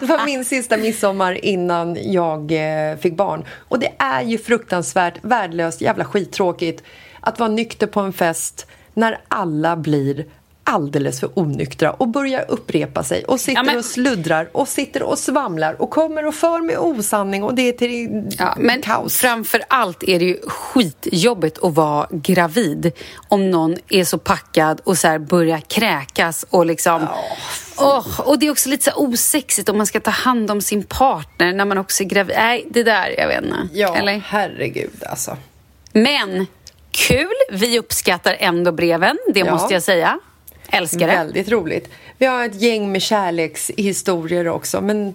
det 0.00 0.06
var 0.06 0.24
min 0.24 0.44
sista 0.44 0.76
midsommar 0.76 1.44
innan 1.44 2.12
jag 2.12 2.52
eh, 2.52 2.96
fick 2.96 3.16
barn. 3.16 3.44
Och 3.50 3.78
det 3.78 3.92
är 3.98 4.22
ju 4.22 4.38
fruktansvärt 4.38 5.14
värdelöst, 5.22 5.80
jävla 5.80 6.04
skittråkigt 6.04 6.82
att 7.20 7.38
vara 7.38 7.50
nykter 7.50 7.86
på 7.86 8.00
en 8.00 8.12
fest 8.12 8.66
när 8.94 9.20
alla 9.28 9.76
blir 9.76 10.24
alldeles 10.64 11.20
för 11.20 11.38
onyktra 11.38 11.90
och 11.92 12.08
börjar 12.08 12.44
upprepa 12.48 13.02
sig 13.02 13.24
och 13.24 13.40
sitter 13.40 13.58
Ja, 13.58 13.62
men- 13.62 13.78
och 13.78 13.84
sluddrar 13.84 14.48
och 14.52 14.68
sitter 14.68 15.02
och 15.02 15.18
svamlar 15.18 15.82
och 15.82 15.90
kommer 15.90 16.26
och 16.26 16.34
för 16.34 16.58
med 16.58 16.78
osanning 16.78 17.42
och 17.42 17.54
det 17.54 17.62
är 17.68 17.72
till 17.72 18.22
Ja, 18.38 18.54
men 18.58 18.82
kaos. 18.82 19.16
framför 19.16 19.62
allt 19.68 20.02
är 20.02 20.18
det 20.18 20.24
ju 20.24 20.38
skitjobbigt 20.46 21.58
att 21.64 21.74
vara 21.74 22.06
gravid 22.10 22.92
om 23.28 23.50
någon 23.50 23.76
är 23.88 24.04
så 24.04 24.18
packad 24.18 24.80
och 24.84 24.98
så 24.98 25.18
börjar 25.18 25.58
kräkas 25.60 26.46
och 26.50 26.66
liksom... 26.66 27.06
Åh, 27.78 28.20
och 28.20 28.38
det 28.38 28.46
är 28.46 28.50
också 28.50 28.68
lite 28.68 28.84
så 28.84 28.96
osexigt 28.96 29.68
om 29.68 29.76
man 29.76 29.86
ska 29.86 30.00
ta 30.00 30.10
hand 30.10 30.50
om 30.50 30.60
sin 30.60 30.82
partner 30.82 31.52
när 31.52 31.64
man 31.64 31.78
också 31.78 32.02
är 32.02 32.06
gravid. 32.08 32.36
Nej, 32.38 32.66
det 32.70 32.82
där, 32.82 33.14
jag 33.18 33.28
vet 33.28 33.44
inte. 33.44 33.56
Ja, 33.72 33.96
Eller? 33.96 34.22
herregud 34.26 35.02
alltså. 35.10 35.36
Men 35.92 36.46
kul! 36.90 37.28
Vi 37.52 37.78
uppskattar 37.78 38.36
ändå 38.38 38.72
breven, 38.72 39.18
det 39.34 39.40
Ja. 39.40 39.52
måste 39.52 39.74
jag 39.74 39.82
säga. 39.82 40.18
Älskar 40.72 41.06
det. 41.06 41.06
Väldigt 41.06 41.48
roligt. 41.48 41.88
Vi 42.18 42.26
har 42.26 42.44
ett 42.44 42.62
gäng 42.62 42.92
med 42.92 43.02
kärlekshistorier 43.02 44.48
också, 44.48 44.80
men 44.80 45.14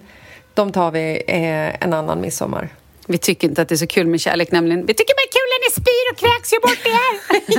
de 0.54 0.72
tar 0.72 0.91
vi 0.91 1.24
eh, 1.28 1.84
en 1.84 1.94
annan 1.94 2.22
midsommar. 2.22 2.70
Vi 3.08 3.18
tycker 3.18 3.48
inte 3.48 3.62
att 3.62 3.70
det 3.70 3.76
är 3.76 3.78
så 3.78 3.88
kul 3.88 4.08
med 4.08 4.20
kärlek 4.20 4.52
nämligen. 4.52 4.86
Vi 4.86 4.94
tycker 4.94 5.13
ni 5.13 5.35
spyr 5.79 6.05
och 6.11 6.17
kräks 6.17 6.53
ju 6.53 6.59
bort 6.59 6.85
er! 6.99 7.11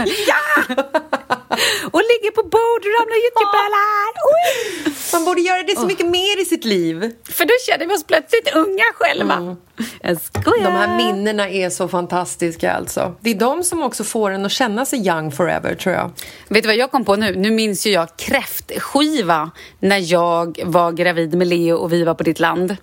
ja! 0.31 0.45
och 1.95 2.03
ligger 2.11 2.31
på 2.39 2.43
bord 2.43 2.83
och 2.87 2.93
ramlar 2.99 3.19
gyttjebölar! 3.25 4.11
Oj! 4.35 4.93
Man 5.13 5.25
borde 5.25 5.41
göra 5.41 5.63
det 5.63 5.77
så 5.77 5.87
mycket 5.87 6.07
mer 6.07 6.43
i 6.43 6.45
sitt 6.45 6.65
liv. 6.65 7.13
För 7.25 7.45
då 7.45 7.55
känner 7.67 7.87
vi 7.87 7.95
oss 7.95 8.05
plötsligt 8.05 8.55
unga 8.55 8.85
själva. 8.95 9.57
Jag 10.01 10.21
skojar. 10.21 10.65
De 10.65 10.73
här 10.73 10.97
minnena 10.97 11.49
är 11.49 11.71
så 11.71 11.89
fantastiska 11.89 12.73
alltså. 12.73 13.15
Det 13.21 13.31
är 13.31 13.35
de 13.35 13.63
som 13.63 13.83
också 13.83 14.05
får 14.05 14.31
en 14.31 14.47
att 14.47 14.53
känna 14.53 14.87
sig 14.87 15.07
young 15.07 15.33
forever, 15.33 15.75
tror 15.75 15.95
jag. 15.95 16.11
Vet 16.49 16.63
du 16.63 16.67
vad 16.67 16.77
jag 16.77 16.91
kom 16.91 17.05
på 17.05 17.17
nu? 17.17 17.37
Nu 17.37 17.51
minns 17.51 17.87
ju 17.87 17.91
jag 17.91 18.17
kräftskiva 18.17 19.51
när 19.81 20.13
jag 20.13 20.61
var 20.65 20.93
gravid 20.93 21.35
med 21.35 21.47
Leo 21.47 21.77
och 21.77 21.93
vi 21.93 22.05
var 22.05 22.15
på 22.15 22.23
ditt 22.23 22.41
land. 22.41 22.77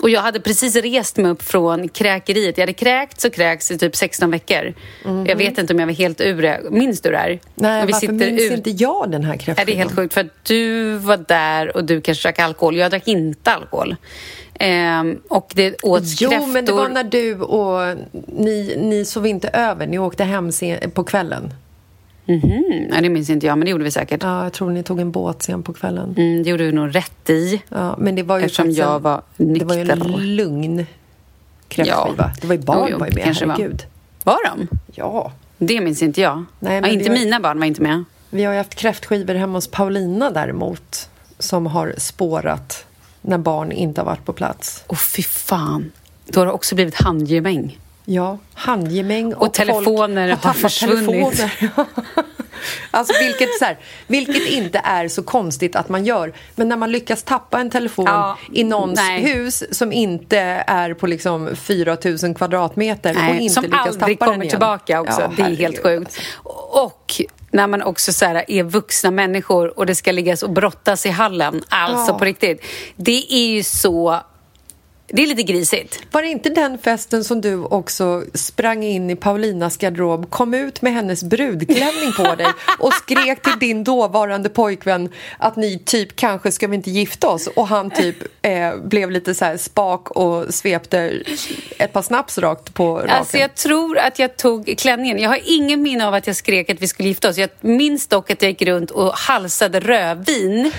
Och 0.00 0.10
jag 0.10 0.20
hade 0.20 0.40
precis 0.40 0.76
rest 0.76 1.16
mig 1.16 1.30
upp 1.30 1.42
från 1.42 1.88
kräkeriet. 1.88 2.58
Jag 2.58 2.62
hade 2.62 2.72
kräkts 2.72 3.24
och 3.24 3.32
kräkts 3.32 3.70
i 3.70 3.78
typ 3.78 3.96
16 3.96 4.30
veckor. 4.30 4.74
Jag 5.26 5.36
vet 5.36 5.58
inte 5.58 5.72
om 5.72 5.78
jag 5.80 5.86
var 5.86 5.94
helt 5.94 6.20
ur 6.20 6.42
det. 6.42 6.60
Minns 6.70 7.00
du 7.00 7.10
det 7.10 7.16
här? 7.18 7.40
Nej, 7.54 7.86
vi 7.86 7.92
varför 7.92 8.08
minns 8.12 8.40
ut- 8.42 8.52
inte 8.52 8.70
jag 8.70 9.10
den 9.10 9.24
här 9.24 9.36
kräftskivan? 9.36 9.66
det 9.66 9.72
är 9.72 9.76
helt 9.76 9.96
sjukt 9.96 10.14
för 10.14 10.20
att 10.20 10.44
du 10.44 10.92
var 10.96 11.16
där 11.16 11.76
och 11.76 11.84
du 11.84 12.00
kanske 12.00 12.28
drack 12.28 12.38
alkohol. 12.38 12.76
Jag 12.76 12.90
drack 12.90 13.08
inte 13.08 13.50
alkohol. 13.52 13.96
Ehm, 14.54 15.18
och 15.28 15.50
det 15.54 15.74
åts 15.82 16.20
Jo, 16.20 16.30
kräftor. 16.30 16.46
men 16.46 16.64
det 16.64 16.72
var 16.72 16.88
när 16.88 17.04
du 17.04 17.34
och 17.40 17.96
ni, 18.26 18.74
ni 18.82 19.04
sov 19.04 19.26
inte 19.26 19.48
över. 19.48 19.86
Ni 19.86 19.98
åkte 19.98 20.24
hem 20.24 20.52
sen, 20.52 20.90
på 20.90 21.04
kvällen. 21.04 21.54
Mhm, 22.28 22.88
ja, 22.94 23.00
det 23.00 23.08
minns 23.08 23.30
inte 23.30 23.46
jag, 23.46 23.58
men 23.58 23.64
det 23.66 23.70
gjorde 23.70 23.84
vi 23.84 23.90
säkert. 23.90 24.22
Ja, 24.22 24.42
jag 24.42 24.52
tror 24.52 24.70
ni 24.70 24.82
tog 24.82 25.00
en 25.00 25.10
båt 25.12 25.42
sen 25.42 25.62
på 25.62 25.72
kvällen. 25.72 26.14
Mm, 26.18 26.42
det 26.42 26.50
gjorde 26.50 26.64
du 26.66 26.72
nog 26.72 26.94
rätt 26.96 27.30
i. 27.30 27.62
Ja, 27.68 27.94
men 27.98 28.14
det 28.14 28.22
var 28.22 28.38
ju 28.38 28.44
Eftersom 28.44 28.64
faktiskt 28.64 28.78
jag 28.78 28.96
en- 28.96 29.02
var 29.02 29.22
Det 29.36 29.64
var 29.64 29.74
ju 29.74 29.84
nykter 29.84 30.04
en 30.14 30.36
lugn 30.36 30.86
kräftskiva. 31.68 32.14
Ja. 32.18 32.30
Det 32.40 32.46
var 32.46 32.54
ju 32.54 32.60
barn 32.60 32.78
Jo, 32.80 32.88
jo, 32.90 32.98
var 32.98 33.06
ju 33.06 33.12
med, 33.14 33.24
kanske 33.24 33.46
var. 33.46 33.54
herregud. 33.54 33.82
Var 34.24 34.38
de? 34.56 34.68
Ja. 34.94 35.32
Det 35.58 35.80
minns 35.80 36.02
inte 36.02 36.20
jag. 36.20 36.44
Nej, 36.58 36.74
ja, 36.74 36.80
men 36.80 36.90
inte 36.90 37.02
vi 37.02 37.08
har- 37.18 37.24
mina 37.24 37.40
barn 37.40 37.58
var 37.58 37.66
inte 37.66 37.82
med. 37.82 38.04
Vi 38.30 38.44
har 38.44 38.52
ju 38.52 38.58
haft 38.58 38.74
kräftskivor 38.74 39.34
hemma 39.34 39.56
hos 39.58 39.68
Paulina 39.68 40.30
däremot 40.30 41.08
som 41.38 41.66
har 41.66 41.94
spårat 41.96 42.86
när 43.22 43.38
barn 43.38 43.72
inte 43.72 44.00
har 44.00 44.06
varit 44.06 44.24
på 44.24 44.32
plats. 44.32 44.84
Åh, 44.86 44.96
fy 44.98 45.22
fan. 45.22 45.92
Då 46.28 46.40
har 46.40 46.46
det 46.46 46.52
också 46.52 46.74
blivit 46.74 46.94
handgemäng. 47.02 47.78
Ja, 48.08 48.38
handgemäng 48.54 49.34
och, 49.34 49.42
Och 49.46 49.54
telefoner 49.54 50.28
folk 50.30 50.44
har 50.44 50.52
försvunnit. 50.52 51.36
telefoner. 51.36 51.70
alltså 52.90 53.14
vilket, 53.20 53.58
så 53.58 53.64
här, 53.64 53.78
vilket 54.06 54.48
inte 54.48 54.80
är 54.84 55.08
så 55.08 55.22
konstigt 55.22 55.76
att 55.76 55.88
man 55.88 56.04
gör. 56.04 56.32
Men 56.54 56.68
när 56.68 56.76
man 56.76 56.92
lyckas 56.92 57.22
tappa 57.22 57.60
en 57.60 57.70
telefon 57.70 58.04
Ja, 58.08 58.38
i 58.52 58.64
någons 58.64 58.96
nej. 59.00 59.22
hus 59.22 59.64
som 59.78 59.92
inte 59.92 60.38
är 60.66 60.94
på 60.94 61.06
liksom 61.06 61.56
4 61.56 61.96
000 62.22 62.34
kvadratmeter 62.34 63.10
och 63.10 63.16
Nej, 63.22 63.40
inte 63.42 63.54
som 63.54 63.64
lyckas 63.64 63.78
aldrig 63.86 64.00
tappa 64.00 64.08
den 64.08 64.16
kommer 64.16 64.44
igen. 64.44 64.50
tillbaka 64.50 65.00
också. 65.00 65.20
Ja, 65.20 65.30
det 65.36 65.42
är 65.42 65.56
helt 65.56 65.82
sjukt. 65.82 66.18
Och 66.72 67.14
när 67.50 67.66
man 67.66 67.82
också 67.82 68.12
så 68.12 68.24
här, 68.24 68.44
är 68.50 68.62
vuxna 68.62 69.10
människor 69.10 69.78
och 69.78 69.86
det 69.86 69.94
ska 69.94 70.12
liggas 70.12 70.42
och 70.42 70.50
brottas 70.50 71.06
i 71.06 71.10
hallen. 71.10 71.62
Alltså 71.68 72.12
Ja. 72.12 72.18
på 72.18 72.24
riktigt. 72.24 72.62
Det 72.96 73.32
är 73.34 73.46
ju 73.46 73.62
så 73.62 74.20
Det 75.08 75.22
är 75.22 75.26
lite 75.26 75.42
grisigt. 75.42 76.00
Var 76.10 76.22
det 76.22 76.28
inte 76.28 76.48
den 76.48 76.78
festen 76.78 77.24
som 77.24 77.40
du 77.40 77.56
också 77.56 78.24
sprang 78.34 78.84
in 78.84 79.10
i 79.10 79.16
Paulinas 79.16 79.76
garderob, 79.76 80.30
kom 80.30 80.54
ut 80.54 80.82
med 80.82 80.92
hennes 80.92 81.24
brudklänning 81.24 82.12
på 82.16 82.34
dig 82.34 82.46
och 82.78 82.92
skrek 82.92 83.42
till 83.42 83.58
din 83.58 83.84
dåvarande 83.84 84.48
pojkvän 84.48 85.08
att 85.38 85.56
ni 85.56 85.78
typ 85.78 86.16
kanske 86.16 86.52
ska 86.52 86.66
vi 86.66 86.76
inte 86.76 86.90
gifta 86.90 87.28
oss 87.28 87.46
och 87.46 87.68
han 87.68 87.90
typ 87.90 88.16
eh, 88.42 88.76
blev 88.76 89.10
lite 89.10 89.34
så 89.34 89.44
här 89.44 89.56
spak 89.56 90.10
och 90.10 90.54
svepte 90.54 91.22
ett 91.78 91.92
par 91.92 92.02
snaps 92.02 92.38
rakt 92.38 92.74
på 92.74 92.96
raken? 92.96 93.10
Alltså 93.10 93.38
jag 93.38 93.54
tror 93.54 93.98
att 93.98 94.18
jag 94.18 94.36
tog 94.36 94.74
klänningen. 94.78 95.18
Jag 95.18 95.30
har 95.30 95.40
ingen 95.44 95.82
minne 95.82 96.06
av 96.06 96.14
att 96.14 96.26
jag 96.26 96.36
skrek 96.36 96.70
att 96.70 96.82
vi 96.82 96.88
skulle 96.88 97.08
gifta 97.08 97.28
oss. 97.28 97.38
Jag 97.38 97.50
minns 97.60 98.06
dock 98.06 98.30
att 98.30 98.42
jag 98.42 98.50
gick 98.50 98.62
runt 98.62 98.90
och 98.90 99.12
halsade 99.12 99.80
rödvin 99.80 100.72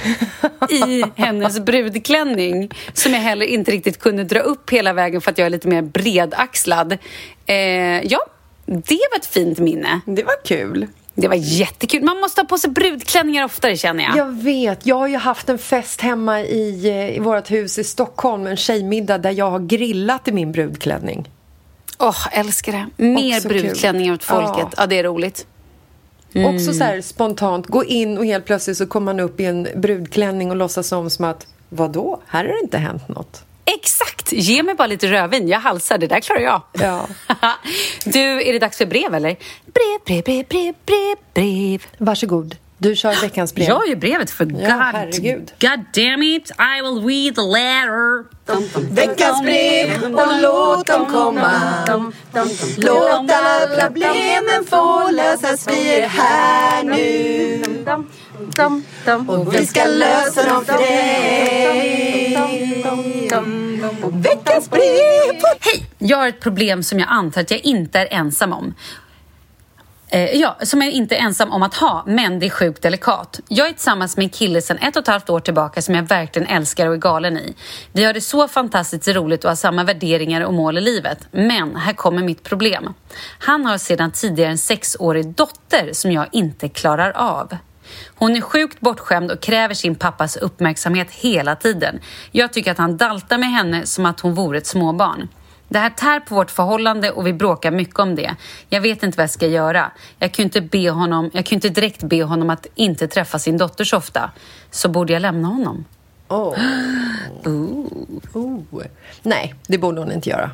i 0.70 1.04
hennes 1.16 1.60
brudklänning 1.60 2.72
som 2.94 3.14
jag 3.14 3.22
heller 3.22 3.46
inte 3.46 3.72
riktigt 3.72 4.00
kunde 4.00 4.17
dra 4.24 4.40
upp 4.40 4.70
hela 4.70 4.94
vägen 4.94 5.22
för 5.22 5.32
att 5.32 5.38
jag 5.38 5.46
är 5.46 5.50
lite 5.50 5.68
mer 5.68 5.82
bredaxlad. 5.82 6.98
Eh, 7.46 7.56
ja, 8.04 8.20
det 8.66 9.00
var 9.12 9.20
ett 9.20 9.26
fint 9.26 9.60
minne. 9.60 10.02
Det 10.06 10.24
var 10.24 10.46
kul. 10.46 10.88
Det 11.20 11.28
var 11.28 11.36
jättekul. 11.36 12.04
Man 12.04 12.20
måste 12.20 12.42
ha 12.42 12.46
på 12.46 12.58
sig 12.58 12.70
brudklänningar 12.70 13.46
oftare 13.46 13.78
känner 13.78 14.04
jag. 14.04 14.18
Jag 14.18 14.44
vet. 14.44 14.86
Jag 14.86 14.96
har 14.96 15.08
ju 15.08 15.18
haft 15.18 15.50
en 15.50 15.58
fest 15.58 16.02
hemma 16.02 16.42
i, 16.42 16.90
eh, 16.90 17.16
i 17.16 17.20
vårt 17.20 17.52
hus 17.52 17.80
i 17.80 17.84
Stockholm, 17.84 18.48
en 18.48 18.58
tjejmiddag 18.58 19.18
där 19.18 19.32
jag 19.32 19.52
har 19.52 19.60
grillat 19.60 20.28
i 20.28 20.32
min 20.32 20.52
brudklänning. 20.52 21.30
Åh, 22.00 22.10
oh, 22.10 22.40
älskar 22.40 22.72
det. 22.72 23.04
Mer 23.04 23.38
Också 23.38 23.48
brudklänningar 23.48 24.14
åt 24.14 24.24
folket. 24.24 24.58
Ja. 24.58 24.70
Ja. 24.78 24.88
det 24.88 25.00
är 25.00 25.04
roligt. 25.04 25.46
Också 26.36 26.74
så 26.74 26.84
här 26.84 27.02
spontant, 27.02 27.68
gå 27.68 27.86
in 27.86 28.18
och 28.18 28.26
helt 28.26 28.46
plötsligt 28.46 28.78
så 28.78 28.88
kommer 28.88 29.14
man 29.14 29.20
upp 29.20 29.40
i 29.40 29.46
en 29.46 29.68
brudklänning 29.76 30.52
och 30.52 30.58
låtsas 30.58 30.92
om 30.92 31.10
som 31.10 31.26
att 31.26 31.48
vadå, 31.70 32.22
här 32.28 32.46
har 32.46 32.54
det 32.54 32.60
inte 32.64 32.78
hänt 32.78 33.08
något. 33.08 33.44
Exakt! 33.76 34.32
Ge 34.32 34.64
mig 34.64 34.76
bara 34.76 34.88
lite 34.88 35.08
rödvin. 35.08 35.48
Jag 35.48 35.60
halsar. 35.60 35.98
Det 35.98 36.08
där 36.08 36.20
klarar 36.20 36.42
jag. 36.42 36.62
Ja. 36.72 37.08
du, 38.06 38.20
är 38.20 38.54
det 38.54 38.60
dags 38.60 38.78
för 38.78 38.86
brev 38.86 39.16
eller? 39.16 39.36
Brev, 39.66 40.00
brev, 40.06 40.24
brev, 40.24 40.46
brev, 40.48 40.74
brev, 40.86 41.18
brev. 41.34 41.86
Varsågod, 41.98 42.56
du 42.78 42.96
kör 42.96 43.22
veckans 43.22 43.56
brev. 43.56 43.68
Jag 43.68 43.88
ju 43.88 43.96
brevet 43.96 44.32
för 44.32 44.46
God, 44.46 44.62
herregud. 44.62 45.52
God 45.60 45.86
damn 45.94 46.24
it, 46.24 46.52
I 46.52 46.82
will 46.82 47.04
read 47.08 47.36
the 47.36 47.42
letter. 47.42 48.26
Veckans 48.94 49.42
brev 49.42 50.16
och 50.16 50.42
låt 50.42 50.88
dem 50.88 51.06
komma. 51.06 51.52
Låt 52.78 53.32
alla 53.32 53.88
problemen 53.88 54.66
få 54.70 55.12
lösas, 55.12 55.68
vi 55.68 55.96
är 55.96 56.08
här 56.08 56.84
nu. 56.84 57.64
Och 59.28 59.56
vi 59.56 59.66
ska 59.66 59.86
lösa 59.86 60.50
dem 60.50 60.66
för 60.66 60.78
dig. 60.78 62.38
Veckans 64.12 64.70
brev. 64.70 64.82
Hej! 65.60 65.86
Jag 65.98 66.18
har 66.18 66.28
ett 66.28 66.40
problem 66.40 66.84
som 66.84 67.00
jag 67.00 67.10
antar 67.10 67.42
att 67.42 67.52
jag 67.52 67.60
inte 67.60 68.00
är 68.00 68.08
ensam 68.14 68.54
om. 68.54 68.74
Eh, 70.10 70.32
ja, 70.32 70.58
som 70.62 70.82
jag 70.82 70.92
inte 70.92 71.16
är 71.16 71.20
ensam 71.20 71.52
om 71.52 71.64
att 71.64 71.74
ha, 71.74 72.04
men 72.08 72.40
det 72.40 72.46
är 72.46 72.50
sjukt 72.50 72.82
delikat. 72.82 73.40
Jag 73.48 73.68
är 73.68 73.72
tillsammans 73.72 74.18
med 74.18 74.24
en 74.24 74.30
kille 74.30 74.62
sedan 74.62 74.78
ett 74.78 74.96
och 74.96 75.02
ett 75.02 75.08
halvt 75.08 75.30
år 75.30 75.40
tillbaka 75.40 75.82
som 75.82 75.96
jag 75.96 76.04
verkligen 76.04 76.48
älskar 76.48 76.88
och 76.88 76.94
är 76.94 76.98
galen 76.98 77.38
i. 77.38 77.56
Vi 77.92 78.04
har 78.04 78.14
det 78.14 78.22
så 78.22 78.48
fantastiskt 78.48 79.08
roligt 79.08 79.44
och 79.44 79.52
har 79.52 79.56
samma 79.56 79.84
värderingar 79.84 80.42
och 80.42 80.54
mål 80.54 80.78
i 80.78 80.82
livet. 80.82 81.20
Men 81.32 81.76
här 81.76 81.94
kommer 81.94 82.24
mitt 82.24 82.44
problem. 82.44 82.94
Han 83.40 83.66
har 83.66 83.78
sedan 83.78 84.12
tidigare 84.12 84.52
en 84.52 84.58
sexårig 84.58 85.28
dotter 85.28 85.90
som 85.94 86.12
jag 86.12 86.28
inte 86.32 86.70
klarar 86.70 87.12
av. 87.12 87.58
Hon 88.16 88.36
är 88.36 88.42
sjukt 88.42 88.80
bortskämd 88.80 89.32
och 89.32 89.40
kräver 89.40 89.74
sin 89.74 89.96
pappas 89.96 90.38
uppmärksamhet 90.38 91.12
hela 91.12 91.56
tiden. 91.56 92.00
Jag 92.32 92.54
tycker 92.54 92.72
att 92.72 92.78
han 92.78 92.98
daltar 92.98 93.38
med 93.38 93.52
henne 93.52 93.86
som 93.86 94.06
att 94.06 94.20
hon 94.20 94.34
vore 94.34 94.58
ett 94.58 94.68
småbarn. 94.68 95.28
Det 95.70 95.80
här 95.80 95.90
tär 95.90 96.20
på 96.20 96.36
vårt 96.36 96.52
förhållande 96.52 97.12
och 97.12 97.28
vi 97.28 97.34
bråkar 97.34 97.72
mycket 97.72 98.00
om 98.00 98.16
det. 98.16 98.36
Jag 98.70 98.82
vet 98.82 99.04
inte 99.04 99.18
vad 99.18 99.24
jag 99.24 99.30
ska 99.30 99.48
göra. 99.48 99.92
Jag 100.20 100.32
kan 100.32 100.44
inte, 100.44 100.62
be 100.62 100.90
honom, 100.90 101.30
jag 101.34 101.46
kan 101.46 101.56
inte 101.56 101.70
direkt 101.70 102.04
be 102.04 102.24
honom 102.24 102.50
att 102.50 102.68
inte 102.76 103.08
träffa 103.08 103.40
sin 103.40 103.58
dotter 103.58 103.84
så 103.84 103.98
ofta. 103.98 104.32
Så 104.72 104.90
borde 104.90 105.14
jag 105.14 105.22
lämna 105.22 105.48
honom? 105.48 105.86
Oh. 106.28 106.56
Oh. 108.34 108.84
Nej, 109.22 109.56
det 109.68 109.78
borde 109.78 110.02
hon 110.02 110.12
inte 110.12 110.30
göra. 110.30 110.52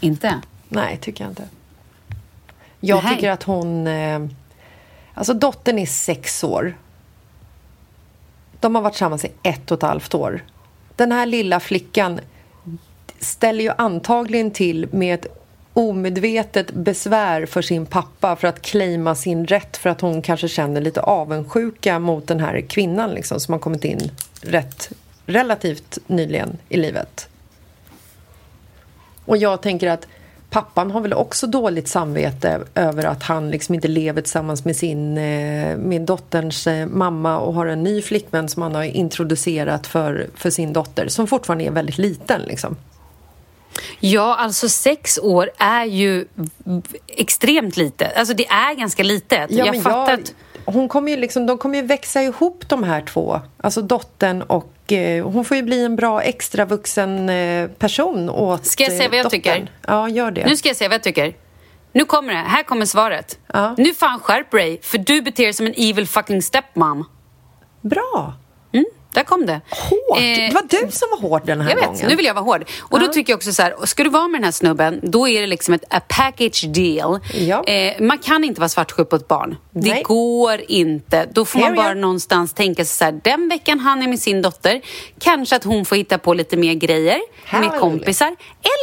Inte? 0.00 0.40
Nej, 0.68 0.98
tycker 1.02 1.24
jag 1.24 1.30
inte. 1.30 1.48
Jag 2.80 3.04
Nej. 3.04 3.14
tycker 3.14 3.30
att 3.30 3.42
hon... 3.42 3.86
Eh, 3.86 4.20
alltså, 5.14 5.34
dottern 5.34 5.78
är 5.78 5.86
sex 5.86 6.44
år. 6.44 6.74
De 8.60 8.74
har 8.74 8.82
varit 8.82 8.92
tillsammans 8.92 9.24
i 9.24 9.32
ett 9.42 9.70
och 9.70 9.78
ett 9.78 9.82
halvt 9.82 10.14
år. 10.14 10.44
Den 10.96 11.12
här 11.12 11.26
lilla 11.26 11.60
flickan 11.60 12.20
ställer 13.18 13.64
ju 13.64 13.70
antagligen 13.78 14.50
till 14.50 14.88
med 14.92 15.14
ett 15.14 15.26
omedvetet 15.72 16.70
besvär 16.70 17.46
för 17.46 17.62
sin 17.62 17.86
pappa 17.86 18.36
för 18.36 18.48
att 18.48 18.62
claima 18.62 19.14
sin 19.14 19.46
rätt 19.46 19.76
för 19.76 19.90
att 19.90 20.00
hon 20.00 20.22
kanske 20.22 20.48
känner 20.48 20.80
lite 20.80 21.00
avundsjuka 21.00 21.98
mot 21.98 22.26
den 22.26 22.40
här 22.40 22.60
kvinnan 22.60 23.10
liksom, 23.10 23.40
som 23.40 23.52
har 23.52 23.58
kommit 23.58 23.84
in 23.84 24.10
rätt 24.40 24.92
relativt 25.26 25.98
nyligen 26.06 26.58
i 26.68 26.76
livet. 26.76 27.28
Och 29.24 29.36
jag 29.36 29.62
tänker 29.62 29.88
att 29.88 30.06
pappan 30.52 30.90
har 30.90 31.00
väl 31.00 31.12
också 31.12 31.46
dåligt 31.46 31.88
samvete 31.88 32.60
över 32.74 33.04
att 33.04 33.22
han 33.22 33.50
liksom 33.50 33.74
inte 33.74 33.88
lever 33.88 34.22
tillsammans 34.22 34.64
med 34.64 34.76
sin 34.76 35.18
eh, 35.18 35.76
med 35.76 36.02
dotterns 36.02 36.66
eh, 36.66 36.86
mamma 36.86 37.38
och 37.38 37.54
har 37.54 37.66
en 37.66 37.82
ny 37.82 38.02
flickvän 38.02 38.48
som 38.48 38.62
han 38.62 38.74
har 38.74 38.82
introducerat 38.82 39.86
för, 39.86 40.26
för 40.34 40.50
sin 40.50 40.72
dotter 40.72 41.08
som 41.08 41.26
fortfarande 41.26 41.64
är 41.64 41.70
väldigt 41.70 41.98
liten 41.98 42.42
liksom. 42.42 42.76
Ja, 44.00 44.36
alltså 44.36 44.68
sex 44.68 45.18
år 45.18 45.50
är 45.58 45.84
ju 45.84 46.26
extremt 47.06 47.76
lite. 47.76 48.06
Alltså 48.06 48.34
det 48.34 48.46
är 48.46 48.74
ganska 48.74 49.02
litet. 49.02 49.50
Ja, 49.50 49.66
jag 49.66 49.82
fattar 49.82 50.10
jag, 50.10 50.20
att... 50.20 50.34
hon 50.64 50.88
kommer 50.88 51.10
ju 51.10 51.16
liksom, 51.16 51.46
de 51.46 51.58
kommer 51.58 51.78
ju 51.78 51.86
växa 51.86 52.22
ihop 52.22 52.68
de 52.68 52.82
här 52.82 53.00
två. 53.00 53.40
Alltså 53.56 53.82
dottern 53.82 54.42
och 54.42 54.92
eh, 54.92 55.28
hon 55.28 55.44
får 55.44 55.56
ju 55.56 55.62
bli 55.62 55.84
en 55.84 55.96
bra 55.96 56.22
extra 56.22 56.64
vuxen 56.64 57.28
eh, 57.28 57.68
person 57.68 58.30
åt 58.30 58.66
Ska 58.66 58.82
jag 58.82 58.92
säga 58.92 59.04
eh, 59.04 59.10
vad 59.10 59.18
jag 59.18 59.24
dottern. 59.26 59.40
tycker? 59.40 59.70
Ja, 59.86 60.08
gör 60.08 60.30
det. 60.30 60.46
Nu 60.46 60.56
ska 60.56 60.68
jag 60.68 60.76
säga 60.76 60.88
vad 60.88 60.94
jag 60.94 61.02
tycker. 61.02 61.36
Nu 61.92 62.04
kommer 62.04 62.32
det. 62.32 62.38
Här 62.38 62.62
kommer 62.62 62.86
svaret. 62.86 63.38
Ja. 63.46 63.74
Nu 63.78 63.94
fan 63.94 64.20
skärp 64.20 64.50
dig, 64.50 64.80
för 64.82 64.98
du 64.98 65.22
beter 65.22 65.44
dig 65.44 65.52
som 65.52 65.66
en 65.66 65.74
evil 65.76 66.06
fucking 66.08 66.42
stepmom. 66.42 67.04
Bra! 67.80 68.34
Där 69.12 69.22
kom 69.24 69.46
det. 69.46 69.60
Hårt! 69.70 70.18
Eh, 70.18 70.22
det 70.22 70.50
var 70.54 70.62
du 70.68 70.90
som 70.92 71.08
var 71.10 71.28
hård 71.28 71.42
den 71.46 71.60
här 71.60 71.68
Jag 71.70 71.76
vet, 71.76 71.86
gången. 71.86 72.06
nu 72.08 72.16
vill 72.16 72.26
jag 72.26 72.34
vara 72.34 72.44
hård. 72.44 72.64
Och 72.80 73.00
då 73.00 73.06
tycker 73.06 73.32
jag 73.32 73.36
också 73.36 73.52
så 73.52 73.62
här, 73.62 73.74
ska 73.86 74.04
du 74.04 74.10
vara 74.10 74.28
med 74.28 74.40
den 74.40 74.44
här 74.44 74.52
snubben, 74.52 75.00
då 75.02 75.28
är 75.28 75.40
det 75.40 75.46
liksom 75.46 75.74
ett 75.74 75.84
a 75.94 76.00
package 76.08 76.64
deal. 76.68 77.18
Ja. 77.34 77.64
Eh, 77.64 78.00
man 78.02 78.18
kan 78.18 78.44
inte 78.44 78.60
vara 78.60 78.68
svartsjuk 78.68 79.08
på 79.10 79.16
ett 79.16 79.28
barn. 79.28 79.56
Det 79.70 79.90
Nej. 79.90 80.02
går 80.02 80.60
inte. 80.68 81.26
Då 81.32 81.44
får 81.44 81.58
man 81.58 81.64
Here 81.68 81.72
we 81.76 81.82
bara 81.82 81.88
are. 81.90 81.94
någonstans 82.00 82.52
tänka 82.54 82.84
sig 82.84 82.96
så 82.96 83.04
här, 83.04 83.20
den 83.24 83.48
veckan 83.48 83.78
han 83.80 84.02
är 84.02 84.08
med 84.08 84.18
sin 84.20 84.42
dotter, 84.42 84.80
kanske 85.18 85.56
att 85.56 85.64
hon 85.64 85.84
får 85.84 85.96
hitta 85.96 86.18
på 86.18 86.34
lite 86.34 86.56
mer 86.56 86.74
grejer 86.74 87.14
med 87.18 87.22
Halleluja. 87.46 87.78
kompisar. 87.80 88.36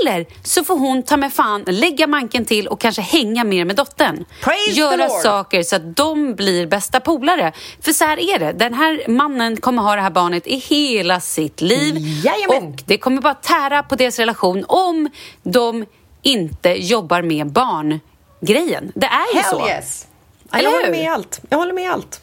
Eller 0.03 0.25
så 0.43 0.63
får 0.63 0.77
hon 0.77 1.03
ta 1.03 1.17
med 1.17 1.33
fan 1.33 1.63
lägga 1.67 2.07
manken 2.07 2.45
till 2.45 2.67
och 2.67 2.79
kanske 2.81 3.01
hänga 3.01 3.43
mer 3.43 3.65
med 3.65 3.75
dottern. 3.75 4.25
Praise 4.43 4.71
Göra 4.79 5.09
saker 5.09 5.63
så 5.63 5.75
att 5.75 5.95
de 5.95 6.35
blir 6.35 6.67
bästa 6.67 6.99
polare. 6.99 7.51
För 7.81 7.91
så 7.93 8.05
här 8.05 8.19
är 8.35 8.39
det, 8.39 8.51
den 8.51 8.73
här 8.73 9.03
mannen 9.07 9.57
kommer 9.57 9.81
ha 9.81 9.95
det 9.95 10.01
här 10.01 10.09
barnet 10.19 10.47
i 10.47 10.55
hela 10.55 11.19
sitt 11.19 11.61
liv. 11.61 11.95
Jajamän. 11.97 12.73
Och 12.73 12.83
det 12.85 12.97
kommer 12.97 13.21
bara 13.21 13.33
tära 13.33 13.83
på 13.83 13.95
deras 13.95 14.19
relation 14.19 14.65
om 14.67 15.09
de 15.43 15.85
inte 16.21 16.69
jobbar 16.69 17.21
med 17.21 17.47
barngrejen. 17.51 18.91
Det 18.95 19.05
är 19.07 19.35
ju 19.35 19.41
Hell 19.41 19.59
så. 19.59 19.67
yes! 19.67 20.07
Eller 20.53 20.63
jag 20.69 20.71
håller 20.71 20.91
med 20.91 21.11
allt. 21.11 21.41
Jag 21.49 21.57
håller 21.57 21.73
med 21.73 21.91
allt. 21.91 22.21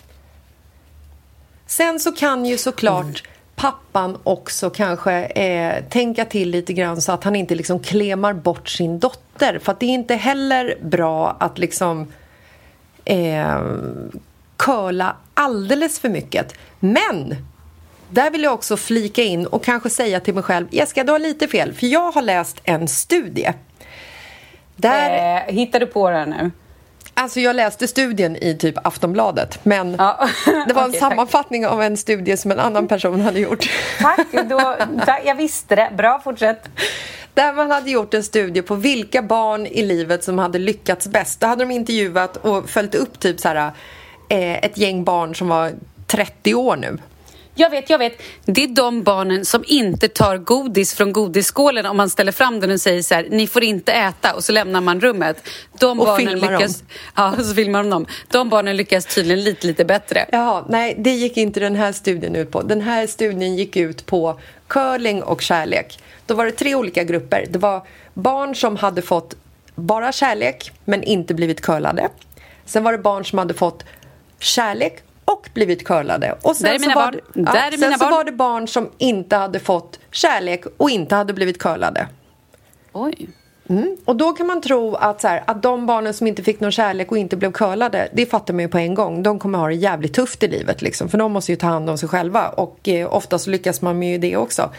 Sen 1.67 2.01
så 2.01 2.13
kan 2.13 2.47
ju 2.47 2.59
såklart 2.59 3.05
Mm. 3.05 3.15
pappan 3.57 4.19
också 4.25 4.71
kanske 4.71 5.13
eh, 5.13 5.85
tänka 5.85 6.25
till 6.25 6.51
lite 6.51 6.73
grann 6.73 7.03
så 7.03 7.13
att 7.13 7.25
han 7.25 7.37
inte 7.37 7.55
liksom 7.55 7.81
klemar 7.81 8.33
bort 8.33 8.69
sin 8.69 8.99
dotter. 8.99 9.59
För 9.63 9.73
att 9.73 9.81
det 9.81 9.87
är 9.87 9.91
inte 9.95 10.15
heller 10.15 10.79
bra 10.83 11.37
att 11.41 11.59
liksom 11.59 12.13
eh, 13.05 13.61
curla 14.57 15.17
alldeles 15.35 16.01
för 16.01 16.09
mycket. 16.09 16.55
Men 16.81 17.35
där 18.11 18.31
vill 18.31 18.43
jag 18.43 18.55
också 18.55 18.77
flika 18.77 19.23
in 19.23 19.47
och 19.47 19.65
kanske 19.65 19.91
säga 19.91 20.21
till 20.21 20.35
mig 20.35 20.43
själv 20.43 20.67
Jessica, 20.71 21.05
du 21.05 21.13
har 21.13 21.19
lite 21.19 21.49
fel. 21.49 21.73
För 21.73 21.87
jag 21.87 22.13
har 22.13 22.23
läst 22.23 22.61
en 22.65 22.89
studie. 22.89 23.53
Där 24.77 25.11
Eh, 25.47 25.55
hittar 25.55 25.81
du 25.81 25.87
på 25.87 26.11
det 26.11 26.17
här 26.17 26.27
nu? 26.27 26.51
Alltså 27.15 27.41
jag 27.41 27.57
läste 27.57 27.89
studien 27.89 28.37
i 28.37 28.55
typ 28.59 28.87
Aftonbladet 28.87 29.59
men 29.65 29.97
Ja. 29.99 30.29
det 30.67 30.73
var 30.75 30.85
en 30.85 30.93
tack. 30.93 31.01
sammanfattning 31.01 31.67
av 31.67 31.83
en 31.83 31.97
studie 31.97 32.37
som 32.37 32.51
en 32.51 32.59
annan 32.61 32.89
person 32.89 33.21
hade 33.21 33.41
gjort. 33.41 33.71
Tack, 34.01 34.27
då, 34.49 34.77
tack, 35.07 35.23
jag 35.25 35.35
visste 35.35 35.77
det. 35.77 35.91
Bra, 35.97 36.21
fortsätt. 36.25 36.69
Där 37.35 37.53
man 37.53 37.71
hade 37.71 37.91
gjort 37.91 38.15
en 38.15 38.23
studie 38.25 38.63
på 38.63 38.75
vilka 38.75 39.23
barn 39.23 39.67
i 39.67 39.83
livet 39.83 40.25
som 40.25 40.39
hade 40.39 40.59
lyckats 40.59 41.09
bäst. 41.09 41.41
Då 41.41 41.47
hade 41.47 41.65
de 41.65 41.71
intervjuat 41.71 42.37
och 42.37 42.71
följt 42.71 42.95
upp 42.95 43.21
typ 43.21 43.41
så 43.41 43.49
här, 43.49 43.73
eh, 44.29 44.53
ett 44.65 44.79
gäng 44.79 45.05
barn 45.05 45.35
som 45.35 45.49
var 45.49 45.73
30 46.07 46.55
år 46.55 46.77
nu. 46.77 46.99
Jag 47.59 47.71
vet, 47.71 47.91
jag 47.91 47.99
vet. 47.99 48.23
Det 48.45 48.65
är 48.65 48.69
de 48.69 49.03
barnen 49.03 49.45
som 49.45 49.65
inte 49.67 50.09
tar 50.09 50.39
godis 50.39 50.95
från 50.95 51.13
godisskålen 51.13 51.87
om 51.87 51.97
man 51.97 52.11
ställer 52.11 52.33
fram 52.33 52.61
den 52.61 52.71
och 52.71 52.81
säger 52.81 53.03
så 53.03 53.15
här, 53.15 53.27
ni 53.31 53.47
får 53.47 53.65
inte 53.65 53.93
äta 53.93 54.35
och 54.35 54.45
så 54.45 54.53
lämnar 54.53 54.81
man 54.81 55.01
rummet. 55.01 55.49
De 55.79 56.01
Och 56.01 56.07
barnen 56.07 56.29
filmar 56.29 56.53
lyckas, 56.53 56.85
Ja, 57.15 57.35
och 57.39 57.45
så 57.45 57.55
filmar 57.55 57.83
de 57.83 57.91
dem. 57.91 58.07
De 58.29 58.49
barnen 58.49 58.77
lyckas 58.77 59.07
tydligen 59.07 59.45
lite, 59.45 59.67
lite 59.67 59.85
bättre. 59.85 60.27
Jaha, 60.33 60.65
nej, 60.69 60.95
det 60.99 61.11
gick 61.11 61.37
inte 61.37 61.61
den 61.61 61.77
här 61.77 61.93
studien 61.93 62.37
ut 62.37 62.51
på. 62.51 62.63
Den 62.63 62.81
här 62.81 63.07
studien 63.07 63.57
gick 63.57 63.77
ut 63.77 64.07
på 64.07 64.41
curling 64.67 65.23
och 65.23 65.43
kärlek. 65.43 65.99
Då 66.27 66.35
var 66.35 66.45
det 66.45 66.53
tre 66.53 66.75
olika 66.75 67.05
grupper. 67.05 67.47
Det 67.51 67.59
var 67.59 67.87
barn 68.15 68.55
som 68.55 68.77
hade 68.77 69.03
fått 69.03 69.35
bara 69.75 70.13
kärlek 70.13 70.73
men 70.85 71.03
inte 71.03 71.35
blivit 71.35 71.61
curlade. 71.61 72.09
Sen 72.65 72.85
var 72.85 72.93
det 72.93 72.99
barn 72.99 73.25
som 73.25 73.39
hade 73.39 73.55
fått 73.55 73.85
kärlek 74.39 75.03
och 75.27 75.49
blivit 75.55 75.85
curlade. 75.85 76.35
Och 76.43 76.57
sen 76.57 76.81
så 76.81 76.95
var 76.95 77.21
ja, 77.35 77.53
Där 77.53 77.71
sen 77.71 77.93
så 77.93 77.99
barn. 77.99 78.11
var 78.11 78.25
det 78.25 78.33
barn 78.33 78.69
som 78.69 78.91
inte 78.99 79.37
hade 79.37 79.61
fått 79.61 79.99
kärlek 80.11 80.65
och 80.77 80.91
inte 80.91 81.15
hade 81.15 81.33
blivit 81.33 81.59
curlade. 81.59 82.09
Oj. 82.93 83.29
Och 84.05 84.17
då 84.17 84.33
kan 84.33 84.47
man 84.47 84.61
tro 84.61 84.95
att, 84.95 85.21
så 85.21 85.29
här, 85.29 85.43
att 85.47 85.63
de 85.63 85.87
barnen 85.87 86.15
som 86.15 86.27
inte 86.27 86.43
fick 86.43 86.61
någon 86.61 86.73
kärlek 86.73 87.13
och 87.13 87.19
inte 87.19 87.37
blev 87.37 87.53
curlade, 87.53 88.09
det 88.13 88.27
fattar 88.27 88.55
man 88.55 88.63
ju 88.63 88.69
på 88.69 88.79
en 88.79 88.95
gång. 88.95 89.23
De 89.23 89.39
kommer 89.39 89.59
ha 89.59 89.67
det 89.69 89.75
jävligt 89.75 90.15
tufft 90.15 90.43
i 90.43 90.49
livet 90.49 90.83
liksom, 90.83 91.09
för 91.09 91.19
de 91.19 91.33
måste 91.33 91.53
ju 91.53 91.57
ta 91.57 91.67
hand 91.67 91.91
om 91.91 91.99
sig 91.99 92.09
själva 92.09 92.49
och 92.49 92.89
eh, 92.89 93.15
ofta 93.15 93.39
så 93.39 93.51
lyckas 93.51 93.83
man 93.83 93.99
med 93.99 94.21
det 94.21 94.37
också. 94.37 94.71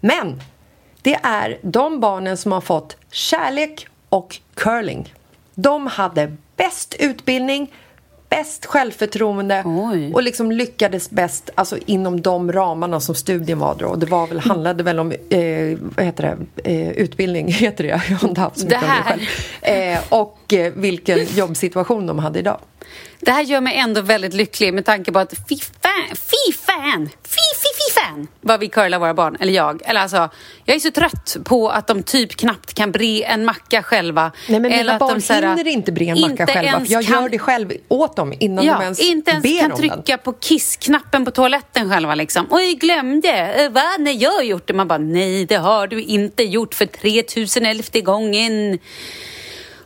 Men 0.00 0.42
det 1.02 1.18
är 1.22 1.58
de 1.62 2.00
barnen 2.00 2.36
som 2.36 2.52
har 2.52 2.60
fått 2.60 2.96
kärlek 3.10 3.86
och 4.08 4.36
curling. 4.54 5.14
De 5.54 5.86
hade 5.86 6.36
bäst 6.56 6.94
utbildning, 6.98 7.74
bäst 8.30 8.66
självförtroende 8.66 9.62
Oj. 9.66 10.12
och 10.14 10.22
liksom 10.22 10.52
lyckades 10.52 11.10
bäst 11.10 11.50
alltså, 11.54 11.78
inom 11.86 12.20
de 12.20 12.52
ramarna 12.52 13.00
som 13.00 13.14
studien 13.14 13.58
var 13.58 13.74
då. 13.78 13.86
Och 13.86 13.98
det 13.98 14.06
var 14.06 14.26
väl, 14.26 14.38
handlade 14.38 14.82
väl 14.82 14.98
om 14.98 15.12
eh, 15.12 15.78
vad 15.96 16.04
heter 16.04 16.36
det? 16.54 16.70
Eh, 16.70 16.90
utbildning, 16.90 17.48
heter 17.52 17.84
det. 17.84 18.02
Jag 18.08 18.16
har 18.16 18.28
inte 18.28 18.40
haft 18.40 18.58
så 18.58 18.66
mycket 18.66 18.80
Det 18.80 18.86
om 18.86 18.92
det 18.96 19.26
själv. 19.62 19.92
Eh, 19.92 20.00
och 20.08 20.52
eh, 20.52 20.72
vilken 20.76 21.24
jobbsituation 21.24 22.06
de 22.06 22.18
hade 22.18 22.38
idag. 22.38 22.58
Det 23.20 23.30
här 23.30 23.42
gör 23.42 23.60
mig 23.60 23.76
ändå 23.76 24.00
väldigt 24.00 24.34
lycklig 24.34 24.74
med 24.74 24.84
tanke 24.84 25.12
på 25.12 25.18
att 25.18 25.34
fy 25.48 25.56
fan, 25.82 26.16
fy 26.16 26.52
fan, 26.66 27.06
fy, 27.24 27.40
fy, 27.62 27.68
fy 27.78 28.00
fan 28.00 28.28
vad 28.40 28.60
vi 28.60 28.68
curlar 28.68 28.98
våra 28.98 29.14
barn. 29.14 29.36
Eller 29.40 29.52
jag. 29.52 29.82
Eller 29.84 30.00
alltså, 30.00 30.28
jag 30.64 30.76
är 30.76 30.80
så 30.80 30.90
trött 30.90 31.36
på 31.44 31.68
att 31.68 31.86
de 31.86 32.02
typ 32.02 32.36
knappt 32.36 32.74
kan 32.74 32.92
bre 32.92 33.24
en 33.24 33.44
macka 33.44 33.82
själva. 33.82 34.32
Nej, 34.48 34.60
men 34.60 34.72
Eller 34.72 34.82
mina 34.82 34.92
att 34.92 35.00
barn 35.00 35.20
de 35.28 35.34
hinner 35.34 35.66
inte 35.68 35.92
bre 35.92 36.04
en 36.04 36.20
macka 36.20 36.46
själva. 36.46 36.80
För 36.84 36.92
jag 36.92 37.06
kan- 37.06 37.22
gör 37.22 37.28
det 37.28 37.38
själv 37.38 37.72
åt 37.88 38.16
dem 38.16 38.34
innan 38.40 38.64
Ja, 38.64 38.74
de 38.74 38.82
ens 38.82 39.00
inte 39.00 39.30
ens 39.30 39.42
ber 39.42 39.58
kan 39.60 39.72
om 39.72 39.78
trycka 39.78 40.18
på 40.18 40.32
kissknappen 40.32 41.24
på 41.24 41.30
toaletten 41.30 41.90
själva 41.90 42.14
liksom. 42.14 42.46
Oj, 42.50 42.74
glömde. 42.74 43.30
Eh, 43.30 43.70
Va? 43.70 43.82
Nej, 43.98 44.16
jag 44.16 44.30
har 44.30 44.42
gjort 44.42 44.66
det. 44.66 44.72
Man 44.74 44.88
bara, 44.88 44.98
nej, 44.98 45.44
det 45.46 45.56
har 45.56 45.86
du 45.86 46.02
inte 46.02 46.42
gjort 46.42 46.74
för 46.74 46.86
3011 46.86 48.00
gången. 48.00 48.78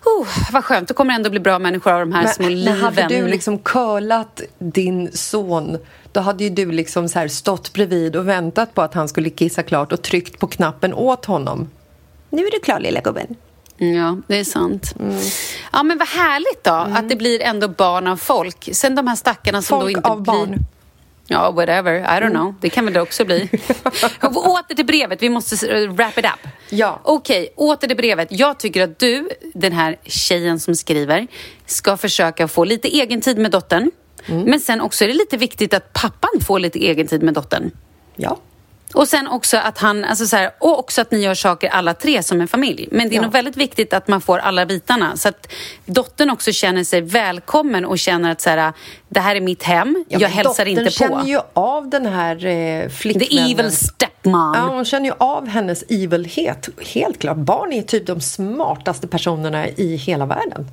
Oh, 0.05 0.29
vad 0.53 0.65
skönt, 0.65 0.89
då 0.89 0.95
kommer 0.95 1.13
det 1.13 1.17
ändå 1.17 1.31
bli 1.31 1.41
bra 1.41 1.59
människor 1.59 1.93
av 1.93 2.01
de 2.01 2.13
här 2.13 2.27
små 2.27 2.45
Men, 2.45 2.55
liven. 2.55 2.75
men 2.75 2.85
hade 2.85 3.09
du 3.09 3.27
liksom 3.29 3.59
curlat 3.59 4.41
din 4.59 5.13
son 5.13 5.79
då 6.13 6.21
hade 6.21 6.45
ju 6.45 6.51
du 6.51 6.73
liksom 6.73 7.09
så 7.09 7.19
här 7.19 7.29
stått 7.29 7.73
bredvid 7.73 8.17
och 8.17 8.29
väntat 8.29 8.75
på 8.75 8.83
att 8.83 8.95
han 8.95 9.09
skulle 9.09 9.31
kissa 9.31 9.63
klart 9.63 9.93
och 9.93 10.03
tryckt 10.03 10.39
på 10.39 10.47
knappen 10.47 10.95
åt 10.95 11.25
honom. 11.25 11.71
Nu 12.31 12.47
är 12.47 12.51
du 12.51 12.61
klar 12.61 12.81
lilla 12.81 13.01
gubben. 13.01 13.37
Ja, 13.77 14.17
det 14.27 14.37
är 14.37 14.45
sant. 14.45 14.95
Mm. 15.01 15.21
Ja, 15.73 15.83
men 15.83 15.99
vad 15.99 16.09
härligt 16.09 16.65
då 16.65 16.71
att 16.71 17.09
det 17.09 17.17
blir 17.17 17.43
ändå 17.43 17.69
barn 17.69 18.07
av 18.07 18.17
folk. 18.17 18.69
Sen 18.73 18.95
de 18.95 19.07
här 19.07 19.17
stackarna 19.17 19.63
som 19.63 19.81
Folk 19.81 19.95
då 19.95 19.99
inte 19.99 20.09
av 20.09 20.23
blir... 20.23 20.33
barn. 20.33 20.67
Ja, 21.27 21.51
whatever. 21.51 21.99
I 22.01 22.21
don't 22.21 22.31
know. 22.31 22.55
Det 22.61 22.71
kan 22.71 22.85
väl 22.85 22.95
det 22.95 23.01
också 23.01 23.25
bli. 23.25 23.49
Åter 24.23 24.75
till 24.75 24.87
brevet. 24.87 25.23
Vi 25.23 25.29
måste 25.29 25.55
s- 25.55 25.89
wrap 25.91 26.19
it 26.19 26.25
up. 26.25 26.49
Ja. 26.71 27.01
Okej, 27.05 27.49
åter 27.57 27.87
till 27.89 27.97
brevet. 27.97 28.29
Jag 28.31 28.59
tycker 28.59 28.83
att 28.83 28.99
du, 28.99 29.29
den 29.55 29.73
här 29.73 29.97
tjejen 30.05 30.61
som 30.61 30.75
skriver, 30.75 31.27
ska 31.67 31.97
försöka 31.97 32.49
få 32.49 32.65
lite 32.65 32.89
egen 32.89 33.21
tid 33.21 33.39
med 33.39 33.51
dottern. 33.51 33.91
Mm. 34.27 34.43
Men 34.43 34.61
sen 34.61 34.81
också 34.81 35.05
är 35.05 35.09
det 35.09 35.15
lite 35.15 35.37
viktigt 35.37 35.75
att 35.75 35.93
pappan 35.93 36.31
får 36.47 36.59
lite 36.59 36.79
egen 36.79 37.07
tid 37.07 37.23
med 37.23 37.35
dottern. 37.35 37.71
Ja. 38.17 38.39
Och 38.95 39.09
sen 39.09 39.29
också 39.29 39.57
att 39.57 39.79
han, 39.79 40.05
alltså 40.05 40.27
så 40.27 40.37
här, 40.37 40.51
och 40.61 40.79
också 40.79 41.01
att 41.01 41.11
ni 41.11 41.19
gör 41.19 41.35
saker 41.35 41.69
alla 41.69 41.95
tre 41.95 42.23
som 42.23 42.41
en 42.41 42.49
familj. 42.49 42.89
Men 42.91 43.09
det 43.09 43.15
är 43.15 43.17
Ja. 43.17 43.23
nog 43.23 43.33
väldigt 43.33 43.57
viktigt 43.57 43.93
att 43.93 44.09
man 44.09 44.21
får 44.21 44.39
alla 44.39 44.67
bitarna. 44.67 45.17
Så 45.17 45.29
att 45.29 45.53
dottern 45.87 46.31
också 46.31 46.53
känner 46.53 46.85
sig 46.85 47.01
välkommen 47.01 47.85
och 47.85 47.99
känner 47.99 48.31
att 48.31 48.41
så 48.41 48.51
här, 48.51 48.73
det 49.09 49.21
här 49.21 49.37
är 49.37 49.41
mitt 49.41 49.63
hem, 49.63 50.05
Ja, 50.09 50.19
jag 50.21 50.29
hälsar 50.29 50.51
dottern 50.51 50.69
inte 50.69 50.91
känner 50.91 51.23
på. 51.23 51.29
ju 51.29 51.39
av 51.53 51.89
den 51.91 52.07
här 52.07 52.47
eh, 52.47 52.89
flickvännen. 52.89 53.29
The 53.47 53.53
evil 53.53 53.73
stepmom. 53.73 54.53
Ja, 54.57 54.61
hon 54.61 54.85
känner 54.85 55.07
ju 55.09 55.15
av 55.19 55.49
hennes 55.49 55.85
evilhet. 55.89 56.69
Helt 56.95 57.19
klart. 57.19 57.37
Barn 57.37 57.73
är 57.73 57.83
typ 57.83 58.07
de 58.07 58.21
smartaste 58.21 59.07
personerna 59.09 59.69
i 59.69 59.97
hela 59.97 60.27
världen. 60.27 60.67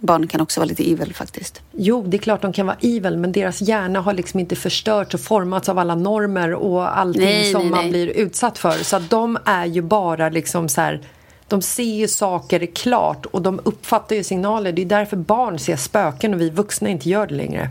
Barn 0.00 0.28
kan 0.28 0.40
också 0.40 0.60
vara 0.60 0.68
lite 0.68 0.90
evil 0.90 1.14
faktiskt. 1.14 1.62
Jo, 1.72 2.02
det 2.06 2.16
är 2.16 2.18
klart 2.18 2.42
de 2.42 2.52
kan 2.52 2.66
vara 2.66 2.76
evil, 2.80 3.16
men 3.16 3.32
deras 3.32 3.60
hjärna 3.60 4.00
har 4.00 4.12
liksom 4.12 4.40
inte 4.40 4.56
förstörts 4.56 5.14
och 5.14 5.20
formats 5.20 5.68
av 5.68 5.78
alla 5.78 5.94
normer 5.94 6.54
och 6.54 6.98
allting 6.98 7.24
Nej, 7.24 7.52
som 7.52 7.62
nej, 7.62 7.70
man 7.70 7.80
nej. 7.80 7.90
blir 7.90 8.06
utsatt 8.06 8.58
för. 8.58 8.84
Så 8.84 8.96
att 8.96 9.10
de 9.10 9.38
är 9.44 9.66
ju 9.66 9.82
bara 9.82 10.28
liksom 10.28 10.68
så 10.68 10.80
här... 10.80 11.00
De 11.48 11.62
ser 11.62 11.94
ju 11.94 12.08
saker 12.08 12.66
klart 12.66 13.26
och 13.26 13.42
de 13.42 13.60
uppfattar 13.64 14.16
ju 14.16 14.24
signaler. 14.24 14.72
Det 14.72 14.82
är 14.82 14.86
därför 14.86 15.16
barn 15.16 15.58
ser 15.58 15.76
spöken 15.76 16.34
och 16.34 16.40
vi 16.40 16.50
vuxna 16.50 16.88
inte 16.88 17.08
gör 17.08 17.26
det 17.26 17.34
längre. 17.34 17.70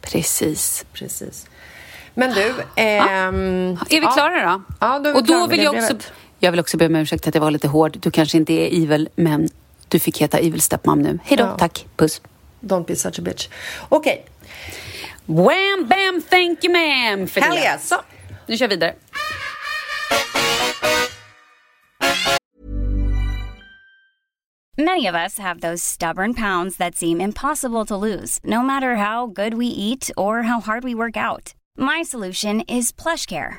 Precis. 0.00 0.84
Precis. 0.92 1.46
Men 2.14 2.34
du... 2.34 2.54
Ehm, 2.76 3.78
Är 3.90 3.90
vi 3.90 3.96
ja. 3.98 4.10
klara 4.10 4.52
då? 4.52 4.62
Ja, 4.80 4.98
då 4.98 5.08
är 5.08 5.14
vi 5.14 5.20
och 5.20 5.26
klara 5.26 5.40
då 5.40 5.46
med 5.46 5.56
vill 5.56 5.64
jag 5.64 5.74
också... 5.74 5.96
Jag 6.38 6.50
vill 6.50 6.60
också 6.60 6.76
be 6.76 6.86
om 6.86 6.96
ursäkt 6.96 7.28
att 7.28 7.34
jag 7.34 7.42
var 7.42 7.50
lite 7.50 7.68
hård. 7.68 7.96
Du 8.00 8.10
kanske 8.10 8.38
inte 8.38 8.52
är 8.52 8.82
evil, 8.82 9.08
men 9.16 9.48
du 9.88 9.98
fick 9.98 10.16
heta 10.20 10.38
evil 10.38 10.60
stepmom 10.60 11.02
nu. 11.02 11.18
Hej 11.24 11.36
då, 11.36 11.44
Ja. 11.44 11.56
tack, 11.58 11.86
puss. 11.96 12.20
Don't 12.60 12.84
be 12.86 12.96
such 12.96 13.18
a 13.18 13.22
bitch. 13.22 13.48
Okej. 13.88 14.24
Wham, 15.26 15.86
bam, 15.88 16.22
thank 16.30 16.64
you 16.64 16.72
ma'am 16.72 17.28
för 17.28 17.40
Hell 17.40 17.54
det. 17.54 17.62
yes. 17.62 17.88
Så, 17.88 17.96
nu 18.46 18.56
kör 18.56 18.68
vi 18.68 18.74
vidare. 18.74 18.94
Many 24.76 25.06
of 25.06 25.14
us 25.16 25.38
have 25.38 25.60
those 25.60 25.82
stubborn 25.82 26.34
pounds 26.34 26.76
that 26.76 26.94
seem 26.94 27.20
impossible 27.20 27.84
to 27.86 27.96
lose, 27.96 28.38
no 28.44 28.62
matter 28.62 28.94
how 28.96 29.26
good 29.26 29.54
we 29.54 29.66
eat 29.66 30.08
or 30.16 30.42
how 30.42 30.60
hard 30.60 30.84
we 30.84 30.94
work 30.94 31.16
out. 31.16 31.54
My 31.76 32.02
solution 32.02 32.60
is 32.62 32.92
PlushCare. 32.92 33.58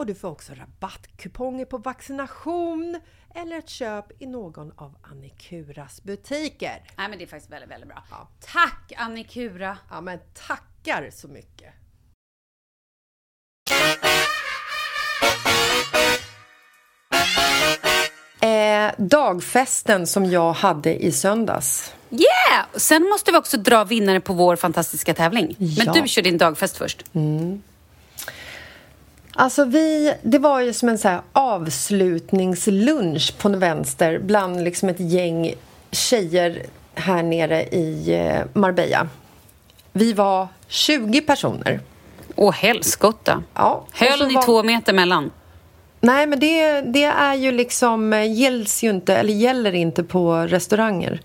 och 0.00 0.06
du 0.06 0.14
får 0.14 0.28
också 0.28 0.52
rabattkuponger 0.54 1.64
på 1.64 1.78
vaccination 1.78 3.00
eller 3.34 3.58
ett 3.58 3.68
köp 3.68 4.22
i 4.22 4.26
någon 4.26 4.72
av 4.76 4.96
Annikuras 5.02 6.02
butiker. 6.02 6.82
Nej 6.96 7.08
men 7.08 7.18
det 7.18 7.24
är 7.24 7.26
faktiskt 7.26 7.52
väldigt, 7.52 7.70
väldigt 7.70 7.88
bra. 7.88 8.02
Tack 8.40 8.92
Annikura! 8.96 9.78
Ja 9.90 10.00
men 10.00 10.18
tackar 10.46 11.10
så 11.12 11.28
mycket! 11.28 11.74
Eh, 18.40 18.92
dagfesten 18.98 20.06
som 20.06 20.24
jag 20.24 20.52
hade 20.52 21.04
i 21.04 21.12
söndags. 21.12 21.94
Yeah! 22.10 22.66
Sen 22.74 23.02
måste 23.02 23.32
vi 23.32 23.38
också 23.38 23.56
dra 23.56 23.84
vinnare 23.84 24.20
på 24.20 24.32
vår 24.32 24.56
fantastiska 24.56 25.14
tävling. 25.14 25.56
Ja. 25.58 25.84
Men 25.84 26.02
du 26.02 26.08
kör 26.08 26.22
din 26.22 26.38
dagfest 26.38 26.76
först. 26.76 27.04
Alltså 29.34 29.64
vi, 29.64 30.14
det 30.22 30.38
var 30.38 30.60
ju 30.60 30.72
som 30.72 30.88
en 30.88 30.98
så 30.98 31.08
här 31.08 31.20
avslutningslunch 31.32 33.34
på 33.38 33.48
vänster 33.48 34.18
bland 34.18 34.64
liksom 34.64 34.88
ett 34.88 35.00
gäng 35.00 35.54
tjejer 35.90 36.62
här 36.94 37.22
nere 37.22 37.62
i 37.62 38.14
eh, 38.14 38.40
Marbella. 38.52 39.08
Vi 39.92 40.12
var 40.12 40.48
20 40.68 41.20
personer. 41.20 41.80
Åh 42.36 42.52
helskotta! 42.52 43.42
Ja, 43.54 43.84
Höll 43.92 44.28
ni 44.28 44.34
var- 44.34 44.42
två 44.42 44.62
meter 44.62 44.92
mellan? 44.92 45.30
Nej, 46.00 46.26
men 46.26 46.40
det, 46.40 46.80
det 46.80 47.04
är 47.04 47.34
ju 47.34 47.52
liksom, 47.52 48.12
eh, 48.12 48.32
gälls 48.32 48.82
ju 48.84 48.90
inte, 48.90 49.16
eller 49.16 49.32
gäller 49.32 49.72
inte 49.74 50.04
på 50.04 50.34
restauranger. 50.34 51.20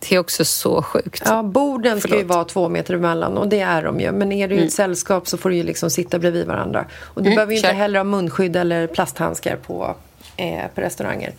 Det 0.00 0.14
är 0.14 0.18
också 0.18 0.44
så 0.44 0.82
sjukt. 0.82 1.22
Ja, 1.24 1.42
borden 1.42 2.00
ska 2.00 2.08
ju 2.08 2.14
Förlåt. 2.14 2.34
vara 2.36 2.44
två 2.44 2.68
meter 2.68 2.94
emellan 2.94 3.38
och 3.38 3.48
det 3.48 3.60
är 3.60 3.82
de 3.82 4.00
ju. 4.00 4.12
Men 4.12 4.32
är 4.32 4.48
du 4.48 4.54
i 4.54 4.64
ett 4.66 4.72
sällskap 4.72 5.28
så 5.28 5.36
får 5.38 5.50
du 5.50 5.56
ju 5.56 5.62
liksom 5.62 5.90
sitta 5.90 6.18
bredvid 6.18 6.46
varandra. 6.46 6.84
Och 7.02 7.22
du 7.22 7.26
Mm, 7.28 7.36
behöver 7.36 7.52
ju 7.52 7.58
inte 7.58 7.68
kör. 7.68 7.74
heller 7.74 7.98
ha 7.98 8.04
munskydd 8.04 8.56
eller 8.56 8.86
plasthandskar 8.86 9.56
på, 9.56 9.94
eh, 10.36 10.66
på 10.74 10.80
restauranger. 10.80 11.32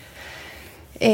Eh, 1.02 1.10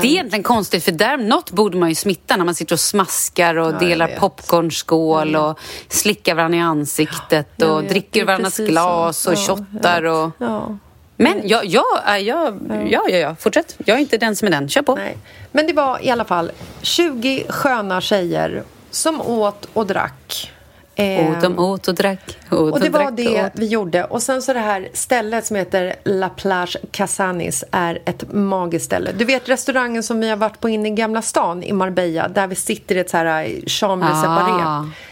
Det 0.00 0.06
är 0.06 0.06
egentligen 0.06 0.42
konstigt 0.42 0.84
för 0.84 0.92
där 0.92 1.16
något 1.16 1.50
borde 1.50 1.76
man 1.78 1.88
ju 1.88 1.94
smitta 1.94 2.36
när 2.36 2.44
man 2.44 2.54
sitter 2.54 2.74
och 2.74 2.80
smaskar 2.80 3.54
och 3.56 3.72
Ja, 3.74 3.78
delar 3.78 4.08
popcornskål 4.18 5.36
och 5.36 5.58
slickar 5.88 6.34
varandra 6.34 6.58
i 6.58 6.60
ansiktet 6.60 7.62
och 7.62 7.84
dricker 7.84 8.24
varandras 8.24 8.56
glas 8.56 9.18
så. 9.18 9.30
och 9.30 9.36
Ja, 9.38 9.56
shottar 9.56 10.02
jag 10.02 10.24
och... 10.26 10.30
Ja. 10.38 10.78
Men 11.20 11.48
jag, 11.48 11.64
jag, 11.66 11.84
jag, 12.20 12.58
ja, 12.90 13.02
ja, 13.08 13.16
ja, 13.16 13.34
fortsätt. 13.38 13.76
Jag 13.84 13.96
är 13.96 14.00
inte 14.00 14.18
den 14.18 14.36
som 14.36 14.46
är 14.48 14.52
den. 14.52 14.68
Kör 14.68 14.82
på. 14.82 14.94
Nej. 14.94 15.16
Men 15.52 15.66
det 15.66 15.72
var 15.72 16.04
i 16.04 16.10
alla 16.10 16.24
fall 16.24 16.50
20 16.82 17.44
sköna 17.48 18.00
tjejer 18.00 18.62
som 18.90 19.20
åt 19.20 19.68
och 19.72 19.86
drack. 19.86 20.52
Eh, 20.94 21.26
Och 21.36 21.42
de 21.42 21.58
åt 21.58 21.88
och 21.88 21.94
drack. 21.94 22.38
Och, 22.50 22.58
Och 22.58 22.80
de 22.80 22.84
det 22.88 22.90
var 22.98 23.10
det 23.10 23.50
vi 23.54 23.66
gjorde. 23.66 24.04
Och 24.04 24.22
sen 24.22 24.42
så 24.42 24.52
det 24.52 24.60
här 24.60 24.88
stället 24.92 25.46
som 25.46 25.56
heter 25.56 25.94
La 26.04 26.28
Plage 26.28 26.76
Casanis 26.90 27.64
är 27.70 27.98
ett 28.04 28.32
magiskt 28.32 28.84
ställe. 28.84 29.10
Du 29.18 29.24
vet 29.24 29.48
restaurangen 29.48 30.02
som 30.02 30.20
vi 30.20 30.28
har 30.28 30.36
varit 30.36 30.60
på 30.60 30.68
inne 30.68 30.88
i 30.88 30.90
Gamla 30.90 31.22
stan 31.22 31.62
i 31.62 31.72
Marbella 31.72 32.28
där 32.28 32.46
vi 32.46 32.54
sitter 32.54 32.94
i 32.94 32.98
ett 32.98 33.10
så 33.10 33.16
här 33.16 33.44
eh, 33.44 33.50
chambre 33.66 34.08
Ah, 34.12 34.22
separé. 34.22 34.62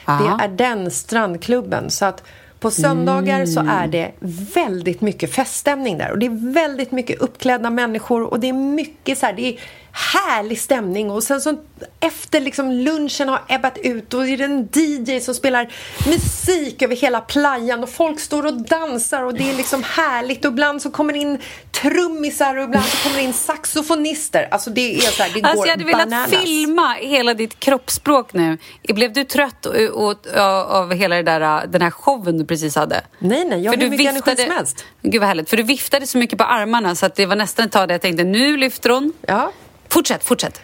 ah. 0.05 0.39
Det 0.39 0.45
är 0.45 0.49
den 0.49 0.91
strandklubben. 0.91 1.91
Så 1.91 2.05
att 2.05 2.23
på 2.61 2.71
söndagar 2.71 3.47
så 3.47 3.61
är 3.61 3.87
det 3.87 4.13
väldigt 4.55 5.01
mycket 5.01 5.33
feststämning 5.33 5.99
där. 5.99 6.11
Och 6.11 6.19
det 6.19 6.27
är 6.27 6.53
väldigt 6.53 6.93
mycket 6.93 7.19
uppklädda 7.19 7.71
människor 7.71 8.23
och 8.23 8.41
det 8.41 8.49
är 8.49 8.53
mycket 8.53 9.19
så 9.19 9.27
här, 9.27 9.33
det 9.33 9.43
är 9.43 9.61
härlig 9.97 10.61
stämning. 10.61 11.11
Och 11.11 11.23
sen 11.23 11.41
så 11.41 11.57
efter 12.01 12.41
liksom 12.41 12.71
lunchen 12.71 13.29
har 13.29 13.43
ebbat 13.49 13.79
ut 13.79 14.11
då 14.11 14.27
är 14.27 14.37
det 14.37 14.45
en 14.45 14.69
DJ 14.73 15.21
som 15.21 15.35
spelar 15.35 15.73
musik 16.07 16.83
över 16.83 16.97
hela 16.97 17.21
playan 17.21 17.83
och 17.83 17.89
folk 17.89 18.21
står 18.21 18.47
och 18.47 18.63
dansar 18.63 19.23
och 19.23 19.35
det 19.35 19.51
är 19.51 19.57
liksom 19.57 19.83
härligt. 19.83 20.45
Och 20.45 20.53
ibland 20.53 20.83
så 20.83 20.91
kommer 20.91 21.13
det 21.13 21.19
in 21.19 21.39
trummisar 21.83 22.57
och 22.57 22.65
ibland 22.65 22.85
så 22.85 22.97
kommer 22.97 23.17
det 23.17 23.23
in 23.23 23.33
saxofonister. 23.33 24.49
Alltså 24.51 24.71
det 24.71 24.97
är 24.97 25.01
så 25.01 25.23
här, 25.23 25.31
det 25.35 25.41
går 25.41 25.49
Alltså 25.49 25.67
jag 25.67 25.71
hade 25.71 25.85
velat 25.85 26.11
bananas. 26.11 26.31
filma 26.31 26.93
hela 26.93 27.35
ditt 27.35 27.61
kroppsspråk 27.61 28.33
nu. 28.33 28.59
Blev 28.89 29.13
du 29.13 29.25
trött 29.25 29.67
och, 29.67 29.75
och, 29.75 30.27
av 30.71 30.95
hela 30.95 31.23
där, 31.23 31.67
den 31.67 31.83
här 31.83 31.91
showen 31.91 32.39
du 32.39 32.45
precis 32.45 32.77
hade? 32.77 33.01
Nej, 33.19 33.45
nej, 33.45 33.61
jag 33.61 33.73
har 33.73 33.79
hur 33.79 33.91
mycket 33.91 34.07
energi 34.07 34.37
som 34.37 34.51
helst. 34.51 34.85
Gud 35.03 35.21
vad 35.21 35.29
härligt. 35.29 35.51
För 35.51 35.57
du 35.57 35.63
viftade 35.63 36.07
så 36.07 36.19
mycket 36.19 36.39
på 36.39 36.45
armarna 36.45 36.95
så 36.95 37.07
att 37.07 37.15
det 37.15 37.27
var 37.27 37.37
nästan 37.37 37.67
ett 37.67 37.73
tag 37.73 37.89
där 37.89 37.95
jag 37.95 38.03
tänkte 38.03 38.25
nu 38.25 38.57
lyfter 38.57 38.91
hon. 38.91 39.13
Ja. 39.27 39.53
Fortsätt, 39.89 40.25
fortsätt. 40.25 40.61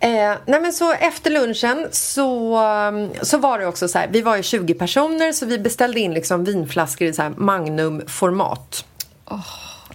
Eh, 0.00 0.34
nej 0.46 0.60
men 0.60 0.72
så 0.72 0.92
efter 0.92 1.30
lunchen 1.30 1.88
så, 1.90 2.58
um, 2.64 3.10
så 3.22 3.38
var 3.38 3.58
det 3.58 3.66
också 3.66 3.88
så 3.88 3.98
här, 3.98 4.08
vi 4.12 4.20
var 4.20 4.36
ju 4.36 4.42
20 4.42 4.74
personer 4.74 5.32
så 5.32 5.46
vi 5.46 5.58
beställde 5.58 6.00
in 6.00 6.14
liksom 6.14 6.44
vinflaskor 6.44 7.08
i 7.08 7.12
så 7.12 7.22
här 7.22 7.32
magnumformat. 7.36 8.84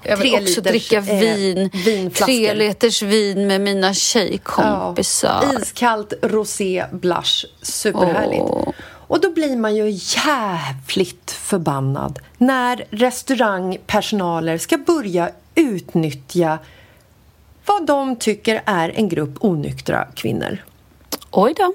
Jag 0.04 0.18
vill 0.18 0.32
Tre 0.32 0.42
också 0.42 0.62
liters, 0.62 0.64
dricka 0.64 0.98
eh, 0.98 1.20
vin. 1.20 1.70
vinflaskor. 1.86 2.26
Tre 2.26 2.54
liters 2.54 3.02
vin 3.02 3.48
med 3.48 3.62
mina 3.62 3.94
tjejkompisar. 3.94 5.50
Ja, 5.54 5.60
iskallt 5.62 6.14
rosé 6.22 6.86
blush, 6.92 7.46
superhärligt. 7.62 8.44
Åh. 8.44 8.70
Och 9.08 9.22
då 9.22 9.32
blir 9.32 9.58
man 9.58 9.76
ju 9.76 9.90
jävligt 9.90 11.32
förbannad 11.32 12.20
när 12.38 12.86
restaurangpersonaler 12.90 14.58
ska 14.58 14.78
börja 14.78 15.30
utnyttja 15.56 16.60
vad 17.66 17.86
de 17.86 18.16
tycker 18.16 18.62
är 18.66 18.90
en 18.96 19.10
grupp 19.10 19.38
onyktra 19.40 20.08
kvinnor. 20.16 20.58
Oj 21.32 21.54
då. 21.58 21.74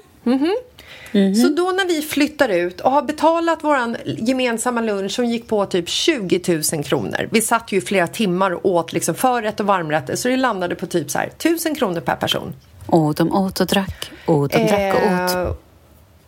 Så 1.41 1.47
då 1.47 1.71
när 1.71 1.87
vi 1.87 2.01
flyttar 2.01 2.49
ut 2.49 2.81
och 2.81 2.91
har 2.91 3.01
betalat 3.01 3.59
vår 3.61 3.97
gemensamma 4.05 4.81
lunch 4.81 5.11
som 5.11 5.25
gick 5.25 5.47
på 5.47 5.65
typ 5.65 5.89
20 5.89 6.61
000 6.73 6.83
kronor. 6.83 7.29
Vi 7.31 7.41
satt 7.41 7.71
ju 7.71 7.77
i 7.77 7.81
flera 7.81 8.07
timmar 8.07 8.51
och 8.51 8.65
åt 8.65 8.93
liksom 8.93 9.15
förrätt 9.15 9.59
och 9.59 9.65
varmrätter 9.65 10.15
så 10.15 10.27
det 10.27 10.37
landade 10.37 10.75
på 10.75 10.85
typ 10.85 11.11
så 11.11 11.17
här 11.17 11.27
1000 11.27 11.75
kronor 11.75 12.01
per 12.01 12.15
person. 12.15 12.53
Och 12.85 13.15
de 13.15 13.33
åt 13.33 13.59
och 13.59 13.67
drack. 13.67 14.11
Och 14.25 14.49
de 14.49 14.67
drack 14.67 14.95
och 14.95 15.01
åt. 15.01 15.35
Eh, 15.35 15.53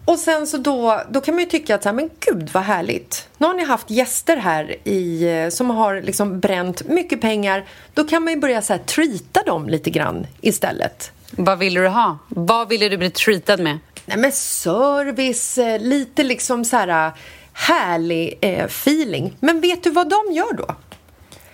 och 0.05 0.19
sen 0.19 0.47
så 0.47 0.57
då, 0.57 1.01
då 1.09 1.21
kan 1.21 1.33
man 1.35 1.43
ju 1.43 1.49
tycka 1.49 1.75
att 1.75 1.83
så 1.83 1.89
här, 1.89 1.95
men 1.95 2.09
gud 2.19 2.49
vad 2.53 2.63
härligt. 2.63 3.27
Nu 3.37 3.47
har 3.47 3.53
ni 3.53 3.65
haft 3.65 3.89
gäster 3.89 4.37
här 4.37 4.75
i, 4.87 5.23
eh, 5.23 5.49
som 5.49 5.69
har 5.69 6.01
liksom 6.01 6.39
bränt 6.39 6.87
mycket 6.87 7.21
pengar. 7.21 7.65
Då 7.93 8.03
kan 8.03 8.23
man 8.23 8.33
ju 8.33 8.39
börja 8.39 8.61
så 8.61 8.73
här, 8.73 8.79
treata 8.79 9.43
dem 9.43 9.69
lite 9.69 9.89
grann 9.89 10.27
istället. 10.41 11.11
Vad 11.31 11.59
ville 11.59 11.79
du 11.79 11.87
ha? 11.87 12.17
Vad 12.27 12.69
ville 12.69 12.89
du 12.89 12.97
bli 12.97 13.09
treatad 13.09 13.59
med? 13.59 13.79
Nej 14.05 14.17
men 14.17 14.31
service, 14.31 15.57
eh, 15.57 15.79
lite 15.79 16.23
liksom 16.23 16.65
så 16.65 16.77
här 16.77 17.07
eh, 17.07 17.13
härlig 17.53 18.37
eh, 18.41 18.65
feeling. 18.65 19.33
Men 19.39 19.61
vet 19.61 19.83
du 19.83 19.89
vad 19.89 20.09
de 20.09 20.33
gör 20.33 20.53
då? 20.53 20.75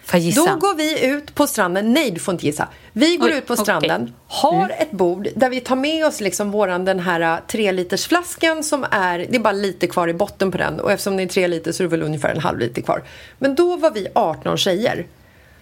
Får 0.07 0.19
gissa? 0.19 0.45
Då 0.45 0.55
går 0.55 0.75
vi 0.75 1.05
ut 1.05 1.35
på 1.35 1.47
stranden. 1.47 1.93
Nej, 1.93 2.11
du 2.11 2.19
får 2.19 2.31
inte 2.31 2.45
gissa. 2.45 2.67
Vi 2.93 3.17
går 3.17 3.27
Oj, 3.27 3.37
ut 3.37 3.47
på 3.47 3.55
stranden, 3.55 4.13
har 4.27 4.69
ett 4.69 4.91
bord 4.91 5.27
där 5.35 5.49
vi 5.49 5.59
tar 5.59 5.75
med 5.75 6.05
oss 6.05 6.21
liksom 6.21 6.51
våran 6.51 6.85
den 6.85 6.99
här 6.99 7.21
eh, 7.21 7.37
tre 7.47 7.71
liters 7.71 8.07
flaskan 8.07 8.63
som 8.63 8.85
är, 8.91 9.19
det 9.29 9.35
är 9.35 9.39
bara 9.39 9.53
lite 9.53 9.87
kvar 9.87 10.07
i 10.07 10.13
botten 10.13 10.51
på 10.51 10.57
den 10.57 10.79
och 10.79 10.91
eftersom 10.91 11.17
det 11.17 11.23
är 11.23 11.27
tre 11.27 11.47
liter 11.47 11.71
så 11.71 11.83
är 11.83 11.85
det 11.85 11.91
väl 11.91 12.03
ungefär 12.03 12.29
en 12.29 12.39
halv 12.39 12.59
liter 12.59 12.81
kvar. 12.81 13.03
Men 13.39 13.55
då 13.55 13.75
var 13.75 13.91
vi 13.91 14.07
18 14.15 14.57
tjejer. 14.57 15.05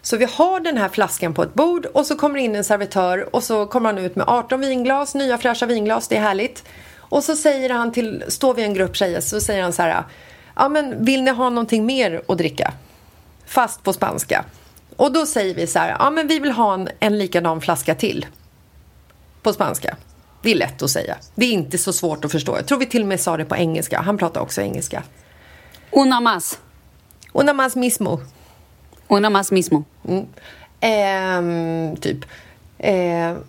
Så 0.02 0.18
vi 0.18 0.26
har 0.26 0.60
den 0.60 0.78
här 0.78 0.90
flaskan 0.90 1.34
på 1.34 1.44
ett 1.44 1.54
bord 1.54 1.86
och 1.86 2.06
så 2.06 2.16
kommer 2.16 2.40
in 2.40 2.56
en 2.56 2.64
servitör 2.64 3.36
och 3.36 3.44
så 3.44 3.66
kommer 3.66 3.94
han 3.94 4.06
ut 4.06 4.16
med 4.16 4.26
18 4.28 4.60
vinglas, 4.60 5.16
nya 5.16 5.38
fräscha 5.38 5.66
vinglas, 5.66 6.08
det 6.08 6.16
är 6.16 6.22
härligt. 6.22 6.64
Och 6.98 7.24
så 7.24 7.36
säger 7.36 7.70
han 7.70 7.92
till, 7.92 8.24
står 8.28 8.54
vi 8.54 8.64
en 8.64 8.74
grupp 8.74 8.96
tjejer, 8.96 9.22
så 9.22 9.40
säger 9.40 9.64
han 9.64 9.74
så 9.74 9.82
här, 9.82 10.04
ja 10.56 10.70
men 10.70 11.06
vill 11.06 11.24
ni 11.24 11.32
ha 11.32 11.50
någonting 11.50 11.86
mer 11.86 12.22
att 12.28 12.38
dricka? 12.38 12.74
Fast 13.46 13.84
på 13.84 13.94
spanska. 13.94 14.46
Och 14.96 15.14
då 15.14 15.26
säger 15.26 15.56
vi 15.56 15.68
så 15.68 15.80
här, 15.80 15.96
ja 16.00 16.10
men 16.10 16.28
vi 16.28 16.40
vill 16.40 16.52
ha 16.52 16.74
en, 16.74 16.90
en 17.00 17.18
likadan 17.18 17.62
flaska 17.62 17.96
till. 17.96 18.26
På 19.42 19.54
spanska. 19.54 19.98
Det 20.42 20.52
är 20.52 20.56
lätt 20.56 20.82
att 20.82 20.90
säga. 20.90 21.18
Det 21.36 21.46
är 21.46 21.52
inte 21.52 21.78
så 21.78 21.94
svårt 21.94 22.26
att 22.26 22.32
förstå. 22.32 22.56
Jag 22.56 22.68
tror 22.68 22.80
vi 22.80 22.86
till 22.86 23.02
och 23.02 23.08
med 23.08 23.20
sa 23.20 23.38
det 23.38 23.46
på 23.46 23.56
engelska. 23.56 24.02
Han 24.02 24.18
pratar 24.18 24.42
också 24.42 24.62
engelska. 24.62 25.04
Una 25.92 26.20
más. 26.22 26.60
Una 27.34 27.54
más 27.54 27.76
mismo. 27.76 28.20
Una 29.08 29.30
más 29.30 29.52
mismo. 29.52 29.84
Ehm, 30.80 31.96
typ. 31.96 32.26
Ehm, 32.78 33.44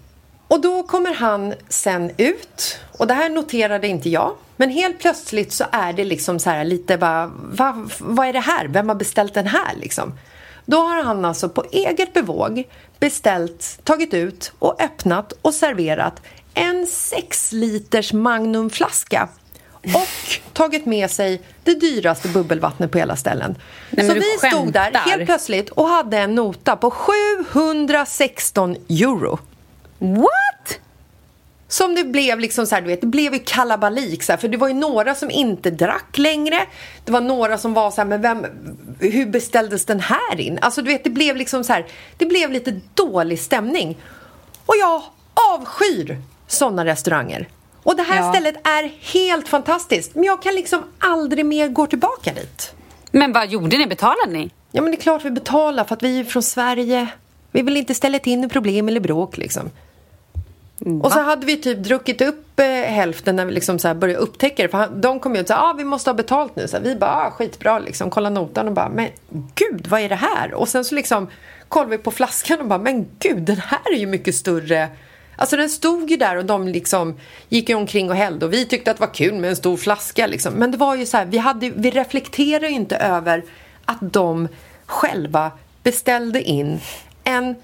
och 0.49 0.61
då 0.61 0.83
kommer 0.83 1.15
han 1.15 1.55
sen 1.69 2.11
ut. 2.17 2.79
Och 2.99 3.07
det 3.07 3.15
här 3.15 3.29
noterade 3.29 3.89
inte 3.89 4.11
jag. 4.11 4.33
Men 4.57 4.71
helt 4.71 4.99
plötsligt 4.99 5.53
så 5.53 5.65
är 5.73 5.93
det 5.93 6.05
liksom 6.05 6.39
så 6.39 6.51
här 6.51 6.65
lite 6.65 6.99
bara, 6.99 7.27
va, 7.37 7.89
vad 7.99 8.29
är 8.29 8.33
det 8.33 8.41
här? 8.41 8.69
Vem 8.69 8.89
har 8.89 8.97
beställt 8.97 9.35
den 9.35 9.47
här 9.47 9.75
liksom? 9.77 10.19
Då 10.65 10.77
har 10.77 11.03
han 11.03 11.25
alltså 11.25 11.49
på 11.49 11.65
eget 11.73 12.13
bevåg 12.13 12.65
beställt, 12.99 13.79
tagit 13.85 14.15
ut 14.15 14.53
och 14.59 14.83
öppnat 14.83 15.33
och 15.43 15.55
serverat 15.55 16.23
en 16.55 16.87
6 16.87 17.53
liters 17.53 18.13
magnumflaska 18.13 19.29
och 19.95 20.41
tagit 20.53 20.87
med 20.87 21.11
sig 21.11 21.43
det 21.65 21.75
dyraste 21.75 22.29
bubbelvattnet 22.29 22.93
på 22.93 22.99
hela 22.99 23.17
ställen. 23.17 23.59
Nej, 23.91 24.09
så 24.09 24.15
vi 24.15 24.49
stod 24.49 24.73
där 24.73 24.85
skämtar. 24.85 25.01
helt 25.01 25.27
plötsligt 25.27 25.71
och 25.71 25.89
hade 25.89 26.19
en 26.19 26.35
nota 26.35 26.77
på 26.77 26.91
716 26.91 28.77
euro. 28.89 29.39
What? 29.99 30.79
Som 31.69 31.95
det 31.95 32.05
blev 32.05 32.41
liksom 32.41 32.67
så 32.67 32.75
här, 32.75 32.83
du 32.83 32.89
vet, 32.89 33.01
det 33.01 33.07
blev 33.07 33.33
ju 33.35 33.39
kalabalik 33.45 34.23
så 34.23 34.33
här, 34.33 34.37
för 34.37 34.49
det 34.49 34.57
var 34.57 34.69
ju 34.69 34.75
några 34.75 35.15
som 35.15 35.31
inte 35.31 35.71
drack 35.71 36.19
längre. 36.19 36.61
Det 37.05 37.13
var 37.13 37.21
några 37.21 37.59
som 37.59 37.75
var 37.75 37.91
så 37.91 37.97
här, 38.01 38.05
men 38.09 38.23
vem, 38.23 38.47
hur 39.01 39.27
beställdes 39.27 39.85
den 39.85 40.01
här 40.01 40.41
in? 40.41 40.59
Alltså 40.63 40.83
du 40.83 40.89
vet, 40.91 41.05
det 41.05 41.11
blev 41.11 41.37
liksom 41.37 41.65
så 41.65 41.73
här, 41.73 41.87
det 42.17 42.27
blev 42.27 42.51
lite 42.53 42.81
dålig 42.95 43.41
stämning. 43.41 43.99
Och 44.67 44.75
jag 44.81 45.03
avskyr 45.55 46.19
sådana 46.47 46.85
restauranger. 46.85 47.49
Och 47.83 47.97
det 47.97 48.03
här 48.03 48.17
Ja. 48.17 48.33
stället 48.33 48.67
är 48.67 48.93
helt 49.13 49.49
fantastiskt, 49.49 50.15
men 50.15 50.25
jag 50.25 50.43
kan 50.43 50.55
liksom 50.55 50.83
aldrig 50.99 51.47
mer 51.47 51.69
gå 51.69 51.87
tillbaka 51.87 52.33
dit. 52.33 52.75
Men 53.11 53.33
vad 53.33 53.49
gjorde 53.49 53.79
ni? 53.79 53.87
Betalade 53.87 54.33
ni? 54.33 54.51
Ja, 54.73 54.83
men 54.83 54.91
det 54.91 54.97
är 54.97 55.01
klart 55.01 55.25
vi 55.25 55.31
betalar 55.31 55.85
för 55.85 55.95
att 55.95 56.03
vi 56.03 56.21
är 56.21 56.25
från 56.25 56.43
Sverige. 56.43 57.09
Vi 57.53 57.63
vill 57.63 57.77
inte 57.77 57.95
ställa 57.95 58.19
till 58.19 58.49
problem 58.49 58.89
eller 58.89 59.01
bråk 59.01 59.37
liksom. 59.37 59.71
Och 61.03 61.13
så 61.13 61.21
hade 61.21 61.47
vi 61.47 61.57
typ 61.57 61.79
druckit 61.79 62.21
upp 62.21 62.61
eh, 62.61 62.67
hälften 62.67 63.37
när 63.37 63.45
vi 63.45 63.53
liksom 63.53 63.79
så 63.79 63.95
började 63.95 64.21
upptäcka 64.21 64.63
det. 64.63 64.69
För 64.69 64.79
han, 64.79 65.01
de 65.01 65.21
kom 65.21 65.35
ju 65.35 65.41
och 65.41 65.47
sa 65.47 65.71
ah, 65.71 65.73
vi 65.73 65.85
måste 65.85 66.11
ha 66.11 66.15
betalt 66.15 66.57
nu. 66.57 66.69
Så 66.69 66.77
här, 66.77 66.85
vi 66.85 66.97
bara 66.97 67.11
ah, 67.11 67.31
skitbra 67.31 67.79
liksom, 67.79 68.11
kolla 68.11 68.31
notan 68.31 68.69
och 68.69 68.73
bara 68.75 68.89
men 68.89 69.09
gud 69.55 69.87
vad 69.87 70.01
är 70.01 70.09
det 70.09 70.15
här? 70.15 70.55
Och 70.55 70.69
sen 70.69 70.85
så 70.85 70.95
liksom 70.95 71.29
kollade 71.69 71.91
vi 71.91 71.99
på 71.99 72.11
flaskan 72.11 72.61
och 72.61 72.67
bara 72.67 72.79
men 72.79 73.07
gud 73.19 73.43
den 73.43 73.57
här 73.57 73.93
är 73.93 73.99
ju 73.99 74.07
mycket 74.07 74.35
större. 74.35 74.89
Alltså 75.37 75.57
den 75.57 75.71
stod 75.71 76.11
ju 76.11 76.17
där 76.17 76.37
och 76.37 76.45
de 76.45 76.69
liksom 76.69 77.15
gick 77.49 77.69
ju 77.69 77.75
omkring 77.75 78.11
och 78.11 78.17
hällde 78.17 78.47
och 78.47 78.53
vi 78.53 78.67
tyckte 78.67 78.91
att 78.91 78.97
det 78.97 79.07
var 79.07 79.15
kul 79.15 79.35
med 79.35 79.51
en 79.51 79.57
stor 79.57 79.77
flaska 79.77 80.27
liksom. 80.27 80.55
Men 80.55 80.71
det 80.71 80.79
var 80.79 80.95
ju 80.95 81.07
så 81.07 81.17
här, 81.17 81.25
vi, 81.25 81.39
hade, 81.39 81.71
vi 81.71 81.91
reflekterade 81.91 82.69
ju 82.69 82.75
inte 82.75 82.97
över 82.97 83.45
att 83.85 83.99
de 84.01 84.49
själva 84.87 85.51
beställde 85.83 86.43
in 86.43 86.81
en 87.25 87.55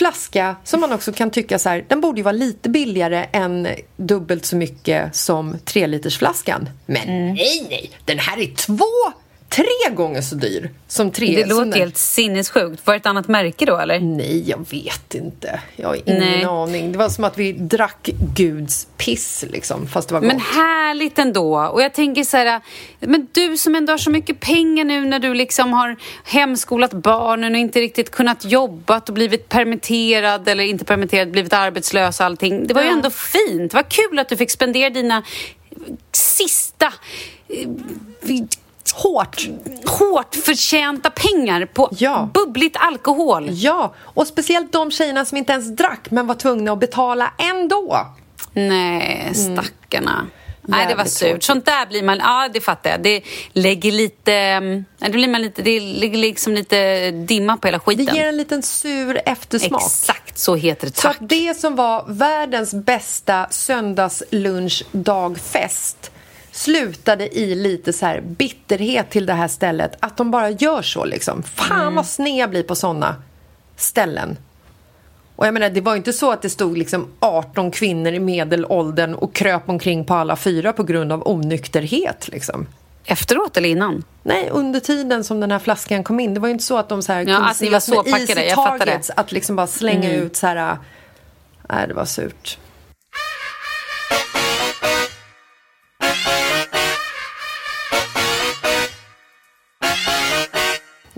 flaska 0.00 0.56
som 0.64 0.80
man 0.80 0.92
också 0.92 1.12
kan 1.12 1.30
tycka 1.30 1.58
så 1.58 1.68
här, 1.68 1.84
den 1.88 2.00
borde 2.00 2.18
ju 2.18 2.22
vara 2.22 2.32
lite 2.32 2.68
billigare 2.68 3.26
än 3.32 3.68
dubbelt 3.96 4.44
så 4.44 4.56
mycket 4.56 5.16
som 5.16 5.58
3 5.64 5.86
liters 5.86 6.18
flaskan. 6.18 6.68
Men 6.86 7.34
nej, 7.34 7.66
nej, 7.70 7.90
den 8.04 8.18
här 8.18 8.38
är 8.38 8.54
två, 8.54 9.12
tre 9.50 9.94
gånger 9.94 10.20
så 10.22 10.34
dyr 10.34 10.70
som 10.88 11.10
tre. 11.10 11.36
Det 11.36 11.46
låter 11.46 11.64
den- 11.64 11.72
helt 11.72 11.96
sinnessjukt. 11.96 12.86
Var 12.86 12.94
det 12.94 12.98
ett 12.98 13.06
annat 13.06 13.28
märke 13.28 13.64
då, 13.64 13.76
eller? 13.76 14.00
Nej, 14.00 14.48
jag 14.50 14.66
vet 14.70 15.14
inte. 15.14 15.60
Jag 15.76 15.88
har 15.88 15.94
ingen 15.94 16.18
Nej. 16.20 16.44
aning. 16.44 16.92
Det 16.92 16.98
var 16.98 17.08
som 17.08 17.24
att 17.24 17.38
vi 17.38 17.52
drack 17.52 18.10
Guds 18.36 18.86
piss, 18.96 19.44
liksom, 19.50 19.86
fast 19.88 20.08
det 20.08 20.14
var 20.14 20.20
gott. 20.20 20.28
Men 20.28 20.40
härligt 20.40 21.18
ändå. 21.18 21.60
Och 21.60 21.82
jag 21.82 21.92
tänker 21.94 22.24
så 22.24 22.36
här, 22.36 22.60
men 23.00 23.28
du 23.32 23.56
som 23.56 23.74
ändå 23.74 23.92
har 23.92 23.98
så 23.98 24.10
mycket 24.10 24.40
pengar 24.40 24.84
nu 24.84 25.00
när 25.04 25.18
du 25.18 25.34
liksom 25.34 25.72
har 25.72 25.96
hemskolat 26.24 26.92
barnen 26.92 27.52
och 27.54 27.58
inte 27.60 27.80
riktigt 27.80 28.10
kunnat 28.10 28.44
jobbat 28.44 29.08
och 29.08 29.14
blivit 29.14 29.48
permitterad 29.48 30.48
eller 30.48 30.64
inte 30.64 30.84
permitterad, 30.84 31.30
blivit 31.30 31.52
arbetslös 31.52 32.20
och 32.20 32.26
allting. 32.26 32.66
Det 32.66 32.74
var 32.74 32.82
ju 32.82 32.88
ändå 32.88 33.10
fint. 33.10 33.74
Var 33.74 33.82
kul 33.90 34.18
att 34.18 34.28
du 34.28 34.36
fick 34.36 34.50
spendera 34.50 34.90
dina 34.90 35.22
sista 36.12 36.86
eh, 37.48 37.68
Hårt. 38.94 39.48
hårt 39.86 40.34
förtjänta 40.34 41.10
pengar 41.10 41.64
på 41.66 41.88
Ja. 41.98 42.28
bubbligt 42.34 42.76
alkohol. 42.76 43.46
Ja, 43.50 43.94
och 43.98 44.26
speciellt 44.26 44.72
de 44.72 44.90
tjejerna 44.90 45.24
som 45.24 45.38
inte 45.38 45.52
ens 45.52 45.76
drack 45.76 46.10
men 46.10 46.26
var 46.26 46.34
tvungna 46.34 46.72
att 46.72 46.80
betala 46.80 47.32
ändå. 47.38 48.06
Nej, 48.52 49.30
stackarna. 49.34 50.26
Nej, 50.62 50.86
det 50.88 50.94
var 50.94 51.04
surt. 51.04 51.42
Sånt 51.42 51.66
där 51.66 51.86
blir 51.86 52.02
man... 52.02 52.18
Ja, 52.18 52.48
det 52.52 52.60
fattar 52.60 52.90
jag. 52.90 53.02
Det 53.02 53.22
lägger 53.52 53.92
lite... 53.92 54.32
mm, 54.32 54.84
Det 54.98 55.10
blir 55.10 55.28
man 55.28 55.42
lite... 55.42 55.62
Det 55.62 55.80
lägger 55.80 56.18
liksom 56.18 56.54
lite 56.54 57.10
dimma 57.10 57.56
på 57.56 57.66
hela 57.68 57.78
Det 57.78 57.84
skiten. 57.84 58.14
ger 58.14 58.26
en 58.28 58.36
liten 58.36 58.62
sur 58.62 59.20
eftersmak. 59.26 59.82
Exakt, 59.82 60.38
så 60.38 60.54
heter 60.54 60.86
det. 60.86 60.96
Så 60.96 61.02
Tack. 61.02 61.16
att 61.20 61.28
det 61.28 61.58
som 61.60 61.76
var 61.76 62.04
världens 62.08 62.74
bästa 62.74 63.46
söndagslunchdagfest 63.50 66.10
slutade 66.52 67.38
i 67.38 67.54
lite 67.54 67.92
så 67.92 68.06
här 68.06 68.20
bitterhet 68.20 69.10
till 69.10 69.26
det 69.26 69.32
här 69.32 69.48
stället. 69.48 69.96
Att 70.00 70.16
de 70.16 70.30
bara 70.30 70.50
gör 70.50 70.82
så 70.82 71.04
liksom. 71.04 71.42
Fan 71.42 71.80
Mm. 71.80 71.94
vad 71.94 72.06
sned 72.06 72.36
jag 72.36 72.50
blir 72.50 72.62
på 72.62 72.74
såna 72.74 73.16
ställen. 73.76 74.36
Och 75.36 75.46
jag 75.46 75.54
menar, 75.54 75.70
det 75.70 75.80
var 75.80 75.92
ju 75.92 75.96
inte 75.96 76.12
så 76.12 76.32
att 76.32 76.42
det 76.42 76.50
stod 76.50 76.78
liksom 76.78 77.08
18 77.20 77.70
kvinnor 77.70 78.12
i 78.12 78.18
medelåldern 78.20 79.14
och 79.14 79.34
kröp 79.34 79.68
omkring 79.68 80.04
på 80.04 80.14
alla 80.14 80.36
fyra 80.36 80.72
på 80.72 80.82
grund 80.82 81.12
av 81.12 81.28
onykterhet 81.28 82.28
liksom. 82.28 82.66
Efteråt 83.04 83.56
eller 83.56 83.68
innan? 83.68 84.04
Nej, 84.22 84.48
under 84.50 84.80
tiden 84.80 85.24
som 85.24 85.40
den 85.40 85.50
här 85.50 85.58
flaskan 85.58 86.04
kom 86.04 86.20
in. 86.20 86.34
Det 86.34 86.40
var 86.40 86.48
ju 86.48 86.52
inte 86.52 86.64
så 86.64 86.78
att 86.78 86.88
de 86.88 87.02
så 87.02 87.12
här 87.12 87.28
Ja, 87.28 87.50
att 87.50 87.60
ni 87.60 87.68
var 87.70 87.80
så 87.80 88.02
med 88.02 88.06
easy 88.20 88.34
targets 88.54 89.06
det. 89.06 89.12
Mm. 89.12 89.20
att 89.24 89.32
liksom 89.32 89.56
bara 89.56 89.66
slänga 89.66 90.12
ut 90.12 90.36
så 90.36 90.46
här... 90.46 90.76
Nej, 91.68 91.88
det 91.88 91.94
var 91.94 92.04
surt. 92.04 92.58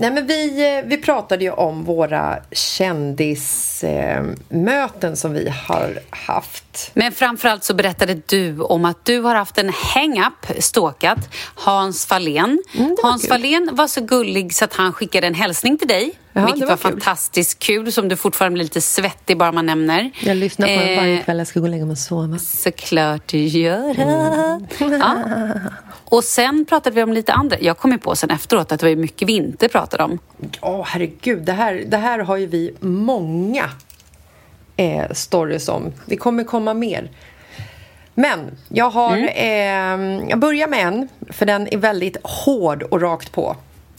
Nej, 0.03 0.11
men 0.11 0.27
vi, 0.27 0.77
eh, 0.79 0.85
vi 0.85 0.97
pratade 0.97 1.45
ju 1.45 1.51
om 1.51 1.85
våra 1.85 2.39
kändismöten 2.53 5.17
som 5.17 5.33
vi 5.33 5.53
har 5.69 5.99
haft. 6.11 6.91
Men 6.95 7.13
framförallt 7.13 7.65
så 7.65 7.75
berättade 7.75 8.21
du 8.27 8.61
om 8.61 8.85
att 8.85 9.05
du 9.05 9.21
har 9.21 9.35
haft 9.35 9.59
en 9.59 9.73
hang-up, 9.95 10.47
stalkat, 10.59 11.19
Hans 11.55 12.07
Fahlén. 12.07 12.63
Mm, 12.75 12.97
Hans 13.03 13.23
kul. 13.23 13.29
Fahlén 13.29 13.71
var 13.73 13.87
så 13.87 14.01
gullig 14.01 14.55
så 14.55 14.65
att 14.65 14.75
han 14.75 14.93
skickade 14.93 15.27
en 15.27 15.35
hälsning 15.35 15.79
till 15.79 15.89
dig. 15.89 16.15
Ja, 16.33 16.45
vilket 16.45 16.61
det 16.61 16.67
var, 16.67 16.71
var 16.71 16.77
kul. 16.77 16.91
fantastiskt 16.91 17.59
kul, 17.59 17.93
som 17.93 18.09
du 18.09 18.17
fortfarande 18.17 18.55
blir 18.55 18.65
lite 18.65 18.81
svettig 18.81 19.39
bara 19.39 19.53
man 19.53 19.67
nämner. 19.67 20.11
Jag 20.21 20.37
lyssnar 20.37 20.67
på 20.67 20.73
den 20.73 20.89
Eh, 20.89 20.97
varje 20.97 21.23
kväll 21.23 21.39
jag 21.39 21.47
ska 21.47 21.61
gå 21.61 21.67
och 21.67 21.71
lägga 21.71 21.85
mig 21.85 21.93
och 21.93 21.99
sova. 21.99 22.39
Såklart 22.39 23.23
du 23.27 23.39
gör. 23.39 24.01
Mm. 24.01 24.67
Ja. 25.01 25.17
Och 26.05 26.25
sen 26.25 26.65
pratade 26.69 26.97
vi 26.97 27.03
om 27.03 27.13
lite 27.13 27.33
andra. 27.33 27.57
Jag 27.61 27.79
kom 27.79 27.93
ju 27.93 27.99
på 27.99 28.17
sen 28.17 28.31
efteråt 28.31 28.73
att 28.73 28.81
det 28.81 28.89
var 28.89 28.97
mycket 28.97 29.29
vi 29.29 29.33
inte 29.33 29.69
pratade 29.69 30.05
om. 30.05 30.19
Ja, 30.61 30.83
herregud. 30.89 31.43
Det 31.43 31.53
här, 31.53 31.85
det 31.87 31.97
här 31.97 32.19
har 32.19 32.37
ju 32.37 32.47
vi 32.47 32.75
många 32.81 33.71
eh, 34.77 35.13
stories 35.13 35.69
om. 35.69 35.93
Det 36.07 36.17
kommer 36.17 36.45
komma 36.45 36.75
mer. 36.75 37.11
Men 38.15 38.39
jag 38.69 38.91
har... 38.91 39.17
Mm. 39.17 40.21
Eh, 40.23 40.29
jag 40.31 40.39
börjar 40.39 40.69
med 40.69 40.87
en, 40.87 41.09
för 41.31 41.47
den 41.47 41.75
är 41.75 41.79
väldigt 41.79 42.17
hård 42.23 42.83
och 42.83 43.01
rakt 43.01 43.33
på. 43.33 43.57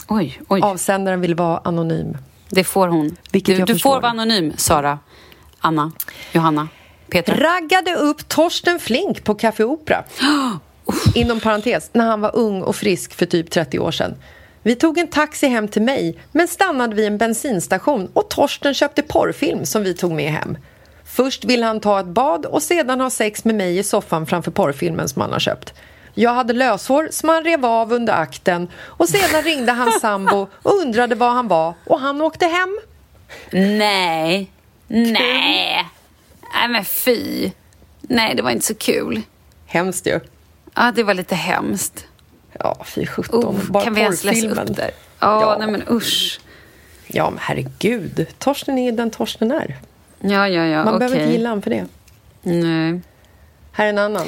Oj, 0.08 0.42
oj. 0.48 0.62
Avsändaren 0.62 1.22
vill 1.22 1.36
vara 1.36 1.62
anonym. 1.64 2.18
Det 2.50 2.64
får 2.64 2.88
hon. 2.88 3.16
Vilket 3.32 3.58
du 3.58 3.74
du 3.74 3.80
får 3.80 4.02
vara 4.02 4.12
anonym, 4.12 4.54
Sara, 4.58 5.00
Anna, 5.60 5.92
Johanna, 6.32 6.68
Petra. 7.10 7.36
Raggade 7.36 7.96
upp 7.96 8.28
Torsten 8.28 8.80
Flink 8.80 9.24
på 9.24 9.36
Café 9.36 9.64
Opera. 9.64 10.04
Inom 11.16 11.40
parentes, 11.40 11.90
när 11.94 12.06
han 12.06 12.22
var 12.22 12.36
ung 12.36 12.62
och 12.62 12.76
frisk 12.76 13.14
för 13.14 13.26
typ 13.26 13.52
30 13.52 13.80
år 13.80 13.92
sedan. 13.92 14.16
Vi 14.64 14.76
tog 14.76 14.98
en 14.98 15.08
taxi 15.08 15.48
hem 15.48 15.68
till 15.68 15.82
mig, 15.82 16.20
men 16.32 16.48
stannade 16.48 16.96
vid 16.96 17.08
en 17.08 17.18
bensinstation 17.18 18.10
och 18.14 18.30
Torsten 18.30 18.74
köpte 18.74 19.02
porrfilm 19.02 19.66
som 19.66 19.84
vi 19.84 19.94
tog 19.94 20.12
med 20.12 20.32
hem. 20.32 20.58
Först 21.06 21.46
ville 21.46 21.66
han 21.66 21.80
ta 21.80 22.00
ett 22.00 22.06
bad 22.06 22.46
och 22.46 22.64
sedan 22.64 23.02
ha 23.02 23.10
sex 23.10 23.46
med 23.46 23.56
mig 23.56 23.78
i 23.78 23.84
soffan 23.84 24.26
framför 24.26 24.52
porrfilmen 24.52 25.10
som 25.10 25.22
han 25.22 25.32
har 25.32 25.40
köpt. 25.40 25.74
Jag 26.14 26.34
hade 26.34 26.54
löshår 26.54 27.08
som 27.12 27.30
han 27.30 27.44
rev 27.44 27.66
av 27.66 27.94
under 27.94 28.14
akten 28.14 28.68
och 28.82 29.10
sedan 29.10 29.42
ringde 29.44 29.72
hans 29.72 30.00
sambo 30.00 30.48
och 30.54 30.74
undrade 30.82 31.16
var 31.16 31.30
han 31.30 31.48
var 31.48 31.74
och 31.86 32.00
han 32.00 32.22
åkte 32.22 32.46
hem. 32.46 32.78
Nej. 33.52 34.52
Nej. 34.88 35.88
Nej, 36.54 36.68
men 36.70 36.86
fy. 36.86 37.52
Nej, 38.02 38.36
det 38.36 38.42
var 38.42 38.52
inte 38.52 38.66
så 38.66 38.76
kul. 38.76 39.22
Hemskt 39.66 40.08
ju. 40.08 40.20
Ja, 40.76 40.92
det 40.96 41.04
var 41.04 41.14
lite 41.14 41.36
hemskt. 41.36 42.06
Ja, 42.60 42.84
fy 42.86 43.06
sjutton. 43.06 43.46
Oh, 43.46 43.72
Bara 43.72 43.84
kan 43.84 43.94
vi 43.94 44.02
ens 44.02 44.24
läsa 44.24 44.48
upp 44.48 44.76
det? 44.76 44.92
Ja, 45.20 45.42
Ja. 45.42 45.56
nej 45.60 45.68
men 45.72 45.84
usch. 45.92 46.40
Ja, 47.08 47.30
men 47.30 47.40
herregud. 47.42 48.26
Torsten 48.40 48.78
är 48.78 48.92
den 48.92 49.12
Torsten 49.12 49.52
är. 49.52 49.78
Ja, 50.20 50.48
ja, 50.48 50.66
ja, 50.66 50.78
Man 50.86 50.88
okej. 50.96 51.00
behöver 51.00 51.20
inte 51.20 51.32
gilla 51.34 51.50
honom 51.50 51.62
för 51.62 51.70
det. 51.70 51.86
Nej. 52.42 53.02
Här 53.72 53.86
är 53.86 53.90
en 53.90 53.98
annan. 53.98 54.28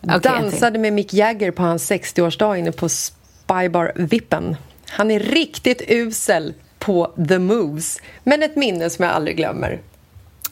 Okej, 0.00 0.20
Dansade 0.22 0.78
med 0.78 0.92
Mick 0.92 1.14
Jagger 1.14 1.50
på 1.50 1.62
hans 1.62 1.90
60-årsdag 1.90 2.56
inne 2.56 2.72
på 2.72 2.88
Spybar 2.88 3.92
Vippen. 3.94 4.56
Han 4.88 5.10
är 5.10 5.20
riktigt 5.20 5.82
usel 5.88 6.54
på 6.78 7.12
the 7.28 7.38
moves, 7.38 8.00
men 8.24 8.42
ett 8.42 8.56
minne 8.56 8.90
som 8.90 9.04
jag 9.04 9.14
aldrig 9.14 9.36
glömmer. 9.36 9.80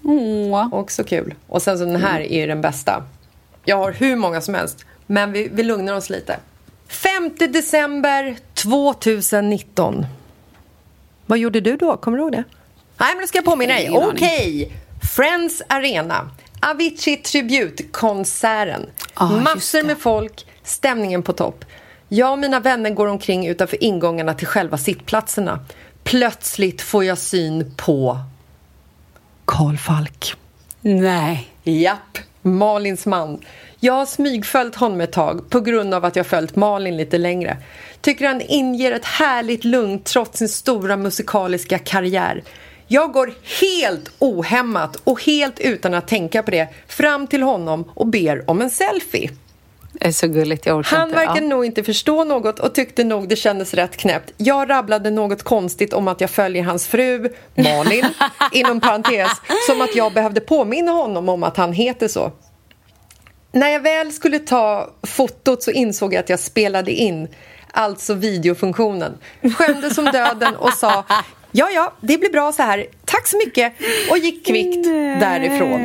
Åh. 0.05 0.68
Också 0.74 1.05
kul. 1.05 1.34
Och 1.47 1.62
sen 1.62 1.78
så 1.78 1.84
den 1.84 1.97
här 1.97 2.20
är 2.20 2.40
ju 2.40 2.47
den 2.47 2.61
bästa. 2.61 3.05
Jag 3.64 3.76
har 3.76 3.92
hur 3.92 4.16
många 4.16 4.40
som 4.40 4.55
helst, 4.55 4.84
men 5.07 5.32
vi, 5.32 5.49
vi 5.53 5.62
lugnar 5.62 5.92
oss 5.95 6.11
lite. 6.11 6.36
5 6.88 7.30
december 7.38 8.36
2019. 8.55 10.07
Vad 11.26 11.38
gjorde 11.38 11.61
du 11.61 11.76
då? 11.76 11.97
Kommer 11.97 12.18
du 12.18 12.22
ihåg 12.22 12.32
det? 12.32 12.45
Nej, 12.99 13.14
men 13.14 13.20
då 13.20 13.26
ska 13.26 13.38
jag 13.38 13.45
påminna 13.45 13.74
dig. 13.74 13.90
Okej. 13.90 14.72
Friends 15.16 15.62
Arena. 15.68 16.30
Avicii 16.61 17.16
Tribute-konserten. 17.16 18.86
Ah, 19.14 19.28
Massor 19.28 19.82
med 19.82 19.98
folk, 19.98 20.46
stämningen 20.62 21.22
på 21.22 21.32
topp. 21.32 21.64
Jag 22.08 22.32
och 22.32 22.38
mina 22.38 22.60
vänner 22.60 22.90
går 22.90 23.06
omkring 23.06 23.46
utanför 23.46 23.84
ingångarna 23.84 24.34
till 24.34 24.46
själva 24.46 24.78
sittplatserna. 24.78 25.60
Plötsligt 26.04 26.82
får 26.82 27.04
jag 27.04 27.18
syn 27.18 27.74
på 27.76 28.18
Karl 29.44 29.76
Falk. 29.76 30.34
Nej. 30.80 31.48
Japp, 31.62 32.18
Malins 32.42 33.06
man. 33.06 33.40
Jag 33.80 33.92
har 33.92 34.06
smygföljt 34.06 34.74
honom 34.74 35.00
ett 35.00 35.12
tag 35.12 35.50
på 35.50 35.60
grund 35.60 35.94
av 35.94 36.04
att 36.04 36.16
jag 36.16 36.26
följt 36.26 36.56
Malin 36.56 36.96
lite 36.96 37.18
längre. 37.18 37.56
Tycker 38.00 38.26
han 38.26 38.40
inger 38.40 38.92
ett 38.92 39.04
härligt 39.04 39.64
lugn 39.64 40.02
trots 40.02 40.38
sin 40.38 40.48
stora 40.48 40.96
musikaliska 40.96 41.78
karriär. 41.78 42.42
Jag 42.87 43.12
går 43.12 43.35
helt 43.61 44.11
ohämmat 44.18 44.97
och 45.05 45.22
helt 45.24 45.61
utan 45.61 45.95
att 45.95 46.09
tänka 46.09 46.43
på 46.43 46.51
det 46.51 46.68
fram 46.89 47.26
till 47.26 47.43
honom 47.43 47.91
och 47.95 48.07
ber 48.07 48.51
om 48.51 48.61
en 48.61 48.70
selfie. 48.70 49.30
Det 49.93 50.07
är 50.07 50.12
så 50.12 50.26
gulligt, 50.26 50.66
jag 50.66 50.76
orkar 50.78 50.97
Han 50.97 51.09
inte. 51.09 51.16
verkar 51.18 51.43
Ja. 51.43 51.49
nog 51.49 51.64
inte 51.64 51.82
förstå 51.85 52.24
något 52.24 52.59
och 52.61 52.74
tyckte 52.74 53.05
nog 53.05 53.28
det 53.28 53.37
kändes 53.37 53.74
rätt 53.74 53.97
knäppt. 53.97 54.32
Jag 54.37 54.70
rabblade 54.70 55.11
något 55.11 55.43
konstigt 55.43 55.93
om 55.93 56.09
att 56.09 56.20
jag 56.20 56.30
följer 56.30 56.62
hans 56.62 56.87
fru, 56.87 57.28
Malin, 57.55 58.05
inom 58.53 58.80
parentes, 58.80 59.30
som 59.66 59.80
att 59.80 59.95
jag 59.97 60.12
behövde 60.12 60.41
påminna 60.41 60.93
honom 60.93 61.28
om 61.28 61.43
att 61.43 61.57
han 61.57 61.72
heter 61.72 62.09
så. 62.09 62.32
När 63.53 63.68
jag 63.68 63.80
väl 63.80 64.12
skulle 64.12 64.39
ta 64.39 64.91
fotot 65.07 65.62
så 65.62 65.70
insåg 65.70 66.14
jag 66.14 66.20
att 66.20 66.28
jag 66.28 66.41
spelade 66.41 66.91
in, 66.93 67.28
alltså 67.70 68.14
videofunktionen. 68.14 69.18
Skämdes 69.59 69.95
som 69.95 70.05
döden 70.05 70.57
och 70.57 70.72
sa 70.72 71.05
ja, 71.57 71.70
ja, 71.74 71.92
det 72.00 72.18
blir 72.18 72.30
bra 72.32 72.52
så 72.52 72.62
här. 72.62 72.86
Tack 73.05 73.26
så 73.26 73.36
mycket 73.46 73.72
och 74.11 74.18
gick 74.18 74.46
kvickt 74.46 74.84
därifrån. 75.20 75.80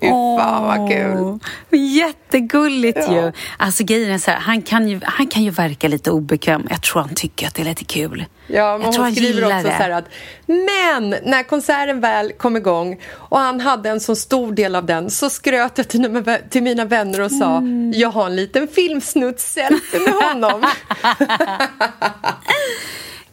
Fy 0.00 0.08
fan 0.08 0.64
vad 0.64 0.90
kul. 0.90 1.38
Jättegulligt 1.80 2.98
Ja. 3.08 3.14
ju. 3.14 3.32
Alltså 3.56 3.84
grejen 3.84 4.10
är 4.10 4.18
så 4.18 4.30
här, 4.30 4.38
han 4.38 4.62
kan, 4.62 4.88
ju, 4.88 5.00
han 5.04 5.26
kan 5.26 5.42
ju 5.42 5.50
verka 5.50 5.88
lite 5.88 6.10
obekväm. 6.10 6.66
Jag 6.70 6.82
tror 6.82 7.00
han 7.02 7.14
tycker 7.14 7.46
att 7.46 7.54
det 7.54 7.62
är 7.62 7.66
lite 7.66 7.84
kul. 7.84 8.24
Ja, 8.46 8.78
men 8.78 8.94
hon 8.94 9.14
skriver 9.14 9.44
också 9.44 9.56
det. 9.56 9.62
så 9.62 9.68
här 9.82 9.90
att 9.90 10.04
Men 10.46 11.10
när 11.24 11.42
konserten 11.42 12.00
väl 12.00 12.32
kom 12.32 12.56
igång 12.56 13.00
och 13.12 13.38
han 13.38 13.60
hade 13.60 13.90
en 13.90 14.00
så 14.00 14.16
stor 14.16 14.52
del 14.52 14.74
av 14.76 14.86
den 14.86 15.10
så 15.10 15.30
skröt 15.30 15.72
jag 15.78 15.88
till, 15.88 16.00
mina- 16.10 16.38
till 16.50 16.62
mina 16.62 16.84
vänner 16.84 17.20
och 17.20 17.30
sa 17.30 17.56
Mm. 17.56 17.92
Jag 17.94 18.08
har 18.08 18.26
en 18.26 18.36
liten 18.36 18.68
filmsnutt-selfie 18.68 20.00
med 20.00 20.14
honom. 20.14 20.64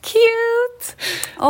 Cute! 0.03 1.03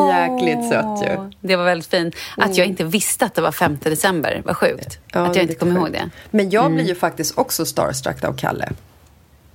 Jäkligt 0.10 0.70
sött 0.70 1.02
ju. 1.02 1.32
Det 1.42 1.56
var 1.56 1.64
väldigt 1.66 1.88
fint. 1.90 2.16
Att 2.38 2.58
jag 2.58 2.68
inte 2.68 2.84
visste 2.84 3.26
att 3.26 3.34
det 3.36 3.42
var 3.42 3.52
5 3.52 3.78
december, 3.82 4.42
vad 4.46 4.58
sjukt. 4.58 5.00
Ja, 5.14 5.20
att 5.20 5.36
jag 5.36 5.44
inte 5.44 5.54
lite 5.54 5.56
kommer 5.60 5.76
ihåg 5.76 5.88
sjukt. 5.88 6.00
det. 6.00 6.10
Men 6.38 6.50
jag 6.50 6.66
Mm. 6.66 6.76
blir 6.76 6.86
ju 6.86 6.96
faktiskt 6.96 7.38
också 7.38 7.66
starstruck 7.66 8.24
av 8.24 8.34
Kalle. 8.38 8.70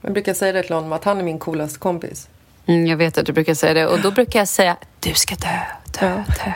Jag 0.01 0.13
brukar 0.13 0.35
säga 0.35 0.53
det 0.53 0.63
till 0.63 0.75
honom 0.75 0.93
att 0.93 1.05
han 1.05 1.19
är 1.19 1.23
min 1.23 1.39
coolaste 1.39 1.79
kompis. 1.79 2.29
Mm, 2.67 2.87
jag 2.87 2.97
vet 2.97 3.19
att 3.19 3.27
du 3.27 3.33
brukar 3.33 3.55
säga 3.55 3.75
det. 3.75 3.87
Och 3.87 4.01
då 4.01 4.11
brukar 4.11 4.39
jag 4.39 4.49
säga, 4.49 4.77
du 5.01 5.15
ska 5.15 5.35
dö, 5.35 5.59
dö, 6.01 6.23
dö. 6.45 6.53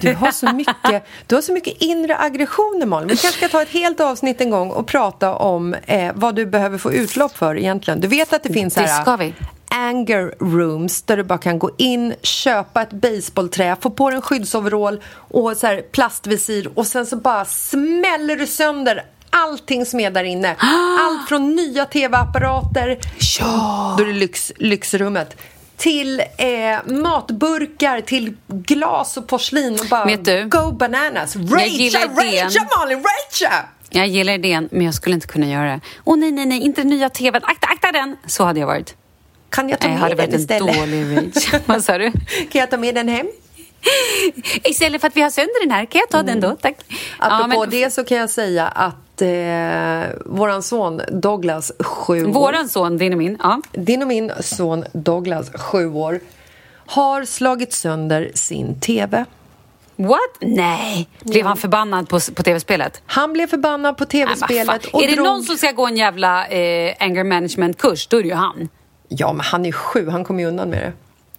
Du 0.00 0.14
har 0.14 0.32
så 0.32 0.52
mycket, 0.52 1.04
du 1.26 1.34
har 1.34 1.42
så 1.42 1.52
mycket 1.52 1.74
inre 1.82 2.16
aggressioner 2.18 2.86
Malin. 2.86 3.08
Vi 3.08 3.16
kanske 3.16 3.38
ska 3.38 3.48
ta 3.48 3.62
ett 3.62 3.68
helt 3.68 4.00
avsnitt 4.00 4.40
en 4.40 4.50
gång 4.50 4.70
och 4.70 4.86
prata 4.86 5.34
om 5.34 5.74
eh, 5.74 6.12
vad 6.14 6.34
du 6.34 6.46
behöver 6.46 6.78
få 6.78 6.92
utlopp 6.92 7.36
för 7.36 7.58
egentligen. 7.58 8.00
Du 8.00 8.08
vet 8.08 8.32
att 8.32 8.42
det 8.42 8.52
finns 8.52 8.74
Det 8.74 8.80
här 8.80 9.02
ska 9.02 9.16
vi. 9.16 9.34
Anger 9.74 10.34
rooms 10.40 11.02
där 11.02 11.16
du 11.16 11.22
bara 11.22 11.38
kan 11.38 11.58
gå 11.58 11.70
in, 11.78 12.14
köpa 12.22 12.82
ett 12.82 12.92
baseballträ, 12.92 13.76
få 13.80 13.90
på 13.90 14.10
dig 14.10 14.16
en 14.16 14.22
skyddsoverall 14.22 15.02
och 15.14 15.56
så 15.56 15.66
här 15.66 15.82
plastvisir 15.92 16.70
och 16.74 16.86
sen 16.86 17.06
så 17.06 17.16
bara 17.16 17.44
smäller 17.44 18.36
du 18.36 18.46
sönder 18.46 19.04
allting 19.30 19.86
som 19.86 20.00
är 20.00 20.10
där 20.10 20.24
inne. 20.24 20.56
Allt 21.00 21.28
från 21.28 21.54
nya 21.56 21.84
tv-apparater, 21.86 22.98
Ja! 23.40 23.94
då 23.98 24.04
är 24.04 24.08
det 24.08 24.12
lyx, 24.12 24.52
lyxrummet, 24.56 25.36
till 25.76 26.20
eh, 26.20 26.92
matburkar, 26.92 28.00
till 28.00 28.36
glas 28.48 29.16
och 29.16 29.26
porslin 29.28 29.78
och 29.80 29.86
bara 29.90 30.04
Vet 30.04 30.24
du? 30.24 30.44
go 30.48 30.72
bananas. 30.72 31.36
Ragea, 31.36 32.00
ragea 32.16 32.66
Malin, 32.78 32.98
ragea! 33.04 33.64
Jag 33.90 34.06
gillar 34.06 34.32
idén, 34.32 34.68
men 34.72 34.84
jag 34.84 34.94
skulle 34.94 35.14
inte 35.14 35.26
kunna 35.26 35.46
göra 35.46 35.64
det. 35.70 35.80
Åh 36.04 36.16
nej, 36.18 36.32
nej, 36.32 36.46
nej, 36.46 36.60
inte 36.60 36.80
den 36.80 36.88
nya 36.88 37.08
tvn. 37.08 37.42
Akta, 37.44 37.66
akta 37.66 37.92
den! 37.92 38.16
Så 38.26 38.44
hade 38.44 38.60
jag 38.60 38.66
varit. 38.66 38.94
Kan 39.50 39.68
jag 39.68 39.80
ta 39.80 39.88
Nej, 39.88 39.96
jag 39.96 40.00
med 40.00 40.02
hade 40.02 40.14
den 40.14 40.26
varit 40.26 40.34
en 40.34 40.40
istället? 40.40 40.78
dålig 40.80 41.16
rage. 41.16 41.60
Vad 41.66 41.84
sa 41.84 41.98
du? 41.98 42.12
Kan 42.50 42.60
jag 42.60 42.70
ta 42.70 42.76
med 42.76 42.94
den 42.94 43.08
hem? 43.08 43.26
Istället 44.64 45.00
för 45.00 45.08
att 45.08 45.16
vi 45.16 45.20
har 45.20 45.30
sönder 45.30 45.60
den 45.66 45.70
här, 45.70 45.84
kan 45.84 45.98
jag 45.98 46.08
ta 46.10 46.22
den 46.22 46.40
då? 46.40 46.56
Tack. 46.60 46.76
Apropå 47.18 47.54
Ja, 47.54 47.60
men 47.60 47.70
det 47.70 47.90
så 47.90 48.04
kan 48.04 48.18
jag 48.18 48.30
säga 48.30 48.66
att 48.68 49.22
eh, 49.22 50.16
våran 50.26 50.62
son 50.62 51.00
Douglas, 51.08 51.72
sju 51.80 52.24
år. 52.26 52.32
Våran 52.32 52.68
son, 52.68 52.98
din 52.98 53.12
och 53.12 53.18
min. 53.18 53.38
Ja. 53.42 53.60
Din 53.72 54.02
och 54.02 54.08
min 54.08 54.32
son 54.40 54.84
Douglas, 54.92 55.50
sju 55.54 55.86
år, 55.92 56.20
har 56.86 57.24
slagit 57.24 57.72
sönder 57.72 58.30
sin 58.34 58.80
TV. 58.80 59.24
What? 59.96 60.18
Nej! 60.40 61.08
Blev 61.20 61.46
han 61.46 61.56
förbannad 61.56 62.08
på, 62.08 62.20
på 62.34 62.42
tv-spelet? 62.42 63.02
Han 63.06 63.32
blev 63.32 63.46
förbannad 63.46 63.96
på 63.96 64.04
Nej, 64.04 64.10
tv-spelet 64.10 64.82
fan. 64.84 64.90
och 64.92 65.02
Är 65.02 65.08
det 65.08 65.14
drog... 65.14 65.26
någon 65.26 65.42
som 65.42 65.56
ska 65.56 65.72
gå 65.72 65.86
en 65.86 65.96
jävla 65.96 66.46
eh, 66.46 66.94
anger 67.00 67.24
management-kurs, 67.24 68.06
då 68.08 68.16
är 68.18 68.22
det 68.22 68.28
ju 68.28 68.34
han. 68.34 68.68
Ja, 69.12 69.32
men 69.32 69.40
han 69.46 69.66
är 69.66 69.72
sju, 69.72 70.08
han 70.08 70.24
kommer 70.24 70.40
ju 70.42 70.46
undan 70.48 70.70
med 70.70 70.92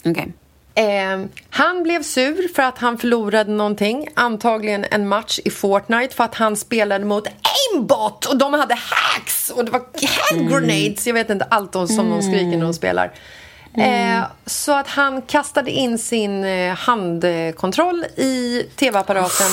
det. 0.04 0.10
Okej. 0.10 0.34
Eh, 0.76 1.26
han 1.50 1.84
blev 1.84 2.04
sur 2.04 2.54
för 2.56 2.64
att 2.64 2.78
han 2.78 2.98
förlorade 2.98 3.52
någonting. 3.52 4.08
Antagligen 4.14 4.86
en 4.92 5.08
match 5.08 5.40
i 5.46 5.50
Fortnite 5.50 6.16
för 6.16 6.24
att 6.24 6.36
han 6.36 6.56
spelade 6.56 7.06
mot 7.06 7.28
aimbot 7.28 8.26
och 8.26 8.38
de 8.38 8.54
hade 8.54 8.76
hacks 8.76 9.50
och 9.50 9.66
det 9.66 9.72
var 9.72 9.82
hand 10.32 10.50
grenades. 10.52 11.08
Jag 11.08 11.14
vet 11.14 11.30
inte 11.30 11.46
allt 11.46 11.76
om- 11.76 11.88
som 11.88 12.10
de 12.10 12.22
skriker 12.22 12.58
när 12.58 12.64
de 12.66 12.74
spelar. 12.74 13.12
Eh, 13.78 14.24
så 14.46 14.72
att 14.78 14.88
han 14.88 15.22
kastade 15.22 15.72
in 15.72 15.98
sin 15.98 16.44
eh, 16.44 16.74
handkontroll 16.76 18.06
i 18.16 18.64
tv-apparaten 18.76 19.48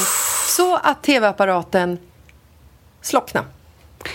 så 0.56 0.76
att 0.76 1.02
tv-apparaten 1.02 1.98
slocknade. 3.02 3.46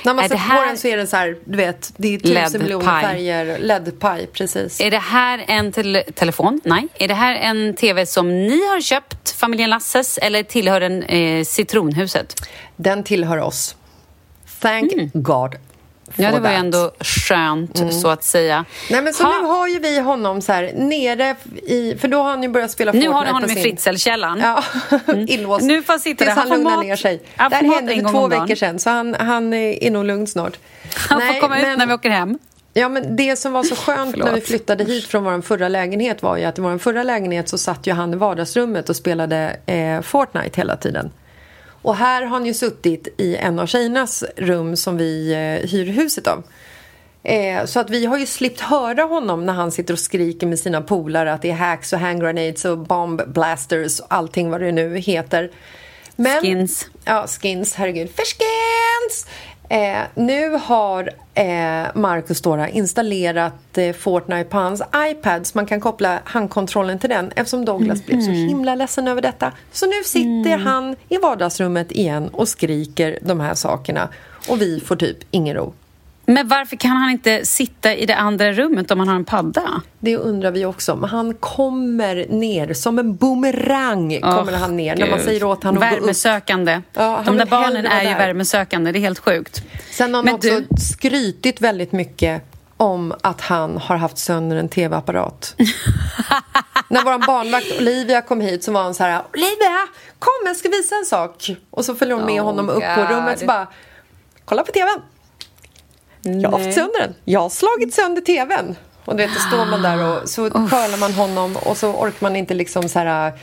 När 0.03 0.13
man 0.13 0.29
sätter 0.29 0.57
på 0.57 0.65
den 0.65 0.77
så 0.77 0.87
är 0.87 0.97
den 0.97 1.07
så 1.07 1.17
här, 1.17 1.37
du 1.45 1.57
vet, 1.57 1.93
det 1.97 2.15
är 2.15 2.19
tusen 2.19 2.61
miljoner 2.61 3.01
färger. 3.01 3.57
LED-paj, 3.59 4.27
precis. 4.27 4.81
Är 4.81 4.91
det 4.91 4.97
här 4.97 5.45
en 5.47 5.71
tele 5.71 6.03
telefon? 6.03 6.61
Nej. 6.63 6.87
Är 6.93 7.07
det 7.07 7.13
här 7.13 7.35
en 7.35 7.73
tv 7.75 8.05
som 8.05 8.29
ni 8.29 8.67
har 8.67 8.81
köpt, 8.81 9.31
familjen 9.31 9.69
Lasses, 9.69 10.17
eller 10.17 10.43
tillhör 10.43 10.79
den 10.79 11.03
eh, 11.03 11.43
Citronhuset? 11.43 12.35
Den 12.75 13.03
tillhör 13.03 13.37
oss. 13.37 13.75
Thank 14.59 14.91
God. 15.13 15.55
Ja, 16.15 16.31
det 16.31 16.39
var 16.39 16.49
ju 16.49 16.55
ändå 16.55 16.91
skönt, 16.99 17.93
så 17.93 18.07
att 18.07 18.23
säga. 18.23 18.65
Nej, 18.91 19.01
men 19.01 19.13
så 19.13 19.23
Ha, 19.23 19.41
nu 19.41 19.47
har 19.47 19.67
ju 19.67 19.79
vi 19.79 19.99
honom 19.99 20.41
så 20.41 20.51
här 20.51 20.71
nere 20.75 21.35
i... 21.67 21.95
För 21.99 22.07
då 22.07 22.17
har 22.17 22.29
han 22.29 22.43
ju 22.43 22.49
börjat 22.49 22.71
spela 22.71 22.91
nu 22.91 22.97
Fortnite 22.97 23.13
har 23.15 23.25
ni 23.25 23.31
honom 23.31 23.49
i 23.51 23.55
Fritzl-källaren. 23.55 24.39
Ja, 24.39 24.63
inlåst. 25.27 25.63
Nu 25.65 25.83
får 25.83 25.93
han 25.93 25.99
sitta 25.99 26.25
Tills 26.25 26.37
han 26.37 26.49
lugnar 26.49 26.71
mat- 26.75 26.85
ner 26.85 26.95
sig. 26.95 27.21
han 27.35 27.49
Det 27.49 27.55
här 27.55 27.63
hände 27.75 27.95
för 27.95 28.09
två 28.11 28.27
veckor 28.27 28.55
sedan, 28.55 28.79
så 28.79 28.89
han, 28.89 29.13
han 29.19 29.53
är 29.53 29.91
nog 29.91 30.05
lugn 30.05 30.27
snart. 30.27 30.57
Han 30.95 31.19
Nej, 31.19 31.33
får 31.33 31.41
komma 31.41 31.57
ut 31.57 31.63
men- 31.63 31.79
när 31.79 31.85
vi 31.87 31.93
åker 31.93 32.09
hem. 32.09 32.39
Ja, 32.75 32.89
men 32.89 33.15
det 33.15 33.35
som 33.35 33.51
var 33.53 33.63
så 33.63 33.75
skönt 33.75 34.15
när 34.15 34.31
vi 34.33 34.41
flyttade 34.41 34.83
hit 34.83 35.07
från 35.07 35.23
vår 35.23 35.41
förra 35.41 35.67
lägenhet 35.67 36.23
var 36.23 36.37
ju 36.37 36.43
att 36.43 36.57
i 36.57 36.61
vår 36.61 36.77
förra 36.77 37.03
lägenhet 37.03 37.49
så 37.49 37.57
satt 37.57 37.87
ju 37.87 37.93
han 37.93 38.13
i 38.13 38.15
vardagsrummet 38.15 38.89
och 38.89 38.95
spelade 38.95 39.55
eh, 39.65 40.01
Fortnite 40.01 40.61
hela 40.61 40.75
tiden. 40.75 41.11
Och 41.83 41.95
här 41.95 42.21
har 42.21 42.29
han 42.29 42.45
ju 42.45 42.53
suttit 42.53 43.07
i 43.17 43.35
en 43.35 43.59
av 43.59 43.65
tjejernas 43.65 44.23
rum 44.37 44.75
som 44.75 44.97
vi 44.97 45.31
eh, 45.31 45.69
hyr 45.69 45.85
huset 45.85 46.27
av. 46.27 46.43
Eh, 47.23 47.65
så 47.65 47.79
att 47.79 47.89
vi 47.89 48.05
har 48.05 48.17
ju 48.17 48.25
slippt 48.25 48.59
höra 48.59 49.03
honom 49.03 49.45
när 49.45 49.53
han 49.53 49.71
sitter 49.71 49.93
och 49.93 49.99
skriker 49.99 50.47
med 50.47 50.59
sina 50.59 50.81
polare 50.81 51.33
att 51.33 51.41
det 51.41 51.49
är 51.49 51.55
hacks 51.55 51.93
och 51.93 51.99
hand 51.99 52.21
grenades 52.21 52.65
och 52.65 52.77
bomb 52.77 53.21
blasters 53.27 53.99
och 53.99 54.07
allting 54.09 54.49
vad 54.49 54.61
det 54.61 54.71
nu 54.71 54.97
heter. 54.97 55.51
Men, 56.15 56.41
Skins. 56.41 56.87
Ja, 57.05 57.27
skins, 57.27 57.75
herregud. 57.75 58.09
För 58.09 58.23
skins! 58.23 59.27
Eh, 59.69 60.01
nu 60.15 60.49
har 60.49 61.09
eh, 61.33 61.85
Marcus 61.95 62.41
Dora 62.41 62.69
installerat 62.69 63.77
eh, 63.77 63.93
Fortnite 63.93 64.49
på 64.49 64.57
hans 64.57 64.81
iPad 65.11 65.47
så 65.47 65.57
man 65.57 65.65
kan 65.65 65.81
koppla 65.81 66.19
handkontrollen 66.23 66.99
till 66.99 67.09
den 67.09 67.31
eftersom 67.35 67.65
Douglas 67.65 68.05
blev 68.05 68.21
så 68.21 68.31
himla 68.31 68.75
ledsen 68.75 69.07
över 69.07 69.21
detta. 69.21 69.51
Så 69.71 69.85
nu 69.85 70.03
sitter 70.05 70.57
han 70.57 70.95
i 71.09 71.17
vardagsrummet 71.17 71.91
igen 71.91 72.29
och 72.29 72.47
skriker 72.47 73.19
de 73.21 73.39
här 73.39 73.53
sakerna 73.53 74.09
och 74.49 74.61
vi 74.61 74.79
får 74.79 74.95
typ 74.95 75.17
ingen 75.31 75.55
ro. 75.55 75.73
Men 76.25 76.47
varför 76.47 76.75
kan 76.75 76.91
han 76.91 77.09
inte 77.11 77.45
sitta 77.45 77.95
i 77.95 78.05
det 78.05 78.15
andra 78.15 78.51
rummet 78.53 78.91
om 78.91 78.99
han 78.99 79.07
har 79.07 79.15
en 79.15 79.25
padda? 79.25 79.81
Det 79.99 80.17
undrar 80.17 80.51
vi 80.51 80.65
också. 80.65 80.95
Men 80.95 81.09
han 81.09 81.33
kommer 81.33 82.25
ner 82.29 82.73
som 82.73 82.99
en 82.99 83.15
boomerang. 83.15 84.19
kommer 84.21 84.53
Åh, 84.53 84.59
han 84.59 84.77
ner 84.77 84.95
när 84.95 85.09
man 85.09 85.19
säger 85.19 85.43
åt 85.43 85.63
honom. 85.63 85.79
Värmesökande. 85.79 86.81
Ja, 86.93 87.21
De 87.25 87.37
där 87.37 87.45
barnen 87.45 87.85
är 87.85 87.89
vara 87.89 88.03
ju 88.03 88.09
där. 88.09 88.17
värmesökande. 88.17 88.91
Det 88.91 88.99
är 88.99 89.01
helt 89.01 89.19
sjukt. 89.19 89.63
Sen 89.91 90.13
har 90.13 90.23
han 90.23 90.33
också 90.33 90.49
du- 90.49 90.67
skrytit 90.81 91.61
väldigt 91.61 91.91
mycket 91.91 92.43
om 92.77 93.13
att 93.21 93.41
han 93.41 93.77
har 93.77 93.95
haft 93.95 94.17
sönder 94.17 94.55
en 94.57 94.69
tv-apparat. 94.69 95.55
När 96.87 97.03
vår 97.03 97.27
barnvakt 97.27 97.77
Olivia 97.79 98.21
kom 98.21 98.41
hit 98.41 98.63
så 98.63 98.71
var 98.71 98.83
han 98.83 98.93
så 98.93 99.03
här 99.03 99.21
Olivia, 99.33 99.87
kom 100.19 100.29
jag 100.45 100.55
ska 100.57 100.69
visa 100.69 100.95
en 100.95 101.05
sak. 101.05 101.51
Och 101.69 101.85
så 101.85 101.95
följde 101.95 102.15
hon 102.15 102.25
med 102.25 102.41
Oh, 102.41 102.45
honom 102.45 102.69
upp 102.69 102.83
på 102.95 103.01
God. 103.01 103.09
rummet 103.09 103.41
och 103.41 103.47
bara 103.47 103.67
Kolla 104.45 104.63
på 104.63 104.71
tvn. 104.71 105.01
Jag 106.23 106.51
har 106.51 106.59
haft 106.59 106.73
sönder 106.73 106.99
den. 106.99 107.13
Jag 107.25 107.39
har 107.39 107.49
slagit 107.49 107.93
sönder 107.93 108.21
tvn. 108.21 108.75
Och 109.05 109.15
du 109.15 109.23
vet, 109.23 109.33
då 109.33 109.39
står 109.39 109.65
man 109.65 109.81
där 109.81 110.21
och 110.21 110.29
så 110.29 110.49
curlar 110.49 110.99
man 110.99 111.13
honom 111.13 111.55
och 111.65 111.77
så 111.77 111.91
orkar 111.91 112.17
man 112.25 112.35
inte 112.35 112.53
liksom 112.53 112.89
så 112.89 112.99
här 112.99 113.33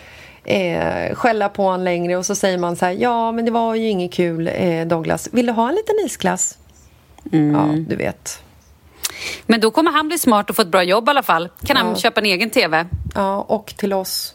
eh, 0.45 1.15
skälla 1.15 1.49
på 1.49 1.63
honom 1.63 1.81
längre 1.85 2.17
och 2.17 2.27
så 2.27 2.35
säger 2.35 2.59
man 2.59 2.77
så 2.77 2.85
här 2.85 2.93
ja 2.93 3.33
men 3.33 3.45
det 3.45 3.51
var 3.51 3.75
ju 3.75 3.89
inget 3.89 4.13
kul 4.13 4.51
eh, 4.55 4.87
Douglas. 4.87 5.29
Vill 5.33 5.47
du 5.47 5.53
ha 5.53 5.69
en 5.69 5.75
liten 5.75 5.95
isglass? 6.07 6.59
Ja, 7.31 7.69
du 7.89 7.97
vet. 7.97 8.43
Men 9.47 9.61
då 9.61 9.71
kommer 9.71 9.91
han 9.91 10.09
bli 10.09 10.19
smart 10.19 10.51
och 10.51 10.57
få 10.57 10.63
ett 10.63 10.69
bra 10.69 10.83
jobb 10.83 11.09
i 11.09 11.11
alla 11.11 11.23
fall. 11.23 11.49
Kan 11.67 11.77
han 11.77 11.97
köpa 11.97 12.21
en 12.21 12.27
egen 12.27 12.51
tv? 12.51 12.87
Ja, 13.15 13.41
och 13.49 13.75
till 13.77 13.93
oss. 13.93 14.35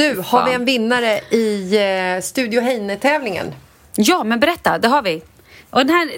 Du, 0.00 0.16
har 0.16 0.22
Fan. 0.22 0.48
vi 0.48 0.54
en 0.54 0.64
vinnare 0.64 1.20
i 1.30 1.76
eh, 2.16 2.22
Studio 2.22 2.60
Heine-tävlingen? 2.60 3.54
Ja, 3.96 4.24
men 4.24 4.40
berätta. 4.40 4.78
Det 4.78 4.88
har 4.88 5.02
vi. 5.02 5.22
Och 5.70 5.86
den 5.86 5.90
här, 5.96 6.08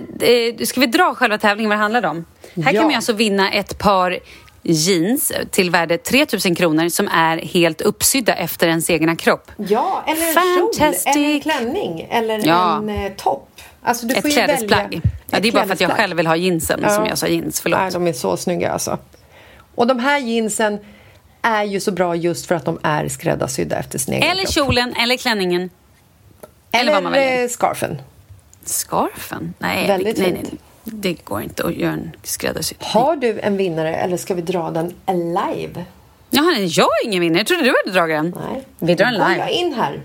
eh, 0.61 0.65
ska 0.65 0.81
vi 0.81 0.87
dra 0.87 1.15
själva 1.15 1.39
tävlingen 1.39 1.69
vad 1.71 1.79
det 1.79 1.83
handlar 1.83 2.05
om? 2.07 2.25
Här 2.57 2.73
Ja. 2.73 2.81
kan 2.81 2.87
man 2.87 2.95
alltså 2.95 3.13
vinna 3.13 3.53
ett 3.53 3.79
par 3.79 4.19
jeans 4.63 5.33
till 5.51 5.71
värde 5.71 5.99
3 5.99 6.27
000 6.47 6.57
kronor 6.57 6.89
som 6.89 7.09
är 7.09 7.37
helt 7.39 7.81
uppsydda 7.81 8.35
efter 8.35 8.69
ens 8.69 8.91
egna 8.91 9.17
kropp. 9.17 9.51
Ja, 9.57 10.05
eller 10.07 10.27
en 10.29 10.35
Fantastic. 10.35 11.05
kjol, 11.15 11.23
eller 11.25 11.35
en 11.35 11.41
klänning, 11.41 12.07
eller 12.11 12.47
Ja. 12.47 12.77
en 12.77 12.89
eh, 12.89 13.13
topp. 13.17 13.49
Alltså, 13.83 14.07
du 14.07 14.15
får 14.15 14.19
Ett 14.19 14.25
ju 14.27 14.31
klädesplagg. 14.31 14.83
välja 14.83 15.01
Ja, 15.31 15.41
det 15.41 15.49
är 15.49 15.53
bara 15.53 15.67
för 15.67 15.73
att 15.73 15.81
jag 15.81 15.91
själv 15.91 16.17
vill 16.17 16.27
ha 16.27 16.37
jeansen 16.37 16.81
som 16.81 17.05
Ja. 17.05 17.09
jag 17.09 17.19
sa 17.19 17.27
jeans. 17.27 17.61
Förlåt. 17.61 17.81
Nej, 17.81 17.91
de 17.93 18.07
är 18.07 18.13
så 18.13 18.37
snygga 18.37 18.73
alltså. 18.73 18.99
Och 19.75 19.87
de 19.87 19.99
här 19.99 20.19
jeansen 20.19 20.79
är 21.43 21.65
ju 21.65 21.81
så 21.81 21.93
bra 21.93 22.17
just 22.17 22.47
för 22.47 22.55
att 22.55 22.65
de 22.65 22.79
är 22.83 23.09
skräddarsydda 23.09 23.77
efter 23.79 23.99
sin 23.99 24.15
egen 24.15 24.29
Eller 24.31 24.43
kropp. 24.43 24.55
kjolen, 24.55 24.95
eller 24.95 25.17
klänningen. 25.17 25.71
Eller 26.73 26.93
vad 26.93 27.03
man 27.03 27.15
eh, 27.15 27.49
scarfen. 27.49 27.99
Scarfen? 28.65 29.55
Nej, 29.59 29.87
Väldigt 29.87 30.19
nej, 30.19 30.27
fint. 30.27 30.39
nej. 30.43 30.59
Det 30.85 31.25
går 31.25 31.43
inte 31.43 31.65
att 31.67 31.75
göra 31.75 31.93
en 31.93 32.11
skräddarsydd. 32.23 32.77
Har 32.81 33.17
du 33.17 33.41
en 33.41 33.57
vinnare 33.57 33.95
eller 33.97 34.17
ska 34.17 34.35
vi 34.35 34.43
dra 34.43 34.71
den 34.71 34.95
live? 35.07 35.85
Jaha, 36.31 36.45
nej, 36.45 36.67
jag 36.67 36.87
är 37.03 37.07
ingen 37.07 37.21
vinnare. 37.21 37.39
Jag 37.41 37.47
trodde 37.47 37.63
du 37.63 37.75
hade 37.85 37.99
dragit 37.99 38.17
den. 38.17 38.43
Nej. 38.53 38.65
Vi 38.79 38.95
drar 38.95 39.07
en 39.07 39.13
Då 39.15 39.19
går 39.21 39.29
jag 39.31 39.37
live. 39.49 39.53
in 39.53 39.73
här. 39.75 40.01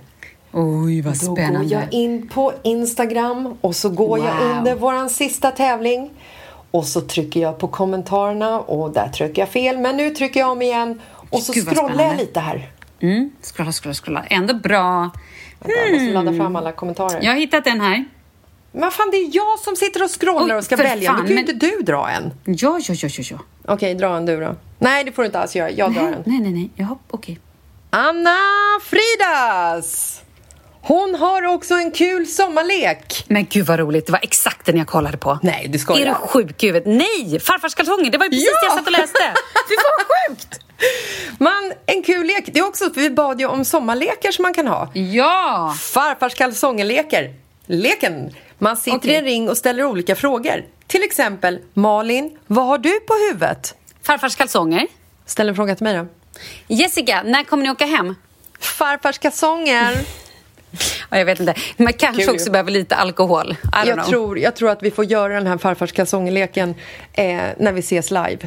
Oj, 0.51 1.01
vad 1.01 1.19
Då 1.25 1.33
går 1.33 1.63
jag 1.71 1.93
in 1.93 2.27
på 2.29 2.53
Instagram 2.63 3.57
och 3.61 3.75
så 3.75 3.89
går 3.89 4.19
jag 4.19 4.35
Wow. 4.39 4.57
under 4.57 4.75
våran 4.75 5.09
sista 5.09 5.51
tävling. 5.51 6.09
Och 6.71 6.85
så 6.85 7.01
trycker 7.01 7.39
jag 7.39 7.57
på 7.57 7.67
kommentarerna 7.67 8.59
och 8.59 8.91
där 8.91 9.07
trycker 9.09 9.41
jag 9.41 9.49
fel. 9.49 9.77
Men 9.77 9.97
nu 9.97 10.09
trycker 10.09 10.39
jag 10.39 10.49
om 10.51 10.61
igen 10.61 11.01
och 11.29 11.43
så 11.43 11.53
scrollar 11.53 12.03
jag 12.03 12.17
lite 12.17 12.39
här. 12.39 12.71
Mm. 12.99 13.31
Scrolla, 13.41 13.71
scrolla, 13.71 13.93
scrolla. 13.93 14.25
Ändå 14.29 14.53
bra. 14.53 14.99
Vänta, 15.59 15.79
jag 15.85 15.91
måste 15.91 16.13
ladda 16.13 16.33
fram 16.37 16.55
alla 16.55 16.71
kommentarer. 16.71 17.19
Jag 17.23 17.31
har 17.31 17.39
hittat 17.39 17.67
en 17.67 17.81
här. 17.81 18.05
Men 18.71 18.91
fan, 18.91 19.11
det 19.11 19.17
är 19.17 19.29
jag 19.35 19.59
som 19.59 19.75
sitter 19.75 20.03
och 20.03 20.21
scrollar 20.21 20.55
Oj, 20.55 20.57
och 20.57 20.63
ska 20.63 20.75
välja. 20.75 21.11
Då 21.11 21.17
fan, 21.17 21.27
kan 21.27 21.35
ju 21.35 21.35
men- 21.43 21.49
inte 21.49 21.65
du 21.67 21.81
dra 21.81 22.09
en. 22.09 22.31
Ja, 22.45 22.79
ja, 22.79 22.93
ja, 22.93 23.09
ja. 23.17 23.21
ja. 23.31 23.37
Okej, 23.73 23.95
dra 23.95 24.17
en 24.17 24.25
du 24.25 24.39
då. 24.39 24.55
Nej, 24.79 25.03
det 25.03 25.11
får 25.11 25.21
du 25.21 25.25
inte 25.25 25.39
alls 25.39 25.55
göra. 25.55 25.69
Jag 25.71 25.93
drar 25.93 26.01
Nej, 26.03 26.13
en. 26.13 26.23
nej, 26.25 26.39
nej. 26.39 26.51
nej. 26.51 26.69
Jaha, 26.75 26.97
okej. 27.11 27.39
Anna 27.89 28.35
Fridas! 28.83 30.21
Hon 30.81 31.15
har 31.15 31.43
också 31.45 31.73
en 31.73 31.91
kul 31.91 32.27
sommarlek. 32.27 33.25
Men 33.27 33.45
gud 33.49 33.65
vad 33.65 33.79
roligt. 33.79 34.05
Det 34.05 34.11
var 34.11 34.19
exakt 34.23 34.65
den 34.65 34.77
jag 34.77 34.87
kollade 34.87 35.17
på. 35.17 35.39
Nej, 35.43 35.67
du 35.69 35.79
skojar. 35.79 36.01
Är 36.05 36.09
du 36.09 36.13
sjuk 36.27 36.63
i 36.63 36.67
huvudet? 36.67 36.87
Nej! 36.87 37.39
Farfars 37.39 37.75
kalsonger. 37.75 38.11
Det 38.11 38.17
var 38.17 38.25
ju 38.25 38.29
precis 38.29 38.49
Ja! 38.53 38.59
det 38.61 38.65
jag 38.67 38.77
satt 38.77 38.85
och 38.87 38.91
läste. 38.91 39.19
Fy 39.69 39.75
fan 39.75 39.97
vad 39.97 40.37
sjukt! 40.37 40.59
Man, 41.37 41.73
en 41.85 42.03
kul 42.03 42.27
lek. 42.27 42.49
Det 42.53 42.59
är 42.59 42.67
också, 42.67 42.89
för 42.89 43.01
vi 43.01 43.09
bad 43.09 43.39
ju 43.39 43.45
om 43.45 43.65
sommarlekar 43.65 44.31
som 44.31 44.43
man 44.43 44.53
kan 44.53 44.67
ha. 44.67 44.89
Ja! 44.93 45.75
Farfars 45.79 46.35
kalsongerleker. 46.35 47.33
Leken. 47.65 48.35
Man 48.57 48.77
sitter 48.77 48.97
Okej. 48.97 49.11
i 49.11 49.15
en 49.15 49.23
ring 49.23 49.49
och 49.49 49.57
ställer 49.57 49.83
olika 49.83 50.15
frågor. 50.15 50.65
Till 50.87 51.03
exempel, 51.03 51.59
Malin, 51.73 52.37
vad 52.47 52.65
har 52.65 52.77
du 52.77 52.99
på 52.99 53.13
huvudet? 53.13 53.75
Farfars 54.01 54.35
kalsonger. 54.35 54.87
Ställ 55.25 55.49
en 55.49 55.55
fråga 55.55 55.75
till 55.75 55.83
mig 55.83 55.97
då. 55.97 56.07
Jessica, 56.67 57.23
när 57.25 57.43
kommer 57.43 57.63
ni 57.63 57.69
åka 57.69 57.85
hem? 57.85 58.15
Farfars 58.59 59.17
kalsonger. 59.17 59.97
Ja, 61.09 61.17
jag 61.17 61.25
vet 61.25 61.39
inte. 61.39 61.53
Man 61.77 61.93
kanske 61.93 62.25
Kul 62.25 62.33
också 62.35 62.51
behöver 62.51 62.71
lite 62.71 62.95
alkohol. 62.95 63.55
Jag 63.85 63.93
know. 63.93 64.05
tror, 64.05 64.39
jag 64.39 64.55
tror 64.55 64.69
att 64.69 64.83
vi 64.83 64.91
får 64.91 65.05
göra 65.05 65.33
den 65.33 65.47
här 65.47 65.57
farfars 65.57 65.91
kalsongerleken 65.91 66.75
eh, 67.13 67.41
när 67.57 67.71
vi 67.71 67.79
ses 67.79 68.11
live. 68.11 68.37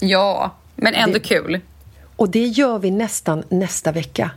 Ja, 0.00 0.54
men 0.76 0.94
ändå 0.94 1.20
kul. 1.20 1.60
Och 2.16 2.30
det 2.30 2.46
gör 2.46 2.78
vi 2.78 2.90
nästan 2.90 3.44
nästa 3.48 3.92
vecka. 3.92 4.30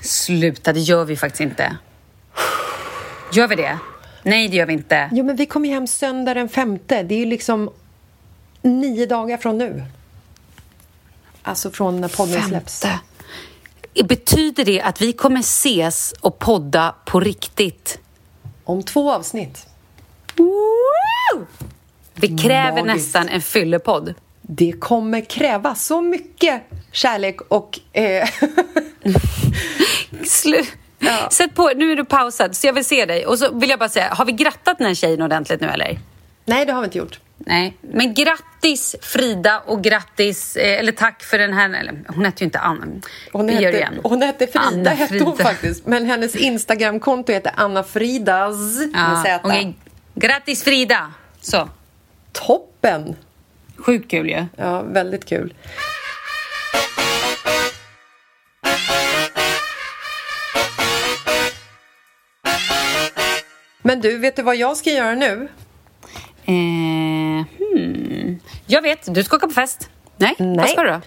Sluta, 0.00 0.72
det 0.72 0.80
gör 0.80 1.04
vi 1.04 1.16
faktiskt 1.16 1.40
inte. 1.40 1.76
Gör 3.32 3.48
vi 3.48 3.56
det? 3.56 3.78
Nej, 4.22 4.48
det 4.48 4.56
gör 4.56 4.66
vi 4.66 4.72
inte. 4.72 5.08
Jo, 5.12 5.24
men 5.24 5.36
vi 5.36 5.46
kommer 5.46 5.68
hem 5.68 5.86
söndag 5.86 6.34
den 6.34 6.48
femte. 6.48 7.02
Det 7.02 7.14
är 7.14 7.18
ju 7.18 7.26
liksom 7.26 7.70
nio 8.62 9.06
dagar 9.06 9.36
från 9.36 9.58
nu. 9.58 9.84
Alltså 11.42 11.70
från 11.70 12.00
när 12.00 12.08
podden 12.08 12.42
släpps. 12.42 12.80
Femte. 12.80 13.00
Betyder 14.04 14.64
det 14.64 14.80
att 14.80 15.00
vi 15.00 15.12
kommer 15.12 15.40
ses 15.40 16.14
och 16.20 16.38
podda 16.38 16.94
på 17.04 17.20
riktigt? 17.20 17.98
Om 18.64 18.82
två 18.82 19.12
avsnitt. 19.12 19.66
Woo! 20.36 21.46
Det 22.14 22.38
kräver 22.38 22.84
Magiskt. 22.84 23.06
nästan 23.06 23.28
en 23.28 23.40
fyllepodd. 23.40 24.14
Det 24.50 24.72
kommer 24.80 25.20
kräva 25.20 25.74
så 25.74 26.00
mycket 26.00 26.62
kärlek 26.92 27.40
och... 27.48 27.78
Eh, 27.92 28.28
Slu- 30.22 30.66
Sätt 31.30 31.54
på, 31.54 31.70
nu 31.76 31.92
är 31.92 31.96
du 31.96 32.04
pausad 32.04 32.56
så 32.56 32.66
jag 32.66 32.72
vill 32.72 32.84
se 32.84 33.04
dig. 33.06 33.26
Och 33.26 33.38
så 33.38 33.58
vill 33.58 33.70
jag 33.70 33.78
bara 33.78 33.88
säga, 33.88 34.08
har 34.14 34.24
vi 34.24 34.32
grattat 34.32 34.78
den 34.78 34.86
här 34.86 34.94
tjejen 34.94 35.22
ordentligt 35.22 35.60
nu 35.60 35.66
eller? 35.68 35.98
nej, 36.44 36.66
det 36.66 36.72
har 36.72 36.80
vi 36.80 36.84
inte 36.84 36.98
gjort. 36.98 37.20
Nej, 37.38 37.76
men 37.80 38.14
grattis 38.14 38.96
Frida 39.02 39.60
och 39.66 39.82
grattis, 39.84 40.56
eh, 40.56 40.78
eller 40.78 40.92
tack 40.92 41.22
för 41.22 41.38
den 41.38 41.52
här, 41.52 41.80
eller 41.80 42.04
hon 42.08 42.24
hette 42.24 42.44
ju 42.44 42.44
inte 42.44 42.58
Anna. 42.58 42.86
Hon 43.32 43.48
hette, 43.48 43.76
igen. 43.76 44.00
hon 44.02 44.22
hette 44.22 44.46
Frida, 44.46 44.60
Anna 44.66 44.90
hette 44.90 45.24
hon 45.24 45.36
Frida. 45.36 45.50
faktiskt. 45.50 45.86
Men 45.86 46.06
hennes 46.06 46.36
Instagramkonto 46.36 47.32
heter 47.32 47.52
Anna 47.56 47.82
Fridas 47.82 48.56
med 48.78 48.90
Ja, 48.94 49.22
Z. 49.24 49.40
okej. 49.44 49.74
Grattis 50.14 50.64
Frida! 50.64 51.12
Så, 51.40 51.68
Toppen! 52.32 53.16
Sjukt 53.78 54.10
kul 54.10 54.28
ju. 54.28 54.46
Ja, 54.56 54.82
väldigt 54.82 55.24
kul. 55.24 55.54
Men 63.82 64.00
du, 64.00 64.18
vet 64.18 64.36
du 64.36 64.42
vad 64.42 64.56
jag 64.56 64.76
ska 64.76 64.90
göra 64.90 65.14
nu? 65.14 65.48
Eh, 66.44 66.54
hmm. 67.58 68.40
Jag 68.66 68.82
vet, 68.82 69.14
du 69.14 69.24
ska 69.24 69.36
åka 69.36 69.46
på 69.46 69.52
fest. 69.52 69.90
Nej, 70.16 70.34
vad 70.38 70.68
ska 70.68 70.82
du 70.82 70.90
då? 70.90 71.00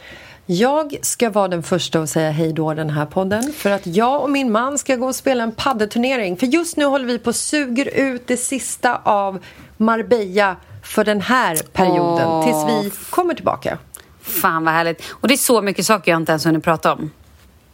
Jag 0.46 0.98
ska 1.02 1.30
vara 1.30 1.48
den 1.48 1.64
första 1.64 2.00
att 2.00 2.10
säga 2.10 2.32
hej 2.32 2.54
då 2.54 2.74
den 2.74 2.90
här 2.90 3.06
podden 3.06 3.54
för 3.54 3.70
att 3.70 3.88
jag 3.88 4.22
och 4.22 4.30
min 4.30 4.52
man 4.52 4.78
ska 4.78 4.96
gå 4.96 5.08
och 5.08 5.16
spela 5.16 5.44
en 5.44 5.52
paddelturnering. 5.52 6.38
För 6.38 6.48
just 6.48 6.78
nu 6.78 6.86
håller 6.86 7.06
vi 7.06 7.20
på 7.20 7.28
och 7.28 7.36
suger 7.36 7.86
ut 7.96 8.28
det 8.28 8.38
sista 8.38 9.02
av 9.04 9.44
Marbella 9.78 10.56
för 10.92 11.04
den 11.04 11.22
här 11.22 11.56
perioden 11.74 12.28
Åh. 12.28 12.44
tills 12.46 12.86
vi 12.96 13.00
kommer 13.10 13.34
tillbaka. 13.34 13.78
Fan 14.22 14.66
vad 14.66 14.74
härligt. 14.74 15.04
Och 15.12 15.28
det 15.28 15.34
är 15.34 15.38
så 15.38 15.62
mycket 15.62 15.86
saker 15.86 16.12
jag 16.12 16.22
inte 16.22 16.32
ens 16.32 16.46
hunnit 16.46 16.64
prata 16.64 16.94
om. 16.94 17.12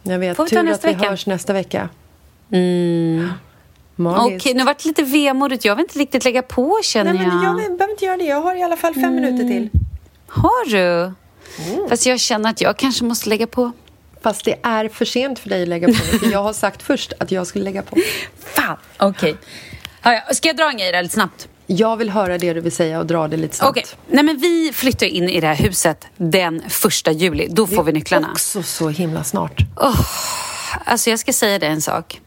Jag 0.04 0.20
vet, 0.20 0.38
Får 0.38 0.44
vi 0.44 0.50
ta 0.50 0.54
tur 0.56 0.60
att 0.60 0.66
nästa 0.66 0.88
vi 0.88 0.94
vecka? 0.94 1.10
hörs 1.10 1.26
nästa 1.26 1.54
vecka. 1.54 1.90
Mm. 2.52 3.30
Okej, 4.00 4.54
nu 4.54 4.64
vart 4.64 4.78
det 4.84 4.88
lite 4.88 5.04
vemodigt. 5.04 5.66
Jag 5.66 5.76
vill 5.76 5.84
inte 5.86 6.00
riktigt 6.00 6.24
lägga 6.26 6.42
på 6.42 6.80
känner 6.84 7.14
Nej, 7.14 7.28
men 7.28 7.44
jag. 7.44 7.46
jag 7.46 7.56
behöver 7.56 7.92
inte 7.92 8.06
göra 8.06 8.18
det. 8.18 8.24
Jag 8.24 8.42
har 8.42 8.56
i 8.56 8.64
alla 8.64 8.78
fall 8.78 8.94
fem 8.94 9.16
minuter 9.16 9.44
till. 9.48 9.70
Har 10.28 10.70
du? 10.70 11.12
Fast 11.90 12.06
jag 12.06 12.20
känner 12.20 12.50
att 12.50 12.62
jag 12.62 12.78
kanske 12.78 13.04
måste 13.06 13.30
lägga 13.30 13.48
på. 13.48 13.72
Fast 14.22 14.46
det 14.46 14.56
är 14.64 14.90
för 14.90 15.06
sent 15.06 15.40
för 15.40 15.50
dig 15.50 15.62
att 15.62 15.68
lägga 15.68 15.88
på 15.88 15.94
för 16.20 16.32
jag 16.32 16.44
har 16.44 16.54
sagt 16.54 16.84
först 16.84 17.14
att 17.20 17.32
jag 17.32 17.48
skulle 17.48 17.64
lägga 17.64 17.82
på. 17.82 17.98
Fan, 18.40 18.78
okej. 18.98 19.36
Ja. 20.04 20.22
Ska 20.32 20.48
jag 20.48 20.58
dra 20.58 20.70
en 20.70 20.78
grej 20.78 20.92
där 20.92 21.04
lite 21.04 21.14
snabbt? 21.14 21.48
Jag 21.68 21.98
vill 21.98 22.10
höra 22.10 22.38
det 22.38 22.54
du 22.54 22.62
vill 22.62 22.72
säga 22.72 23.00
och 23.00 23.06
dra 23.06 23.28
det 23.28 23.38
lite 23.38 23.56
snabbt. 23.56 23.98
Nej, 24.08 24.24
men 24.24 24.38
vi 24.38 24.72
flyttar 24.74 25.08
in 25.08 25.30
i 25.30 25.40
det 25.40 25.48
här 25.48 25.56
huset 25.56 26.08
den 26.18 26.62
första 26.70 27.12
juli. 27.12 27.48
Då 27.52 27.68
får 27.68 27.84
vi 27.84 27.92
nycklarna. 27.92 28.32
Också 28.32 28.64
så 28.64 28.90
himla 28.90 29.24
snart. 29.24 29.62
Alltså 30.86 31.10
jag 31.10 31.20
ska 31.20 31.34
säga 31.34 31.60
dig 31.60 31.70
en 31.70 31.82
sak. 31.82 32.22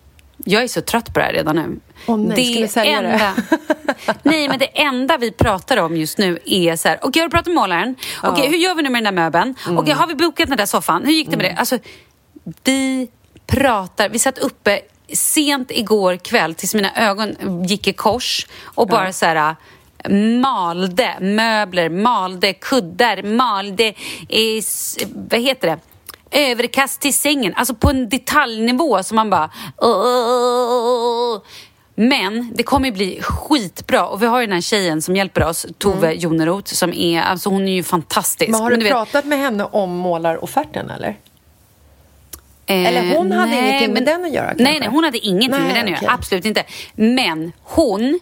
Jag 0.44 0.62
är 0.62 0.68
så 0.68 0.80
trött 0.80 1.14
på 1.14 1.20
det 1.20 1.24
här 1.24 1.32
redan 1.32 1.56
nu. 1.56 1.80
Åh, 2.06 2.16
nej, 2.18 2.52
ska 2.52 2.60
vi 2.62 2.68
sälja 2.68 3.02
det? 3.02 3.08
enda... 3.08 3.34
nej, 4.22 4.48
men 4.48 4.58
det 4.58 4.80
enda 4.80 5.16
vi 5.16 5.30
pratar 5.30 5.76
om 5.76 5.96
just 5.96 6.18
nu 6.18 6.38
är 6.44 6.76
så 6.76 6.88
här, 6.88 6.98
okej, 7.02 7.20
har 7.20 7.28
du 7.28 7.30
pratat 7.30 7.46
med 7.46 7.54
målaren? 7.54 7.96
Okej, 8.22 8.48
hur 8.48 8.56
gör 8.56 8.74
vi 8.74 8.82
nu 8.82 8.90
med 8.90 9.04
den 9.04 9.14
där 9.14 9.22
möbeln? 9.22 9.54
Mm. 9.66 9.78
Okej, 9.78 9.94
har 9.94 10.06
vi 10.06 10.14
bokat 10.14 10.48
den 10.48 10.56
där 10.56 10.66
soffan? 10.66 11.04
Hur 11.04 11.12
gick 11.12 11.30
det 11.30 11.36
med 11.36 11.46
det? 11.46 11.54
Alltså, 11.54 11.78
vi 12.64 13.08
pratar, 13.46 14.08
vi 14.08 14.18
satt 14.18 14.38
uppe 14.38 14.80
sent 15.12 15.70
igår 15.70 16.16
kväll 16.16 16.54
tills 16.54 16.74
mina 16.74 16.94
ögon 16.96 17.64
gick 17.66 17.86
i 17.86 17.92
kors 17.92 18.46
och 18.64 18.88
bara 18.88 19.12
så 19.12 19.26
här 19.26 19.56
malde 20.40 21.16
möbler, 21.20 21.88
malde 21.88 22.52
kuddar, 22.52 23.22
malde, 23.22 23.84
eh, 24.28 24.62
vad 25.30 25.40
heter 25.40 25.68
det? 25.68 25.78
överkast 26.32 27.00
till 27.00 27.14
sängen, 27.14 27.54
alltså 27.56 27.74
på 27.74 27.90
en 27.90 28.08
detaljnivå 28.08 29.02
som 29.02 29.16
man 29.16 29.30
bara... 29.30 29.50
"Åh." 29.78 31.38
Men 31.94 32.52
det 32.54 32.62
kommer 32.62 32.92
bli 32.92 33.20
skitbra 33.22 34.06
och 34.06 34.22
vi 34.22 34.26
har 34.26 34.40
ju 34.40 34.46
den 34.46 34.54
här 34.54 34.60
tjejen 34.60 35.02
som 35.02 35.16
hjälper 35.16 35.44
oss, 35.48 35.66
Tove 35.78 36.12
Joneroth, 36.12 36.72
som 36.74 36.92
är, 36.92 37.22
alltså 37.22 37.50
hon 37.50 37.68
är 37.68 37.72
ju 37.72 37.82
fantastisk. 37.82 38.48
Mm. 38.48 38.52
Men 38.58 38.62
har 38.62 38.70
Men 38.70 38.78
du, 38.78 38.84
vet- 38.84 38.92
pratat 38.92 39.24
med 39.24 39.38
henne 39.38 39.64
om 39.64 39.90
målarofferten 39.96 40.90
eller? 40.90 41.16
Eh, 42.70 42.86
Eller 42.86 43.16
hon 43.16 43.32
hade 43.32 43.56
ingenting 43.56 43.92
med 43.92 44.04
den 44.04 44.24
att 44.24 44.32
göra, 44.32 44.46
kanske? 44.46 44.64
Nej, 44.64 44.80
nej, 44.80 44.88
hon 44.88 45.04
hade 45.04 45.18
ingenting 45.18 45.50
Nej, 45.50 45.60
med 45.60 45.74
den 45.74 45.84
att 45.84 45.90
okej. 45.92 46.04
göra. 46.06 46.14
Absolut 46.14 46.44
inte. 46.44 46.64
Men 46.94 47.52
hon 47.62 48.20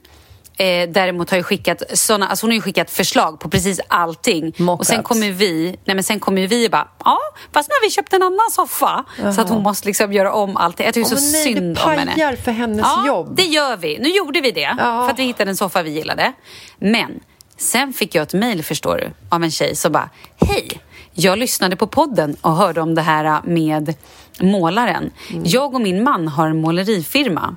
eh, 0.57 0.89
däremot 0.89 1.31
har 1.31 1.37
ju 1.37 1.43
skickat 1.43 1.83
såna, 1.95 2.29
alltså 2.29 2.47
hon 2.47 2.51
har 2.51 2.55
ju 2.55 2.61
skickat 2.61 2.91
förslag 2.91 3.41
på 3.41 3.49
precis 3.51 3.81
allting. 3.89 4.53
Och 4.79 4.87
sen 4.87 5.03
kommer 5.03 5.31
vi, 5.31 5.77
nej 5.85 5.95
men 5.95 6.05
sen 6.05 6.21
kommer 6.21 6.47
vi 6.47 6.67
och 6.67 6.71
bara, 6.71 6.89
ja, 7.05 7.19
fast 7.53 7.69
nu 7.69 7.73
har 7.73 7.87
vi 7.87 7.91
köpt 7.91 8.13
en 8.13 8.23
annan 8.23 8.51
soffa. 8.51 9.05
Så 9.35 9.41
att 9.41 9.49
hon 9.49 9.63
måste 9.63 9.87
liksom 9.89 10.13
göra 10.13 10.33
om 10.33 10.57
allting. 10.57 10.87
Jag 10.87 10.95
tycker 10.95 11.11
Åh, 11.13 11.19
så 11.19 11.33
nej, 11.33 11.45
synd 11.45 11.77
det 11.77 11.83
om 11.85 11.91
henne. 11.91 12.13
pajar 12.15 12.37
för 12.37 12.53
hennes 12.53 12.81
ja, 12.81 13.07
jobb. 13.07 13.37
det 13.37 13.43
gör 13.47 13.77
vi. 13.77 13.99
Nu 13.99 14.09
gjorde 14.09 14.41
vi 14.41 14.51
det. 14.51 14.75
För 14.79 15.11
att 15.11 15.19
vi 15.19 15.23
hittade 15.25 15.51
en 15.51 15.57
soffa 15.57 15.83
vi 15.83 15.91
gillade. 15.91 16.33
Men 16.79 17.21
sen 17.57 17.93
fick 17.93 18.15
jag 18.15 18.23
ett 18.23 18.35
mejl, 18.35 18.63
förstår 18.65 18.97
du, 18.97 19.11
av 19.29 19.45
en 19.45 19.51
tjej 19.51 19.77
som 19.77 19.93
bara, 19.93 20.11
hej, 20.41 20.69
jag 21.13 21.39
lyssnade 21.39 21.77
på 21.77 21.87
podden 21.87 22.37
och 22.41 22.57
hörde 22.57 22.81
om 22.81 22.95
det 22.95 23.03
här 23.03 23.41
med 23.45 23.95
målaren. 24.41 25.11
Mm. 25.31 25.43
Jag 25.47 25.75
och 25.75 25.81
min 25.81 26.03
man 26.03 26.29
har 26.29 26.49
en 26.49 26.61
målerifirma. 26.61 27.57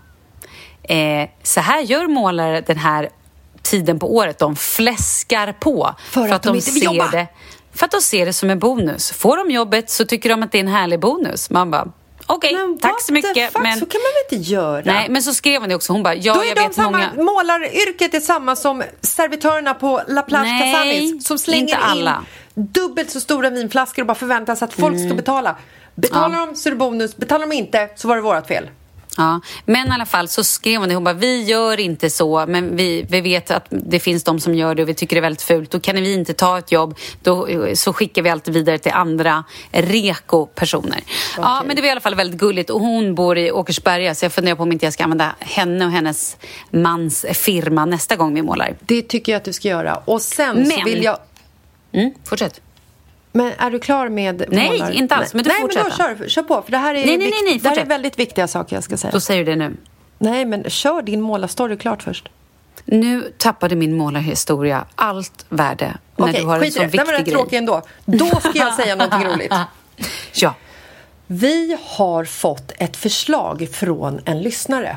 Eh, 0.84 1.30
så 1.44 1.60
här 1.60 1.82
gör 1.82 2.08
målare 2.08 2.62
den 2.62 2.78
här 2.78 3.10
tiden 3.62 4.00
på 4.00 4.16
året. 4.16 4.40
De 4.40 4.56
fläskar 4.56 5.54
på. 5.54 5.96
För 6.10 6.30
att 6.30 6.44
de 6.44 6.56
inte 6.56 6.72
vill 6.72 6.82
ser 6.82 6.94
jobba. 6.94 7.12
det 7.12 7.28
För 7.74 7.86
att 7.86 7.92
de 7.92 8.02
ser 8.02 8.26
det 8.26 8.34
som 8.34 8.50
en 8.50 8.60
bonus. 8.60 9.12
Får 9.12 9.38
de 9.38 9.52
jobbet 9.52 9.90
så 9.90 10.06
tycker 10.06 10.30
de 10.30 10.44
att 10.44 10.52
det 10.52 10.58
är 10.58 10.64
en 10.64 10.68
härlig 10.68 11.00
bonus. 11.00 11.50
Man 11.50 11.72
bara, 11.72 11.88
okej, 12.26 12.54
Men 12.54 12.80
tack 12.80 13.02
så 13.02 13.14
mycket. 13.14 13.54
fuck, 13.54 13.64
Men... 13.64 13.80
Så 13.80 13.86
kan 13.86 14.02
man 14.02 14.12
väl 14.32 14.40
inte 14.40 14.52
göra? 14.52 14.82
Nej, 14.86 15.08
men 15.10 15.24
så 15.24 15.34
skrev 15.34 15.62
hon 15.62 15.70
det 15.70 15.76
också. 15.76 15.94
Hon 15.94 16.04
bara, 16.04 16.16
ja, 16.16 16.34
Då 16.34 16.42
är 16.42 16.46
jag 16.46 16.56
de 16.56 16.62
vet 16.62 16.76
samma, 16.76 16.92
många... 16.92 17.32
målaryrket 17.32 18.14
är 18.14 18.20
samma 18.20 18.56
som 18.56 18.84
servitörerna 19.02 19.74
på 19.74 20.02
La 20.08 20.22
Plage 20.22 20.44
Nej, 20.44 21.22
som 21.22 21.40
slänger 21.40 21.62
inte 21.62 21.78
alla. 21.78 22.12
in 22.12 22.26
dubbelt 22.54 23.10
så 23.12 23.20
stora 23.20 23.50
vinflaskor 23.50 24.02
och 24.02 24.08
bara 24.08 24.16
förväntar 24.16 24.56
sig 24.56 24.66
att 24.66 24.74
folk 24.74 25.00
ska 25.08 25.14
betala. 25.16 25.56
Betalar 25.96 26.40
Ja. 26.40 26.46
de 26.46 26.56
så 26.56 26.70
är 26.70 26.72
det 26.72 26.78
bonus, 26.78 27.18
betalar 27.18 27.48
de 27.48 27.56
inte 27.56 27.90
så 27.96 28.08
var 28.08 28.16
det 28.16 28.22
vårt 28.22 28.48
fel. 28.48 28.70
Ja, 29.18 29.42
men 29.66 29.88
i 29.88 29.92
alla 29.92 30.06
fall 30.06 30.28
så 30.28 30.44
skrev 30.44 30.80
hon 30.80 30.90
det. 30.90 30.96
Hon 30.96 31.04
bara, 31.04 31.14
vi 31.14 31.44
gör 31.44 31.80
inte 31.80 32.10
så, 32.10 32.46
men 32.48 32.76
vi, 32.76 33.06
vi 33.10 33.22
vet 33.22 33.52
att 33.52 33.66
det 33.70 34.00
finns 34.00 34.24
de 34.24 34.40
som 34.40 34.56
gör 34.56 34.76
det 34.76 34.84
och 34.84 34.90
vi 34.90 34.94
tycker 34.94 35.16
det 35.16 35.20
är 35.20 35.22
väldigt 35.22 35.42
fult. 35.42 35.72
Då 35.72 35.80
kan 35.80 35.96
vi 35.96 36.14
inte 36.14 36.34
ta 36.34 36.58
ett 36.58 36.72
jobb, 36.72 36.98
då, 37.24 37.48
så 37.76 37.94
skickar 37.94 38.22
vi 38.22 38.30
alltid 38.30 38.54
vidare 38.54 38.78
till 38.78 38.92
andra 38.92 39.44
reko-personer. 39.72 41.00
Ja, 41.38 41.64
men 41.68 41.76
det 41.76 41.82
var 41.82 41.88
i 41.88 41.92
alla 41.92 42.02
fall 42.02 42.16
väldigt 42.16 42.40
gulligt 42.40 42.70
och 42.70 42.80
hon 42.80 43.16
bor 43.16 43.38
i 43.38 43.52
Åkersberga 43.52 44.16
så 44.16 44.26
jag 44.26 44.32
funderar 44.32 44.56
på 44.56 44.64
om 44.64 44.72
inte 44.72 44.86
jag 44.86 44.94
ska 44.94 45.04
använda 45.04 45.36
henne 45.40 45.86
och 45.86 45.92
hennes 45.92 46.38
mans 46.72 47.26
firma 47.34 47.86
nästa 47.86 48.16
gång 48.16 48.34
vi 48.34 48.42
målar. 48.42 48.76
Det 48.80 49.02
tycker 49.02 49.32
jag 49.32 49.38
att 49.40 49.46
du 49.46 49.54
ska 49.54 49.68
göra. 49.68 49.96
Och 50.06 50.22
sen 50.22 50.66
så 50.66 50.76
Men- 50.76 50.86
vill 50.86 51.04
jag... 51.04 51.18
Mm, 51.94 52.12
fortsätt. 52.26 52.62
Men 53.32 53.54
är 53.58 53.72
du 53.72 53.80
klar 53.80 54.10
med 54.10 54.46
Nej, 54.50 54.70
målar- 54.72 54.92
inte 54.92 55.16
alls, 55.16 55.34
men 55.34 55.44
du 55.44 55.50
nej, 55.50 55.62
fortsätter. 55.62 55.84
men 56.08 56.18
då 56.18 56.24
kör, 56.24 56.28
kör 56.30 56.44
på. 56.44 56.62
För 56.62 56.72
det 56.72 56.78
här 56.78 56.96
är, 56.96 57.06
Nej, 57.06 57.18
nej, 57.18 57.30
nej, 57.30 57.40
nej, 57.46 57.60
det 57.60 57.70
här 57.70 57.78
är 57.78 57.86
väldigt 57.86 58.20
viktiga 58.20 58.48
saker 58.48 58.76
jag 58.76 58.84
ska 58.84 58.98
säga. 58.98 59.12
Då 59.12 59.20
säger 59.20 59.46
du 59.46 59.52
det 59.52 59.58
nu. 59.58 59.76
Nej, 60.18 60.46
men 60.46 60.64
kör 60.70 61.02
din 61.02 61.22
målarstory 61.22 61.78
klart 61.78 62.04
först. 62.04 62.30
Nu 62.86 63.34
tappade 63.38 63.76
min 63.76 63.98
målarhistoria 63.98 64.86
allt 64.96 65.46
värde 65.50 65.98
när 66.16 66.30
Okej, 66.30 66.42
du 66.42 66.48
har 66.48 66.56
en 66.56 66.62
skit 66.62 66.74
sån 66.74 66.88
viktig 66.88 67.08
grej. 67.26 67.26
tråkig 67.26 67.58
ändå. 67.58 67.82
Då 68.06 68.26
ska 68.26 68.52
jag 68.54 68.74
säga 68.74 68.96
någonting 68.96 69.28
roligt. 69.34 69.54
Ja. 70.34 70.54
Vi 71.28 71.78
har 71.84 72.26
fått 72.26 72.72
ett 72.78 72.98
förslag 72.98 73.68
från 73.72 74.20
en 74.26 74.42
lyssnare 74.42 74.96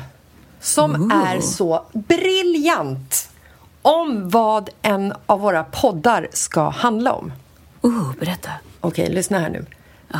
som 0.59 1.11
är 1.11 1.39
så 1.41 1.85
briljant 1.93 3.29
om 3.81 4.29
vad 4.29 4.69
en 4.81 5.13
av 5.25 5.39
våra 5.39 5.63
poddar 5.63 6.27
ska 6.31 6.69
handla 6.69 7.13
om. 7.13 7.31
Uh, 7.85 8.11
berätta. 8.19 8.49
Okej, 8.81 9.09
lyssna 9.09 9.39
här 9.39 9.49
nu. 9.49 9.65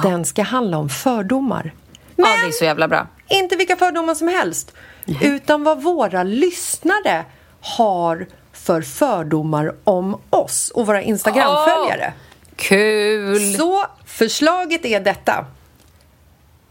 Den 0.03 0.25
ska 0.25 0.43
handla 0.43 0.77
om 0.77 0.89
fördomar. 0.89 1.73
ja, 2.15 2.25
det 2.25 2.47
är 2.47 2.51
så 2.51 2.65
jävla 2.65 2.87
bra. 2.87 3.07
Inte 3.27 3.55
vilka 3.55 3.75
fördomar 3.75 4.15
som 4.15 4.27
helst, 4.27 4.73
utan 5.21 5.63
vad 5.63 5.83
våra 5.83 6.23
lyssnare 6.23 7.25
har 7.61 8.27
för 8.53 8.81
fördomar 8.81 9.75
om 9.83 10.21
oss 10.29 10.71
och 10.75 10.87
våra 10.87 11.01
Instagramföljare. 11.01 12.13
Kul! 12.55 13.53
Så 13.53 13.85
förslaget 14.05 14.85
är 14.85 14.99
detta. 14.99 15.45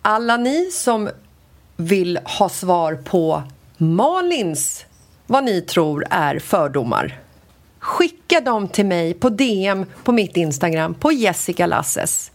Alla 0.02 0.36
ni 0.36 0.70
som 0.70 1.10
vill 1.76 2.18
ha 2.24 2.48
svar 2.48 2.94
på 2.94 3.42
Malins, 3.76 4.84
vad 5.26 5.44
ni 5.44 5.60
tror 5.60 6.06
är 6.10 6.38
fördomar. 6.38 7.20
Skicka 7.85 8.40
dem 8.40 8.69
till 8.69 8.86
mig 8.86 9.15
på 9.15 9.28
DM 9.28 9.86
på 10.05 10.12
mitt 10.12 10.36
Instagram, 10.36 10.94
på 10.94 11.12
Jessica 11.12 11.66
Lasses. 11.66 12.31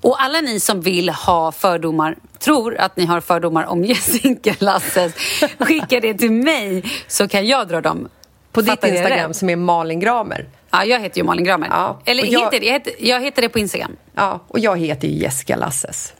Och 0.00 0.22
alla 0.22 0.40
ni 0.40 0.60
som 0.60 0.80
vill 0.80 1.08
ha 1.08 1.52
fördomar, 1.52 2.16
tror 2.38 2.76
att 2.78 2.96
ni 2.96 3.04
har 3.04 3.20
fördomar 3.20 3.64
om 3.66 3.84
Jessica 3.84 4.54
Lasses, 4.58 5.12
skicka 5.58 6.00
det 6.00 6.14
till 6.14 6.32
mig 6.32 6.84
så 7.08 7.28
kan 7.28 7.46
jag 7.46 7.68
dra 7.68 7.80
dem 7.80 8.08
på 8.52 8.60
ditt 8.60 8.70
Fattar 8.70 8.88
Instagram 8.88 9.34
som 9.34 9.50
är 9.50 9.56
Malin 9.56 10.00
Gramer. 10.00 10.48
Ja, 10.70 10.84
jag 10.84 11.00
heter 11.00 11.18
ju 11.18 11.24
Malin 11.24 11.44
Gramer. 11.44 11.68
Ja, 11.70 12.00
Eller 12.04 12.24
jag- 12.32 12.40
heter 12.40 12.60
det? 12.60 12.66
Jag 12.66 12.72
heter, 12.72 12.92
jag 12.98 13.20
heter 13.20 13.42
det 13.42 13.48
på 13.48 13.58
Instagram. 13.58 13.96
Ja, 14.14 14.40
och 14.48 14.58
jag 14.58 14.78
heter 14.80 15.08
ju 15.08 15.14
Jessica 15.14 15.56
Lasses. 15.56 16.12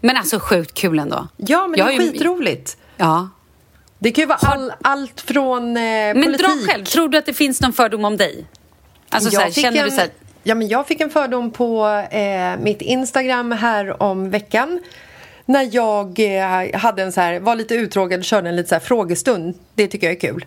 Men 0.00 0.16
alltså 0.16 0.38
sjukt 0.40 0.74
kul 0.74 0.98
ändå. 0.98 1.28
Ja, 1.36 1.66
men 1.66 1.78
Jag 1.78 1.88
det 1.88 1.92
är 1.92 1.96
har 1.98 2.04
ju- 2.04 2.12
skitroligt. 2.12 2.76
Ja. 2.96 3.28
Det 3.98 4.10
kan 4.10 4.22
ju 4.22 4.26
vara 4.26 4.38
all, 4.38 4.72
allt 4.82 5.20
från 5.20 5.76
eh, 5.76 5.82
Men 5.82 6.22
politik. 6.22 6.46
dra 6.46 6.72
själv, 6.72 6.84
tror 6.84 7.08
du 7.08 7.18
att 7.18 7.26
det 7.26 7.32
finns 7.34 7.60
någon 7.60 7.72
fördom 7.72 8.04
om 8.04 8.16
dig? 8.16 8.44
Alltså 9.08 9.38
här, 9.38 9.46
fick 9.50 9.64
känner 9.64 9.78
en, 9.78 9.84
du 9.84 9.90
så 9.90 10.00
här, 10.00 10.10
Ja, 10.42 10.54
men 10.54 10.68
jag 10.68 10.86
fick 10.86 11.00
en 11.00 11.10
fördom 11.10 11.50
på 11.50 11.86
eh, 12.10 12.56
mitt 12.60 12.82
Instagram 12.82 13.52
här 13.52 14.02
om 14.02 14.30
veckan. 14.30 14.80
När 15.44 15.68
jag 15.74 16.18
eh, 16.20 16.78
hade 16.78 17.02
en 17.02 17.12
så 17.12 17.20
här, 17.20 17.40
var 17.40 17.54
lite 17.56 17.74
uttråkad 17.74 18.18
och 18.18 18.24
körde 18.24 18.48
en 18.48 18.56
lite 18.56 18.68
så 18.68 18.74
här 18.74 18.80
frågestund. 18.80 19.54
Det 19.74 19.88
tycker 19.88 20.06
jag 20.06 20.16
är 20.16 20.20
kul. 20.20 20.44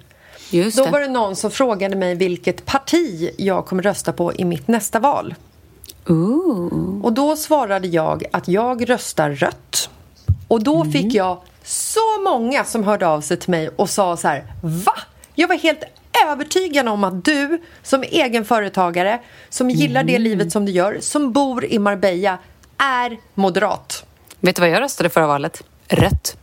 just 0.50 0.78
Då 0.78 0.86
det. 0.86 0.92
var 0.92 1.00
det 1.00 1.08
någon 1.08 1.36
som 1.36 1.52
frågade 1.52 1.96
mig 1.96 2.16
vilket 2.16 2.66
parti 2.66 3.30
jag 3.38 3.66
kommer 3.66 3.84
rösta 3.84 4.14
på 4.14 4.34
i 4.34 4.46
mitt 4.46 4.68
nästa 4.68 5.00
val. 5.00 5.36
Ooh. 6.08 7.02
Och 7.04 7.14
då 7.14 7.36
svarade 7.36 7.88
jag 7.88 8.24
att 8.32 8.48
jag 8.48 8.90
röstar 8.90 9.30
rött. 9.32 9.90
Och 10.48 10.64
då 10.64 10.76
Mm. 10.82 10.92
fick 10.92 11.14
jag 11.14 11.38
så 11.70 12.22
många 12.24 12.66
som 12.66 12.84
hörde 12.84 13.08
av 13.08 13.22
sig 13.22 13.38
till 13.38 13.50
mig 13.50 13.70
och 13.76 13.90
sa 13.90 14.18
så 14.18 14.28
här, 14.28 14.46
va? 14.64 14.94
Jag 15.36 15.48
var 15.48 15.56
helt 15.56 15.84
övertygad 16.28 16.88
om 16.88 17.04
att 17.04 17.26
du 17.26 17.62
som 17.84 18.04
egen 18.04 18.46
företagare, 18.46 19.20
som 19.50 19.70
gillar 19.70 20.02
Mm. 20.02 20.14
det 20.14 20.20
livet 20.20 20.52
som 20.52 20.66
du 20.66 20.72
gör, 20.72 20.98
som 21.02 21.32
bor 21.34 21.66
i 21.66 21.80
Marbella, 21.80 22.38
är 22.78 23.18
moderat. 23.34 24.06
Vet 24.40 24.56
du 24.56 24.60
vad 24.62 24.70
jag 24.70 24.82
röstade 24.82 25.10
förra 25.10 25.28
valet? 25.28 25.64
Rött. 25.88 26.38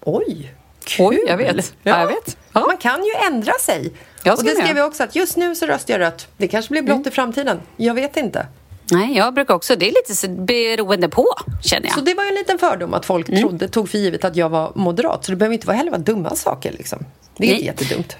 Oj, 0.00 0.54
kul! 0.84 1.06
Oj, 1.06 1.24
jag 1.26 1.36
vet. 1.36 1.72
Ja, 1.82 2.00
jag 2.00 2.06
vet. 2.06 2.36
Ja. 2.52 2.60
Man 2.66 2.76
kan 2.76 3.04
ju 3.04 3.12
ändra 3.26 3.52
sig. 3.60 3.92
Ja, 4.22 4.32
och 4.32 4.44
det 4.44 4.50
skrev 4.50 4.76
jag 4.76 4.86
också, 4.86 5.02
att 5.02 5.14
just 5.16 5.36
nu 5.36 5.54
så 5.54 5.66
röstar 5.66 5.94
jag 5.94 6.00
rött. 6.00 6.28
Det 6.36 6.48
kanske 6.48 6.70
blir 6.70 6.82
blått 6.82 6.96
Mm. 6.96 7.08
i 7.08 7.10
framtiden. 7.10 7.60
Jag 7.76 7.94
vet 7.94 8.16
inte. 8.16 8.46
Nej, 8.92 9.16
jag 9.16 9.34
brukar 9.34 9.54
också. 9.54 9.76
Det 9.76 9.88
är 9.88 9.92
lite 10.10 10.28
beroende 10.28 11.08
på, 11.08 11.26
känner 11.62 11.86
jag. 11.86 11.94
Så 11.94 12.00
det 12.00 12.14
var 12.14 12.22
ju 12.24 12.28
en 12.28 12.34
liten 12.34 12.58
fördom 12.58 12.94
att 12.94 13.06
folk 13.06 13.28
Mm. 13.28 13.40
trodde, 13.40 13.68
tog 13.68 13.88
för 13.88 13.98
givet 13.98 14.24
att 14.24 14.36
jag 14.36 14.48
var 14.48 14.72
moderat. 14.74 15.24
Så 15.24 15.32
det 15.32 15.36
behöver 15.36 15.54
inte 15.54 15.66
vara 15.66 15.76
heller 15.76 15.90
vara 15.90 16.00
dumma 16.02 16.34
saker 16.36 16.72
liksom. 16.72 16.98
Det 17.36 17.44
är 17.46 17.48
Nej. 17.50 17.54
inte 17.68 17.84
jättedumt. 17.84 18.16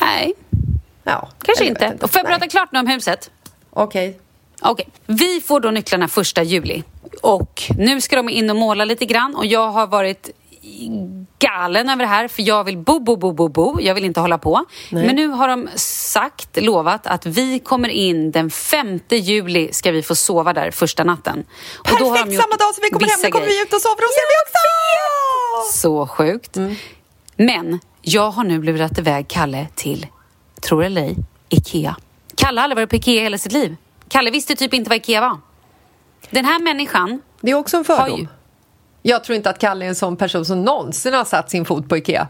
Nej, 0.00 0.34
Ja, 1.04 1.28
kanske 1.42 1.64
inte. 1.64 1.98
Och 2.02 2.10
får 2.10 2.18
jag 2.18 2.26
prata 2.28 2.48
klart 2.48 2.72
nu 2.72 2.78
om 2.78 2.86
huset? 2.86 3.30
Okej. 3.70 4.18
Okej, 4.62 4.88
vi 5.06 5.40
får 5.40 5.60
då 5.60 5.70
nycklarna 5.70 6.08
första 6.08 6.42
juli. 6.42 6.82
Och 7.22 7.62
nu 7.78 8.00
ska 8.00 8.16
de 8.16 8.28
in 8.28 8.50
och 8.50 8.56
måla 8.56 8.84
lite 8.84 9.04
grann 9.06 9.34
och 9.34 9.46
jag 9.46 9.68
har 9.70 9.86
varit 9.86 10.30
galen 11.38 11.88
över 11.88 12.04
det 12.04 12.08
här 12.08 12.28
för 12.28 12.42
jag 12.42 12.64
vill 12.64 12.78
bo, 12.78 13.00
bo, 13.00 13.16
bo, 13.16 13.32
bo, 13.32 13.48
bo. 13.48 13.80
Jag 13.80 13.94
vill 13.94 14.04
inte 14.04 14.20
hålla 14.20 14.38
på. 14.38 14.64
Nej. 14.90 15.06
Men 15.06 15.16
nu 15.16 15.28
har 15.28 15.48
de 15.48 15.68
sagt, 15.76 16.62
lovat 16.62 17.06
att 17.06 17.26
vi 17.26 17.58
kommer 17.58 17.88
in 17.88 18.30
den 18.30 18.50
5 18.50 19.00
juli 19.10 19.72
ska 19.72 19.90
vi 19.90 20.02
få 20.02 20.14
sova 20.14 20.52
där 20.52 20.70
första 20.70 21.04
natten. 21.04 21.44
Perfekt, 21.84 22.02
samma 22.12 22.56
dag 22.56 22.74
som 22.74 22.82
vi 22.82 22.90
kommer 22.90 23.06
hem, 23.06 23.20
då 23.22 23.30
kommer 23.30 23.46
vi 23.46 23.62
ut 23.62 23.72
och 23.72 23.80
sover 23.80 24.02
hos 24.02 24.16
er 24.16 24.26
också! 24.42 25.78
Så 25.78 26.06
sjukt. 26.06 26.56
Men 27.36 27.80
jag 28.02 28.30
har 28.30 28.44
nu 28.44 28.62
lurat 28.62 28.98
iväg 28.98 29.28
Kalle 29.28 29.66
till, 29.74 30.06
tror 30.60 30.80
det 30.80 30.86
eller 30.86 31.02
ej, 31.02 31.16
Ikea. 31.48 31.96
Kalle 32.36 32.60
har 32.60 32.64
aldrig 32.64 32.76
varit 32.76 32.90
på 32.90 32.96
Ikea 32.96 33.22
hela 33.22 33.38
sitt 33.38 33.52
liv. 33.52 33.76
Kalle 34.08 34.30
visste 34.30 34.56
typ 34.56 34.74
inte 34.74 34.88
vad 34.88 34.96
Ikea 34.96 35.20
var. 35.20 35.38
Den 36.30 36.44
här 36.44 36.58
människan 36.58 37.20
Det 37.40 37.50
är 37.50 37.54
också 37.54 37.76
en 37.76 37.84
fördom. 37.84 38.28
Jag 39.02 39.24
tror 39.24 39.36
inte 39.36 39.50
att 39.50 39.58
Kalle 39.58 39.84
är 39.84 39.88
en 39.88 39.94
sån 39.94 40.16
person 40.16 40.44
som 40.44 40.62
någonsin 40.64 41.14
har 41.14 41.24
satt 41.24 41.50
sin 41.50 41.64
fot 41.64 41.88
på 41.88 41.96
Ikea. 41.96 42.28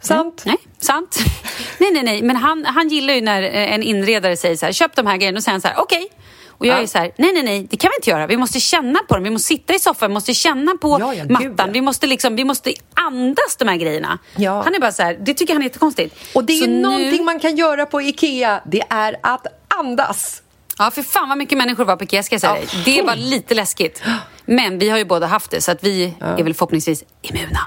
Sant? 0.00 0.42
Nej, 0.46 0.56
sant. 0.80 1.18
nej, 1.78 1.90
nej, 1.92 2.02
nej. 2.02 2.22
Men 2.22 2.36
han, 2.36 2.64
han 2.64 2.88
gillar 2.88 3.14
ju 3.14 3.20
när 3.20 3.42
eh, 3.42 3.72
en 3.74 3.82
inredare 3.82 4.36
säger 4.36 4.56
så 4.56 4.66
här, 4.66 4.72
köp 4.72 4.96
de 4.96 5.06
här 5.06 5.16
grejerna 5.16 5.36
och 5.36 5.42
säger 5.42 5.52
han 5.54 5.60
så 5.60 5.68
här, 5.68 5.76
okej. 5.80 6.08
Och 6.48 6.66
jag 6.66 6.78
Ja. 6.78 6.82
är 6.82 6.86
så 6.86 6.98
här, 6.98 7.12
nej, 7.18 7.32
nej, 7.32 7.42
nej, 7.42 7.66
det 7.70 7.76
kan 7.76 7.90
vi 7.90 7.96
inte 7.98 8.10
göra. 8.10 8.26
Vi 8.26 8.36
måste 8.36 8.60
känna 8.60 8.98
på 9.08 9.14
dem. 9.14 9.24
Vi 9.24 9.30
måste 9.30 9.48
sitta 9.48 9.74
i 9.74 9.78
soffan, 9.78 10.10
vi 10.10 10.14
måste 10.14 10.34
känna 10.34 10.72
på 10.80 10.96
Ja, 11.00 11.14
ja, 11.14 11.22
gud, 11.22 11.30
mattan. 11.30 11.54
ja. 11.56 11.66
Vi 11.72 11.80
måste 11.80 12.06
liksom, 12.06 12.36
vi 12.36 12.44
måste 12.44 12.72
andas 12.94 13.56
de 13.58 13.68
här 13.68 13.76
grejerna. 13.76 14.18
Han 14.36 14.74
är 14.74 14.80
bara 14.80 14.92
så 14.92 15.02
här, 15.02 15.18
det 15.20 15.34
tycker 15.34 15.52
han 15.52 15.62
är 15.62 15.66
jättekonstigt. 15.66 16.16
Och 16.34 16.44
det 16.44 16.52
är 16.52 16.56
Så 16.58 16.64
ju 16.64 16.70
nu- 16.70 16.80
någonting 16.80 17.24
man 17.24 17.40
kan 17.40 17.56
göra 17.56 17.86
på 17.86 18.02
Ikea. 18.02 18.60
Det 18.66 18.82
är 18.90 19.16
att 19.22 19.46
andas. 19.78 20.42
Ja, 20.78 20.90
för 20.90 21.02
fan 21.02 21.28
vad 21.28 21.38
mycket 21.38 21.58
människor 21.58 21.84
var 21.84 21.96
på 21.96 22.04
Ikea 22.04 22.22
ska 22.22 22.34
jag 22.34 22.40
säga 22.40 22.52
dig. 22.54 22.66
Det 22.84 23.02
var 23.02 23.16
lite 23.16 23.54
läskigt. 23.54 24.02
Men 24.44 24.78
vi 24.78 24.88
har 24.90 24.98
ju 24.98 25.04
båda 25.04 25.26
haft 25.26 25.50
det 25.50 25.60
så 25.60 25.72
att 25.72 25.84
vi 25.84 26.14
är 26.20 26.42
väl 26.42 26.54
förhoppningsvis 26.54 27.04
immuna. 27.22 27.60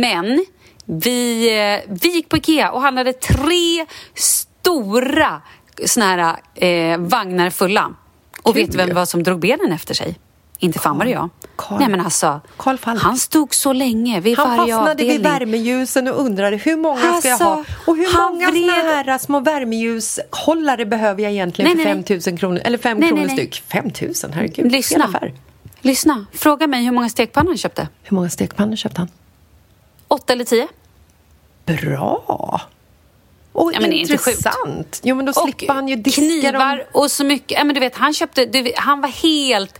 Men 0.00 0.44
vi, 0.84 1.48
eh, 1.58 1.80
vi 1.94 2.08
gick 2.14 2.28
på 2.28 2.36
Ikea 2.36 2.70
och 2.70 2.80
handlade 2.82 3.12
tre 3.12 3.86
stora 4.14 5.40
såna 5.86 6.06
här 6.06 6.36
eh, 6.54 6.98
vagnar 6.98 7.50
fulla. 7.50 7.90
Och 8.42 8.54
Kul 8.54 8.62
vet 8.62 8.72
du 8.72 8.78
vem 8.78 8.94
var 8.94 9.04
som 9.06 9.22
drog 9.22 9.40
benen 9.40 9.72
efter 9.72 9.94
sig? 9.94 10.18
Inte 10.58 10.78
fan 10.78 10.98
var 10.98 11.04
det 11.04 11.10
jag. 11.10 11.30
Carl- 11.56 11.78
Nej 11.78 11.88
men 11.88 12.00
alltså, 12.00 12.40
han 12.98 13.16
stod 13.16 13.54
så 13.54 13.72
länge 13.72 14.20
vid 14.20 14.38
Han 14.38 14.56
varje 14.56 14.72
fastnade 14.74 15.04
vid 15.04 15.22
värmeljusen 15.22 16.08
och 16.08 16.20
undrade 16.20 16.56
hur 16.56 16.76
många 16.76 17.00
ska 17.00 17.28
jag 17.28 17.32
Alltså, 17.32 17.44
ha? 17.44 17.64
Och 17.86 17.96
hur 17.96 18.30
många 18.30 18.50
vred- 18.50 18.70
såna 18.70 18.72
här 19.12 19.18
små 19.18 19.40
värmeljushållare 19.40 20.86
behöver 20.86 21.22
jag 21.22 21.32
egentligen 21.32 21.68
Nej, 21.76 21.84
för 21.86 21.94
nej, 21.94 22.04
5 22.22 22.32
000 22.32 22.38
kronor? 22.38 22.60
Eller 22.64 22.78
5 22.78 22.98
Nej, 22.98 23.08
kronor 23.08 23.26
nej, 23.26 23.36
nej. 23.36 23.46
styck? 23.50 23.62
5 23.68 23.84
000? 24.00 24.32
Herregud. 24.34 24.72
Lyssna. 24.72 25.08
Lyssna, 25.84 26.26
fråga 26.32 26.66
mig 26.66 26.84
hur 26.84 26.92
många 26.92 27.08
stekpannor 27.08 27.48
han 27.48 27.56
köpte. 27.58 27.88
Hur 28.02 28.14
många 28.14 28.30
stekpannor 28.30 28.76
köpte 28.76 29.00
han? 29.00 29.08
Åtta 30.08 30.32
eller 30.32 30.44
tio? 30.44 30.68
Bra! 31.66 32.60
Och 33.52 33.72
Ja, 33.74 33.80
men 33.80 33.92
intressant. 33.92 35.00
Jo, 35.02 35.16
men 35.16 35.26
då 35.26 35.32
slipper 35.32 35.74
han 35.74 35.88
ju 35.88 35.96
diska 35.96 36.20
knivar 36.20 36.76
dem. 36.76 36.86
och 36.92 37.10
så 37.10 37.24
mycket. 37.24 37.58
Ja, 37.58 37.64
men 37.64 37.74
du 37.74 37.80
vet, 37.80 37.96
han 37.96 38.14
köpte, 38.14 38.44
du, 38.46 38.72
han 38.76 39.00
var 39.00 39.08
helt... 39.08 39.78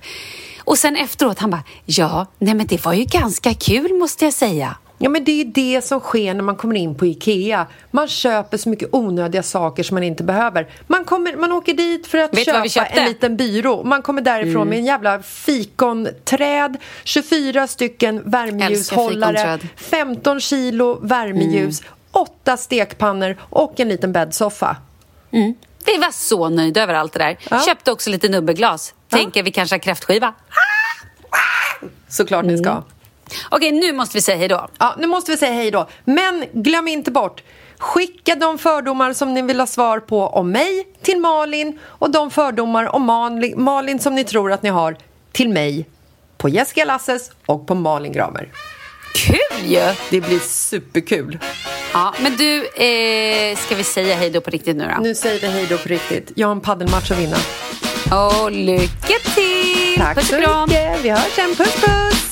Och 0.65 0.79
sen 0.79 0.97
efteråt, 0.97 1.39
han 1.39 1.51
bara, 1.51 1.63
ja, 1.85 2.27
nej 2.39 2.55
men 2.55 2.67
det 2.67 2.85
var 2.85 2.93
ju 2.93 3.05
ganska 3.05 3.55
kul 3.55 3.95
måste 3.99 4.25
jag 4.25 4.35
säga. 4.35 4.77
Ja, 5.03 5.09
men 5.09 5.25
det 5.25 5.41
är 5.41 5.45
det 5.45 5.85
som 5.85 6.01
sker 6.01 6.35
när 6.35 6.43
man 6.43 6.57
kommer 6.57 6.75
in 6.75 6.95
på 6.95 7.07
Ikea. 7.07 7.67
Man 7.91 8.09
köper 8.09 8.57
så 8.57 8.69
mycket 8.69 8.89
onödiga 8.93 9.43
saker 9.43 9.83
som 9.83 9.95
man 9.95 10.03
inte 10.03 10.25
behöver. 10.25 10.69
Man, 10.87 11.05
kommer, 11.05 11.37
man 11.37 11.53
åker 11.53 11.75
dit 11.75 12.07
för 12.07 12.19
att 12.19 12.37
Vet 12.37 12.45
köpa 12.45 12.69
köpte? 12.69 13.01
en 13.01 13.09
liten 13.09 13.37
byrå. 13.37 13.83
Man 13.85 14.03
kommer 14.03 14.23
därifrån 14.23 14.69
med 14.69 14.79
en 14.79 14.85
jävla 14.85 15.23
fikonträd, 15.23 16.77
24 17.05 17.67
stycken 17.67 18.31
värmeljushållare, 18.31 19.37
fikonträd. 19.39 19.69
15 19.77 20.41
kilo 20.41 20.99
värmeljus, 21.03 21.83
åtta 22.11 22.57
stekpannor 22.57 23.37
och 23.41 23.81
en 23.81 23.89
liten 23.89 24.13
bäddsoffa. 24.13 24.77
Vi 25.87 25.97
var 25.99 26.13
så 26.13 26.49
nöjda 26.49 26.83
över 26.83 26.95
allt 26.95 27.13
det 27.13 27.19
där. 27.19 27.39
Ja. 27.51 27.61
Köpte 27.67 27.93
också 27.93 28.11
lite 28.11 28.29
nubbeglas. 28.29 28.95
Tänker 29.09 29.43
vi 29.43 29.51
kanske 29.51 29.75
har 29.75 29.81
kräftskiva. 29.81 30.35
Såklart 32.09 32.45
ni 32.45 32.59
ska. 32.59 32.83
Okej, 33.51 33.73
nu 33.73 33.93
måste 33.93 34.17
vi 34.17 34.23
säga 34.23 34.37
hej 34.39 34.49
då. 34.49 34.69
Ja, 34.79 34.95
nu 34.99 35.07
måste 35.07 35.31
vi 35.31 35.37
säga 35.37 35.53
hej 35.53 35.71
då. 35.71 35.89
Men 36.05 36.45
glöm 36.53 36.89
inte 36.89 37.11
bort, 37.11 37.43
skicka 37.79 38.35
de 38.35 38.59
fördomar 38.59 39.13
som 39.13 39.35
ni 39.35 39.43
vill 39.43 39.61
ha 39.61 39.67
svar 39.67 40.01
på 40.01 40.27
om 40.27 40.51
mig 40.51 40.87
till 41.03 41.21
Malin 41.21 41.79
och 41.85 42.11
de 42.11 42.31
fördomar 42.31 42.95
om 42.95 43.03
Malin, 43.57 43.99
som 43.99 44.15
ni 44.15 44.25
tror 44.25 44.53
att 44.53 44.63
ni 44.63 44.69
har 44.69 44.97
till 45.33 45.49
mig 45.49 45.89
på 46.39 46.49
Jessica 46.49 46.85
Lasses 46.85 47.31
och 47.47 47.67
på 47.67 47.75
Malin 47.75 48.13
Gramer. 48.13 48.49
Kul 49.15 49.65
ju! 49.67 49.95
Det 50.11 50.21
blir 50.21 50.39
superkul. 50.39 51.39
Ja, 51.93 52.15
men 52.23 52.37
du, 52.37 52.57
eh, 52.67 53.57
ska 53.57 53.75
vi 53.75 53.85
säga 53.85 54.17
hej 54.17 54.31
då 54.31 54.41
på 54.41 54.51
riktigt 54.51 54.77
nu 54.77 54.91
då? 54.97 55.03
Nu 55.03 55.15
säger 55.15 55.41
vi 55.41 55.47
hej 55.47 55.67
då 55.71 55.79
på 55.79 55.89
riktigt. 55.89 56.33
Jag 56.35 56.47
har 56.47 56.53
en 56.53 56.61
paddelmatch 56.61 57.11
att 57.11 57.19
vinna. 57.19 57.37
Och 58.11 58.51
lycka 58.53 59.15
till! 59.35 59.97
Tack 59.99 60.17
Puss 60.17 60.29
så 60.29 60.37
mycket. 60.67 61.05
Vi 61.05 61.11
hörs 61.11 61.33
sen. 61.35 61.55
Puss 61.57 61.75
puss! 61.81 62.32